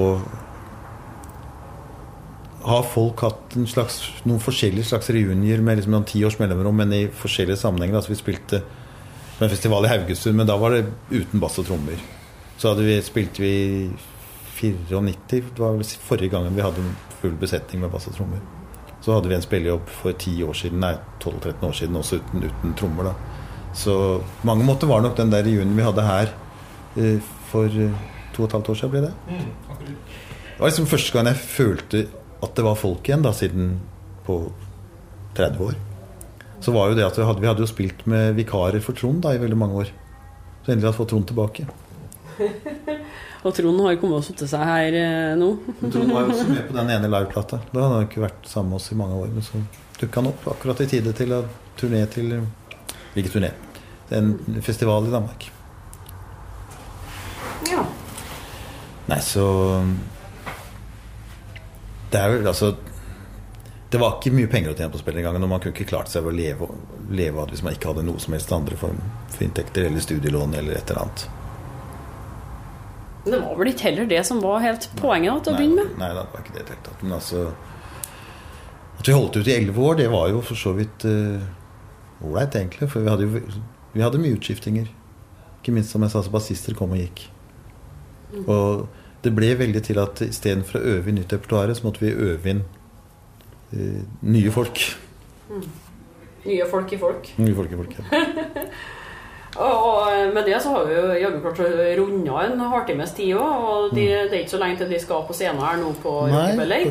har 2.67 2.83
folk 2.91 3.21
hatt 3.23 3.55
slags, 3.71 4.01
noen 4.27 4.43
forskjellige 4.43 4.89
slags 4.89 5.09
reunier 5.15 5.61
med 5.63 5.79
liksom 5.79 5.95
noen 5.95 6.07
ti 6.09 6.23
års 6.27 6.35
mellomrom, 6.41 6.75
men 6.81 6.93
i 6.93 7.05
forskjellige 7.07 7.61
sammenhenger. 7.61 7.99
Altså 7.99 8.11
vi 8.11 8.19
spilte 8.19 8.61
på 9.37 9.45
en 9.45 9.53
festival 9.53 9.85
i 9.85 9.91
Haugesund, 9.93 10.35
men 10.35 10.49
da 10.49 10.57
var 10.59 10.75
det 10.75 10.83
uten 11.13 11.41
bass 11.41 11.59
og 11.61 11.69
trommer. 11.69 12.01
Så 12.57 12.73
vi, 12.81 12.97
spilte 13.05 13.43
vi 13.43 13.53
i 13.53 13.89
94, 14.57 15.53
det 15.53 15.61
var 15.61 15.77
vel 15.77 15.85
forrige 16.09 16.33
gangen 16.33 16.55
vi 16.57 16.65
hadde 16.65 16.81
en 16.81 16.95
full 17.21 17.35
besetning 17.39 17.83
med 17.83 17.93
bass 17.93 18.09
og 18.09 18.17
trommer. 18.17 18.41
Så 19.05 19.13
hadde 19.13 19.29
vi 19.29 19.37
en 19.37 19.45
spillejobb 19.45 19.87
for 20.01 20.11
10 20.11 20.43
år 20.49 20.57
siden, 20.57 20.81
nei 20.83 20.95
12-13 21.21 21.67
år 21.69 21.75
siden, 21.79 21.99
også 22.01 22.19
uten, 22.19 22.47
uten 22.49 22.75
trommer. 22.75 23.11
da. 23.11 23.13
Så 23.77 23.95
mange 24.43 24.65
måter 24.65 24.89
var 24.89 25.05
nok 25.05 25.15
den 25.19 25.31
der 25.31 25.45
reunionen 25.45 25.77
vi 25.77 25.85
hadde 25.85 26.03
her 26.07 26.33
eh, 26.97 27.19
for 27.51 27.69
eh, 27.69 28.16
to 28.37 28.45
og 28.45 28.49
et 28.51 28.55
halvt 28.59 28.71
år 28.71 28.79
siden, 28.79 28.93
ble 28.93 29.03
det. 29.07 29.11
Mm. 29.27 29.97
Det 30.47 30.61
var 30.61 30.71
liksom 30.71 30.89
første 30.89 31.13
gang 31.13 31.29
jeg 31.29 31.43
følte 31.43 32.05
at 32.45 32.55
det 32.57 32.65
var 32.65 32.77
folk 32.77 33.09
igjen, 33.09 33.25
da, 33.25 33.33
siden 33.33 33.77
på 34.27 34.39
30 35.37 35.63
år. 35.67 35.77
Så 36.61 36.73
var 36.73 36.89
jo 36.89 36.97
det 36.97 37.05
at 37.05 37.17
vi 37.17 37.25
hadde, 37.25 37.41
vi 37.41 37.49
hadde 37.49 37.63
jo 37.63 37.69
spilt 37.69 38.05
med 38.09 38.37
vikarer 38.37 38.81
for 38.83 38.97
Trond 38.97 39.21
da, 39.25 39.33
i 39.33 39.41
veldig 39.41 39.57
mange 39.57 39.83
år. 39.83 39.91
Så 40.65 40.73
endelig 40.73 40.89
hadde 40.89 40.97
fått 40.97 41.11
Trond 41.13 41.27
tilbake. 41.29 41.67
Og 43.45 43.53
Trond 43.55 43.83
har 43.85 43.93
jo 43.93 43.99
kommet 44.01 44.19
og 44.19 44.25
satt 44.25 44.41
seg 44.49 44.63
her 44.65 44.95
eh, 44.97 45.33
nå. 45.39 45.51
Trond 45.93 46.13
var 46.13 46.25
jo 46.25 46.33
også 46.33 46.47
med 46.49 46.63
på 46.67 46.77
den 46.77 46.89
ene 46.95 47.11
liveplata. 47.11 47.61
Da 47.69 47.83
hadde 47.83 47.99
han 47.99 48.07
ikke 48.09 48.25
vært 48.25 48.49
sammen 48.49 48.73
med 48.73 48.81
oss 48.81 48.89
i 48.91 48.97
mange 48.99 49.19
år. 49.21 49.29
Men 49.33 49.45
så 49.45 49.61
dukka 50.01 50.23
han 50.23 50.31
opp 50.33 50.49
akkurat 50.55 50.81
i 50.83 50.89
tide 50.89 51.13
til 51.17 51.35
å 51.37 51.43
turné 51.79 52.01
til 52.11 52.39
Hvilken 53.13 53.33
turné. 53.33 53.53
En 54.13 54.61
festival 54.65 55.07
i 55.07 55.13
Danmark. 55.13 55.47
Nei, 59.07 59.19
så 59.23 59.43
Det 62.11 62.19
er 62.19 62.33
vel 62.33 62.47
altså 62.49 62.73
Det 63.91 64.01
var 64.01 64.17
ikke 64.17 64.33
mye 64.35 64.49
penger 64.51 64.73
å 64.73 64.75
tjene 64.75 64.91
på 64.91 64.99
spill 64.99 65.15
den 65.15 65.23
gangen, 65.23 65.43
og 65.45 65.51
man 65.51 65.63
kunne 65.63 65.75
ikke 65.75 65.87
klart 65.93 66.11
seg 66.11 66.25
ved 66.25 66.33
å 66.33 66.37
leve, 66.37 66.67
leve 67.07 67.39
av 67.39 67.47
det 67.47 67.55
hvis 67.55 67.63
man 67.63 67.77
ikke 67.77 67.93
hadde 67.93 68.03
noe 68.07 68.19
som 68.19 68.35
helst 68.35 68.51
andre 68.51 68.79
form 68.79 68.99
for 69.31 69.45
inntekter, 69.45 69.87
eller 69.87 70.03
studielån, 70.03 70.57
eller 70.59 70.75
et 70.75 70.91
eller 70.91 71.05
annet. 71.05 71.23
Det 73.27 73.39
var 73.45 73.55
vel 73.59 73.71
ikke 73.71 73.87
heller 73.87 74.09
det 74.11 74.19
som 74.27 74.41
var 74.43 74.59
helt 74.63 74.89
poenget 74.99 75.47
til 75.47 75.53
å 75.53 75.61
begynne 75.61 75.85
med? 75.85 75.95
Nei, 76.01 76.11
det 76.15 76.25
var 76.33 76.43
ikke 76.43 76.57
det 76.57 76.61
i 76.61 76.67
det 76.67 76.75
hele 76.75 76.85
tatt. 76.89 77.05
Men 77.05 77.15
altså 77.15 77.45
At 78.99 79.07
vi 79.07 79.15
holdt 79.15 79.39
ut 79.39 79.47
i 79.47 79.55
elleve 79.55 79.87
år, 79.87 79.97
det 80.01 80.11
var 80.11 80.29
jo 80.33 80.43
for 80.43 80.59
så 80.59 80.75
vidt 80.75 81.07
ålreit, 81.07 82.59
egentlig. 82.59 82.91
For 82.91 83.07
vi 83.07 83.11
hadde 83.13 83.27
jo 83.27 83.41
vi 83.97 84.03
hadde 84.03 84.19
mye 84.21 84.35
utskiftinger. 84.35 84.91
Ikke 85.57 85.73
minst 85.73 85.95
som 85.95 86.03
jeg 86.03 86.13
sa, 86.13 86.21
så 86.21 86.33
bassister 86.33 86.75
kom 86.77 86.91
og 86.93 86.99
gikk. 87.01 87.23
Og 88.45 88.87
det 89.23 89.33
ble 89.35 89.53
veldig 89.59 89.83
til 89.83 89.99
at 90.01 90.21
istedenfor 90.25 90.79
å 90.79 90.95
øve 90.97 91.11
inn 91.11 91.19
nytt 91.21 91.33
repertoar, 91.33 91.73
så 91.73 91.87
måtte 91.87 92.03
vi 92.03 92.13
øve 92.13 92.53
inn 92.53 92.61
uh, 93.73 94.03
nye 94.27 94.53
folk. 94.53 94.83
Nye 96.47 96.67
folk 96.69 96.93
i 96.93 97.01
folk. 97.01 97.33
Nye 97.41 97.55
folk 97.57 97.73
i 97.73 97.81
folk. 97.81 97.97
Ja. 97.97 98.67
Og, 99.57 99.85
og 99.89 100.33
med 100.35 100.45
det 100.45 100.59
så 100.61 100.69
har 100.69 100.83
vi 100.85 100.93
jo 100.93 101.05
jaggu 101.17 101.39
klart 101.41 101.61
å 101.65 101.69
runde 101.97 102.41
en 102.43 102.59
halvtimes 102.61 103.13
tid 103.17 103.39
òg. 103.39 103.63
Og 103.71 103.95
de, 103.95 104.03
det 104.29 104.35
er 104.35 104.43
ikke 104.43 104.53
så 104.53 104.59
lenge 104.61 104.77
til 104.81 104.91
de 104.91 104.99
skal 105.01 105.23
på 105.25 105.33
scenen 105.33 105.63
her 105.63 105.79
nå 105.81 105.93
på 106.03 106.13
Nei. 106.29 106.83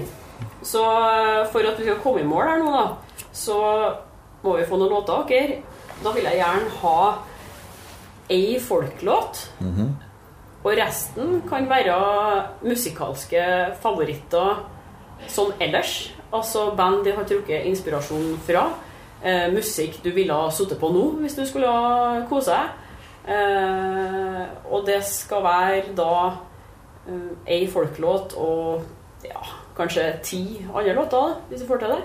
Så 0.67 0.83
eh, 0.83 1.45
for 1.53 1.69
at 1.69 1.79
vi 1.79 1.87
skal 1.87 2.01
komme 2.03 2.25
i 2.25 2.27
mål 2.27 2.49
her 2.51 2.65
nå, 2.65 2.73
da, 2.75 3.29
så 3.37 3.59
må 4.43 4.57
vi 4.59 4.67
få 4.67 4.81
noen 4.81 4.97
låter 4.97 5.15
av 5.15 5.31
dere. 5.31 5.61
Da 6.03 6.13
vil 6.17 6.27
jeg 6.27 6.41
gjerne 6.41 6.73
ha 6.81 6.97
ei 8.35 8.59
folklåt. 8.61 9.45
Og 10.67 10.75
resten 10.75 11.45
kan 11.47 11.69
være 11.71 11.97
musikalske 12.67 13.43
favoritter 13.79 14.65
sånn 15.31 15.53
ellers. 15.63 15.93
Altså 16.35 16.73
band 16.77 17.05
de 17.07 17.15
har 17.15 17.29
trukket 17.29 17.69
inspirasjon 17.71 18.35
fra. 18.49 18.67
Eh, 19.23 19.47
musikk 19.55 20.01
du 20.03 20.11
ville 20.17 20.35
ha 20.35 20.51
sittet 20.51 20.81
på 20.81 20.91
nå 20.93 21.05
hvis 21.23 21.39
du 21.39 21.45
skulle 21.47 21.71
ha 21.71 22.19
kose 22.27 22.51
deg. 22.51 22.83
Eh, 23.37 24.43
og 24.71 24.85
det 24.87 24.99
skal 25.07 25.47
være 25.47 25.95
da 25.99 26.11
eh, 27.07 27.31
ei 27.59 27.63
folklåt 27.71 28.35
og 28.35 28.83
ja, 29.27 29.47
kanskje 29.79 30.11
ti 30.27 30.43
andre 30.67 30.99
låter, 30.99 31.39
hvis 31.49 31.63
du 31.63 31.71
får 31.71 31.83
til 31.85 31.95
det. 31.95 32.03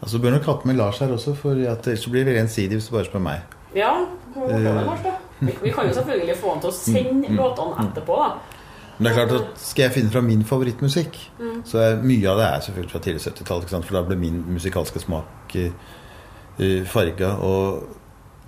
Altså 0.00 0.22
bør 0.22 0.36
nok 0.36 0.48
ha 0.50 0.56
med 0.70 0.78
Lars 0.78 1.02
her 1.02 1.12
også, 1.14 1.34
for 1.34 1.58
ellers 1.58 2.02
så 2.02 2.10
blir 2.10 2.22
det 2.22 2.30
veldig 2.30 2.46
ensidig 2.46 2.78
hvis 2.78 2.90
du 2.90 2.94
bare 2.94 3.10
spør 3.10 3.26
meg. 3.26 3.54
Ja, 3.74 3.92
hva 4.34 4.50
er 4.54 4.62
det, 4.62 4.74
Lars, 4.86 5.02
da? 5.02 5.18
Vi, 5.62 5.70
kan 5.70 5.88
jo 5.88 5.94
selvfølgelig 5.94 6.36
få 6.40 6.52
han 6.52 6.60
til 6.60 6.70
å 6.70 6.76
sende 6.76 7.28
Mm. 7.28 7.36
låtene 7.36 7.88
etterpå, 7.88 8.16
da. 8.16 8.60
Men 8.98 9.04
det 9.04 9.10
er 9.10 9.26
klart 9.26 9.40
at 9.40 9.58
Skal 9.58 9.82
jeg 9.82 9.92
finne 9.92 10.10
fra 10.10 10.20
min 10.20 10.44
favorittmusikk, 10.44 11.16
så 11.64 11.78
er 11.78 12.02
mye 12.02 12.28
av 12.30 12.38
det 12.38 12.46
er 12.46 12.60
selvfølgelig 12.60 12.90
fra 12.92 12.98
tidlig 12.98 13.20
70-tall. 13.20 13.62
For 13.82 13.96
da 13.96 14.02
ble 14.02 14.16
min 14.16 14.44
musikalske 14.54 15.00
smak 15.00 15.56
uh, 15.56 16.84
farga. 16.86 17.32
Og 17.42 17.82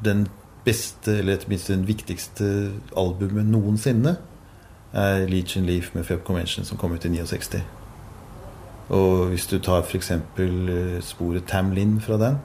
den 0.05 0.29
beste, 0.65 1.19
eller 1.19 1.35
etter 1.35 1.49
minst 1.49 1.69
den 1.69 1.87
viktigste 1.89 2.73
albumet 2.97 3.47
noensinne, 3.47 4.17
er 4.93 5.27
Legion 5.27 5.67
Leaf 5.67 5.91
med 5.95 6.05
Feb 6.05 6.23
Convention, 6.25 6.65
som 6.65 6.79
kom 6.79 6.93
ut 6.93 7.05
i 7.05 7.09
69. 7.09 7.63
Og 8.89 9.27
hvis 9.27 9.47
du 9.47 9.59
tar 9.59 9.83
f.eks. 9.83 10.11
Uh, 10.39 11.01
sporet 11.01 11.45
Tam 11.47 11.73
Lin 11.73 12.01
fra 12.01 12.17
den, 12.17 12.39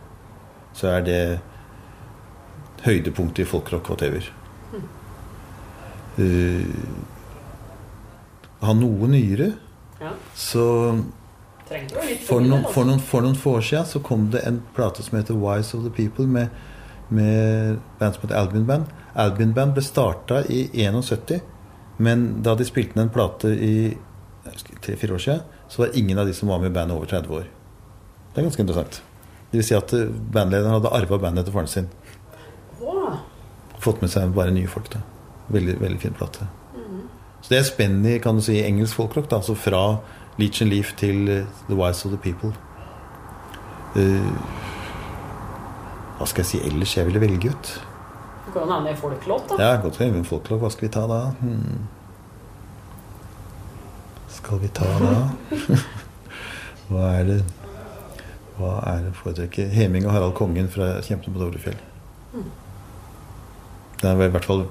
så 0.74 0.88
er 0.88 1.02
det 1.02 1.40
høydepunktet 2.86 3.46
i 3.46 3.46
folkrock 3.46 3.90
whatever. 3.90 4.41
Uh, 6.20 6.68
ha 8.62 8.74
noe 8.78 9.08
nyere, 9.10 9.54
Ja. 10.02 10.12
så 10.36 10.66
for 12.28 12.42
noen, 12.44 12.66
for, 12.74 12.86
noen, 12.86 13.00
for 13.00 13.24
noen 13.24 13.38
få 13.40 13.56
år 13.60 13.64
siden 13.64 13.86
så 13.88 14.02
kom 14.04 14.26
det 14.34 14.42
en 14.46 14.60
plate 14.76 15.04
som 15.06 15.18
heter 15.18 15.38
Wise 15.40 15.78
of 15.78 15.86
the 15.86 15.92
People 15.96 16.28
med, 16.28 16.50
med 17.10 17.80
band 18.00 18.16
som 18.18 18.26
heter 18.26 18.36
Albin 18.36 18.66
Band. 18.68 18.90
Albin 19.16 19.54
Band 19.54 19.74
ble 19.78 19.84
starta 19.86 20.42
i 20.52 20.66
71, 20.74 21.40
men 21.98 22.42
da 22.44 22.56
de 22.60 22.68
spilte 22.68 22.98
inn 22.98 23.06
en 23.06 23.14
plate 23.14 23.54
i 23.56 23.74
tre-fire 24.82 25.16
år 25.16 25.24
siden, 25.24 25.48
så 25.70 25.86
var 25.86 25.96
ingen 25.98 26.20
av 26.20 26.28
de 26.28 26.36
som 26.36 26.52
var 26.52 26.60
med 26.60 26.74
i 26.74 26.76
bandet 26.76 26.98
over 26.98 27.08
30 27.08 27.40
år. 27.40 27.48
Det 28.34 28.42
er 28.42 28.48
ganske 28.50 28.66
interessant. 28.66 29.02
Det 29.52 29.60
vil 29.60 29.68
si 29.68 29.76
at 29.76 29.94
eh, 29.96 30.12
bandlederen 30.34 30.76
hadde 30.76 30.92
arva 30.96 31.20
bandet 31.20 31.46
etter 31.46 31.56
faren 31.56 31.72
sin. 31.72 31.90
Fått 33.82 34.04
med 34.04 34.12
seg 34.12 34.36
bare 34.36 34.54
nye 34.56 34.70
folk. 34.72 34.92
da 34.94 35.02
Veldig, 35.52 35.78
veldig 35.82 36.02
fin 36.02 36.16
plate. 36.18 36.48
Så 37.42 37.50
det 37.50 37.58
er 37.58 37.64
spenn 37.68 38.02
i 38.06 38.18
kan 38.22 38.38
du 38.38 38.44
si, 38.46 38.60
engelsk 38.62 38.96
folkrock. 38.96 39.30
da 39.30 39.40
Altså 39.42 39.56
fra 39.58 39.98
Leach 40.40 40.62
and 40.62 40.70
Leaf 40.72 40.94
til 40.98 41.30
eh, 41.30 41.46
The 41.70 41.76
Wise 41.76 42.06
of 42.08 42.14
the 42.14 42.20
People. 42.22 42.54
Uh, 43.92 44.60
hva 46.18 46.28
skal 46.30 46.46
jeg 46.46 46.50
si 46.52 46.60
ellers 46.64 46.94
jeg 46.96 47.08
ville 47.10 47.20
velge 47.20 47.50
ut? 47.52 47.72
Det 48.46 48.54
går 48.54 48.64
jo 48.64 48.68
nevne 48.70 48.94
en 48.94 49.00
folklåt, 49.00 49.50
da. 49.50 49.58
Ja, 49.60 49.82
godt 49.82 50.00
en 50.02 50.24
folklåt. 50.26 50.62
Hva 50.62 50.70
skal 50.72 50.88
vi 50.88 50.92
ta 50.94 51.04
da? 51.10 51.20
Hmm. 51.42 51.82
Skal 54.32 54.62
vi 54.62 54.70
ta 54.72 54.88
da? 55.02 55.16
Hva 56.92 57.10
er 57.18 57.28
det 57.28 57.40
Hva 58.58 58.78
er 58.94 59.06
det 59.08 59.16
foretrekker? 59.18 59.68
Heming 59.74 60.06
og 60.06 60.14
Harald 60.14 60.36
Kongen 60.38 60.70
fra 60.70 61.00
'Kjempen 61.02 61.34
på 61.34 61.40
Dovrefjell'. 61.42 61.82
Det 64.02 64.10
er 64.10 64.24
i 64.24 64.30
hvert 64.34 64.46
fall, 64.46 64.66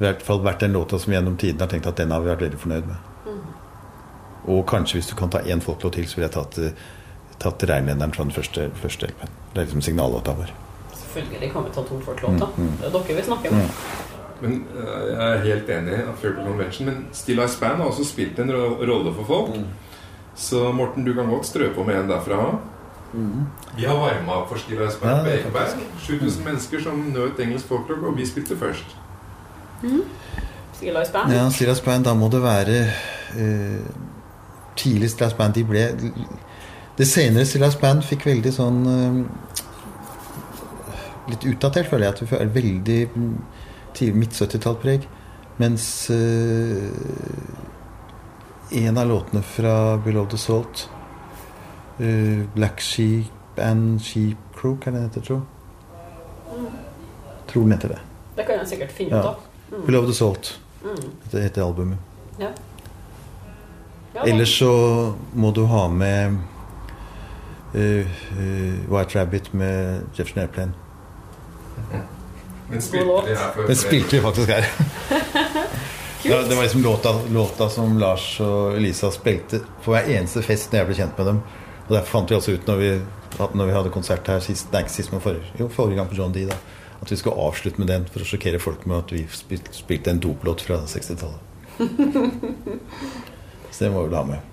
i 0.00 0.04
hvert 0.04 0.22
fall 0.22 0.40
vært 0.42 0.60
den 0.60 0.72
låta 0.74 0.98
som 0.98 1.10
vi 1.12 1.16
gjennom 1.16 1.36
tiden 1.38 1.60
har 1.60 1.68
tenkt 1.70 1.86
at 1.86 1.96
den 1.96 2.10
har 2.10 2.20
vi 2.20 2.30
vært 2.32 2.40
veldig 2.42 2.58
fornøyd 2.58 2.86
med. 2.86 2.96
Og 4.46 4.66
kanskje 4.68 4.98
hvis 4.98 5.06
du 5.08 5.14
kan 5.16 5.30
ta 5.30 5.38
én 5.40 5.60
folklåt 5.64 5.92
til, 5.96 6.04
så 6.08 6.16
ville 6.18 6.28
jeg 6.28 6.34
tatt, 6.34 6.58
tatt 7.40 7.62
'Reinlenderen' 7.68 8.12
fra 8.14 8.24
den 8.24 8.32
første, 8.32 8.70
første 8.74 9.06
LP-en. 9.06 9.28
Det 9.54 9.60
er 9.60 9.64
liksom 9.64 9.80
signallåta 9.82 10.32
vår. 10.36 10.50
Selvfølgelig 10.94 11.52
kan 11.52 11.64
vi 11.64 11.70
ta 11.70 11.82
to 11.82 12.00
folklåter. 12.00 12.48
Mm, 12.58 12.72
Det 12.80 12.86
er 12.86 12.90
dere 12.90 13.16
vi 13.16 13.22
snakker 13.22 13.50
med. 13.52 13.70
Men 14.42 14.66
eh, 14.76 15.06
Jeg 15.14 15.32
er 15.32 15.44
helt 15.44 15.68
enig 15.70 15.92
i 15.94 16.02
Fearful 16.20 16.44
Convention, 16.44 16.86
men 16.86 17.06
Still 17.12 17.38
Ice 17.44 17.60
Band 17.60 17.76
har 17.76 17.84
også 17.88 18.04
spilt 18.04 18.38
en 18.38 18.50
ro- 18.52 18.76
rolle 18.84 19.14
for 19.14 19.24
folk. 19.24 19.56
Så 20.36 20.72
Morten, 20.72 21.04
du 21.04 21.14
kan 21.14 21.28
godt 21.30 21.46
strø 21.46 21.70
på 21.74 21.84
med 21.86 21.94
en 21.96 22.08
derfra. 22.10 22.58
Vi 23.76 23.84
har 23.84 23.94
varma 23.96 24.32
opp 24.42 24.48
for 24.48 24.58
Still 24.58 24.82
Ice 24.88 24.98
Band 25.00 25.16
Ja, 25.16 25.22
på 25.22 25.28
er 25.30 25.38
Ekeberg. 25.38 25.78
7000 25.98 26.44
mennesker 26.44 26.80
som 26.82 26.98
nøt 27.14 27.38
engelsk 27.40 27.66
folkrock, 27.68 28.02
og 28.02 28.16
vi 28.16 28.26
spilte 28.26 28.56
først. 28.56 28.96
Still 30.74 30.96
Ice 31.02 31.12
Band. 31.12 31.32
Ja, 31.32 31.50
Silas 31.50 31.80
Band, 31.84 32.04
da 32.08 32.14
må 32.18 32.28
det 32.32 32.42
være 32.42 32.78
uh, 33.36 33.84
Tidlig 34.76 35.10
Silas 35.12 35.34
Band, 35.38 35.54
de 35.54 35.64
ble 35.64 35.84
Det 36.98 37.06
senere 37.06 37.46
Silas 37.46 37.76
Band 37.80 38.02
fikk 38.06 38.26
veldig 38.26 38.52
sånn 38.54 38.80
uh, 38.86 39.20
Litt 41.30 41.46
utdatert, 41.48 41.88
føler 41.88 42.04
jeg. 42.08 42.14
At 42.16 42.20
vi 42.20 42.26
føler 42.28 42.50
veldig 42.52 42.98
mm, 43.14 43.36
tidlig 43.96 44.18
midt-70-tallpreg. 44.24 45.06
Mens 45.62 45.86
uh, 46.12 46.90
en 48.76 48.98
av 49.00 49.08
låtene 49.08 49.40
fra 49.46 49.96
Below 50.04 50.26
the 50.28 50.36
Salt 50.40 50.88
eh, 51.98 52.42
Black 52.54 52.80
Sheep 52.80 53.58
and 53.62 54.00
Sheep 54.02 54.36
Crook, 54.56 54.86
er 54.86 54.90
den 54.96 55.02
heter, 55.06 55.20
tro? 55.20 55.40
Tror 57.46 57.62
den 57.62 57.72
heter 57.76 57.88
det. 57.94 58.00
Det 58.36 58.46
kan 58.48 58.58
jeg 58.58 58.68
sikkert 58.72 58.92
finne 58.92 59.16
Ja. 59.16 59.30
ut 59.30 59.53
av. 59.82 59.90
Love 59.90 60.06
the 60.06 60.14
Salt. 60.14 60.58
Det 61.30 61.42
heter 61.42 61.62
albumet. 61.62 61.98
Ja. 62.38 62.50
Ja. 64.14 64.26
Ellers 64.26 64.58
så 64.58 64.72
må 65.32 65.50
du 65.50 65.64
ha 65.64 65.88
med 65.88 66.36
uh, 67.74 67.80
uh, 67.80 68.96
White 68.96 69.18
Rabbit 69.18 69.52
med 69.52 70.00
Jefferson 70.14 70.42
Airplane. 70.42 70.72
Den 72.70 72.82
spilte 72.82 73.22
vi 73.26 73.34
her 73.34 73.50
før. 73.54 73.66
Den 73.66 73.76
spilte 73.76 74.16
vi 74.16 74.22
faktisk 74.22 74.48
her. 74.48 74.68
ja, 76.30 76.38
det 76.42 76.54
var 76.54 76.62
liksom 76.62 76.82
låta, 76.82 77.14
låta 77.32 77.68
som 77.68 77.98
Lars 77.98 78.40
og 78.40 78.76
Elisa 78.76 79.10
spilte 79.10 79.60
på 79.84 79.92
hver 79.92 80.08
eneste 80.14 80.42
fest 80.46 80.72
når 80.72 80.80
jeg 80.80 80.90
ble 80.90 80.98
kjent 81.00 81.18
med 81.18 81.30
dem. 81.32 81.42
Og 81.84 81.92
derfor 81.96 82.10
fant 82.18 82.30
vi 82.30 82.38
også 82.38 82.54
ut 82.54 82.70
når 82.70 82.80
vi, 82.80 82.92
når 83.42 83.66
vi 83.66 83.76
hadde 83.76 83.92
konsert 83.92 84.30
her 84.30 84.40
sist, 84.44 84.70
nei, 84.72 84.84
ikke 84.84 84.94
sist, 84.94 85.12
men 85.12 85.22
forrige, 85.24 85.50
jo, 85.58 85.68
forrige 85.68 85.98
gang 86.00 86.08
på 86.08 86.16
John 86.18 86.32
D, 86.32 86.46
da, 86.48 86.56
at 87.04 87.12
vi 87.12 87.20
skulle 87.20 87.36
avslutte 87.44 87.82
med 87.82 87.92
den 87.92 88.08
for 88.08 88.24
å 88.24 88.28
sjokkere 88.28 88.60
folk 88.62 88.86
med 88.88 89.02
at 89.02 89.12
vi 89.14 89.24
spilte, 89.30 90.10
en 90.10 90.22
doplåt 90.24 90.64
fra 90.64 90.80
60-tallet. 90.88 91.40
Så 93.74 93.84
det 93.84 93.92
må 93.92 94.04
vi 94.04 94.10
vel 94.10 94.18
ha 94.18 94.24
med. 94.28 94.50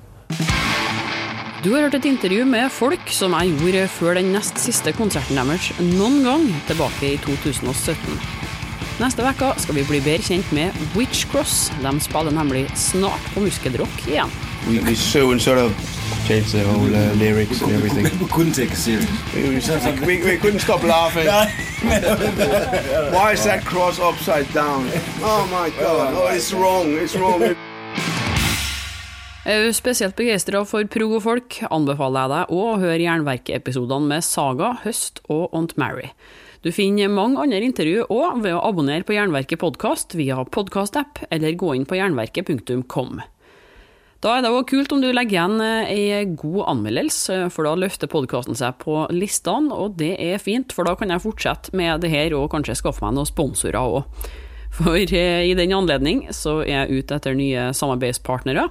Du 1.62 1.70
har 1.76 1.86
hørt 1.86 2.00
et 2.00 2.08
intervju 2.10 2.46
med 2.50 2.72
folk 2.74 3.12
som 3.14 3.36
jeg 3.38 3.54
gjorde 3.54 3.86
før 3.94 4.18
den 4.18 4.32
nest 4.34 4.58
siste 4.58 4.96
konserten 4.98 5.38
deres 5.38 5.70
noen 5.94 6.24
gang 6.26 6.48
tilbake 6.66 7.14
i 7.14 7.20
2017. 7.22 8.41
Neste 9.02 9.24
uke 9.26 9.48
skal 9.58 9.74
vi 9.80 9.82
bli 9.90 9.98
bedre 10.06 10.22
kjent 10.22 10.50
med 10.54 10.76
Witch 10.94 11.26
Cross. 11.32 11.72
De 11.82 11.92
spiller 12.06 12.36
nemlig 12.38 12.68
snart 12.78 13.24
på 13.34 13.42
Muskelrock 13.42 14.04
igjen. 14.06 14.30
We, 14.70 14.78
we 14.86 14.94
soon 14.96 15.40
sort 15.40 15.58
of 15.58 15.74
changed 16.28 16.52
the 16.54 16.62
whole 16.62 16.94
uh, 16.94 17.16
lyrics 17.18 17.64
and 17.64 17.72
everything. 17.72 18.06
We 18.22 18.28
couldn't 18.36 18.54
take 18.54 18.70
it 18.70 18.78
serious. 18.78 19.10
We, 19.34 19.42
we, 19.42 20.06
we, 20.06 20.24
we 20.24 20.38
couldn't 20.38 20.60
stop 20.60 20.84
laughing. 20.84 21.26
Why 23.16 23.32
is 23.34 23.44
that 23.46 23.66
cross 23.66 24.00
upside 24.00 24.46
down? 24.54 24.86
Oh 25.24 25.48
my 25.50 25.72
god! 25.82 26.14
Oh, 26.14 26.30
it's 26.36 26.54
wrong! 26.54 26.94
It's 26.94 27.16
wrong! 27.16 27.42
Er 29.46 29.64
du 29.66 29.74
spesielt 29.74 30.14
begeistra 30.16 30.62
for 30.70 30.86
prog 30.86 31.16
og 31.18 31.24
folk, 31.26 31.56
anbefaler 31.74 32.22
jeg 32.22 32.30
deg 32.36 32.54
å 32.54 32.66
høre 32.78 33.02
Jernverket-episodene 33.02 34.14
med 34.14 34.22
Saga, 34.22 34.76
Høst 34.84 35.24
og 35.26 35.50
Aunt 35.58 35.74
Mary. 35.82 36.12
Du 36.62 36.69
finner 36.69 37.10
mange 37.10 37.41
andre 37.41 37.58
intervju 37.65 38.04
òg 38.13 38.43
ved 38.43 38.54
å 38.54 38.62
abonnere 38.67 39.02
på 39.02 39.15
Jernverket 39.15 39.58
podkast 39.63 40.13
via 40.13 40.36
podkastapp, 40.45 41.24
eller 41.34 41.56
gå 41.58 41.71
inn 41.74 41.88
på 41.89 41.97
jernverket.com. 41.97 43.15
Da 44.21 44.36
er 44.36 44.43
det 44.45 44.52
òg 44.54 44.67
kult 44.69 44.91
om 44.93 45.02
du 45.02 45.08
legger 45.10 45.39
igjen 45.39 45.63
eh, 45.65 45.89
ei 45.89 46.28
god 46.38 46.67
anmeldelse, 46.76 47.47
for 47.50 47.65
da 47.65 47.74
løfter 47.82 48.12
podkasten 48.12 48.60
seg 48.60 48.78
på 48.84 49.08
listene, 49.10 49.74
og 49.74 49.95
det 49.97 50.12
er 50.21 50.38
fint, 50.38 50.69
for 50.69 50.86
da 50.86 50.93
kan 51.00 51.10
jeg 51.10 51.24
fortsette 51.24 51.74
med 51.74 52.06
det 52.06 52.12
her 52.13 52.36
og 52.38 52.52
kanskje 52.54 52.78
skaffe 52.78 53.02
meg 53.02 53.17
noen 53.17 53.32
sponsorer 53.32 53.82
òg. 53.82 54.30
For 54.78 55.02
eh, 55.02 55.47
i 55.50 55.58
den 55.58 55.74
anledning 55.74 56.28
så 56.30 56.60
er 56.62 56.84
jeg 56.84 57.02
ute 57.02 57.17
etter 57.17 57.34
nye 57.41 57.71
samarbeidspartnere. 57.74 58.67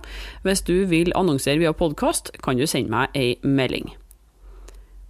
Hvis 0.47 0.63
du 0.63 0.77
vil 0.95 1.11
annonsere 1.19 1.59
via 1.59 1.75
podkast, 1.75 2.37
kan 2.39 2.55
du 2.55 2.71
sende 2.71 2.95
meg 2.95 3.19
ei 3.19 3.35
melding. 3.43 3.91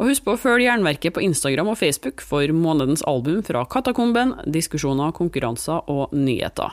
Og 0.01 0.09
husk 0.09 0.25
på 0.25 0.33
å 0.33 0.41
følge 0.41 0.65
Jernverket 0.65 1.13
på 1.13 1.21
Instagram 1.27 1.75
og 1.75 1.77
Facebook 1.77 2.23
for 2.25 2.49
månedens 2.57 3.05
album 3.05 3.43
fra 3.45 3.67
Katakomben, 3.69 4.33
diskusjoner, 4.49 5.13
konkurranser 5.13 5.85
og 5.93 6.17
nyheter. 6.17 6.73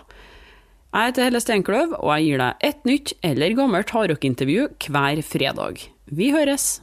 Jeg 0.95 1.11
heter 1.11 1.27
Helle 1.27 1.43
Steinkløv, 1.43 1.97
og 1.99 2.13
jeg 2.15 2.29
gir 2.29 2.41
deg 2.45 2.67
et 2.71 2.87
nytt 2.87 3.15
eller 3.27 3.59
gammelt 3.59 3.91
hardrockintervju 3.91 4.69
hver 4.87 5.23
fredag. 5.27 5.83
Vi 6.07 6.31
høres! 6.31 6.77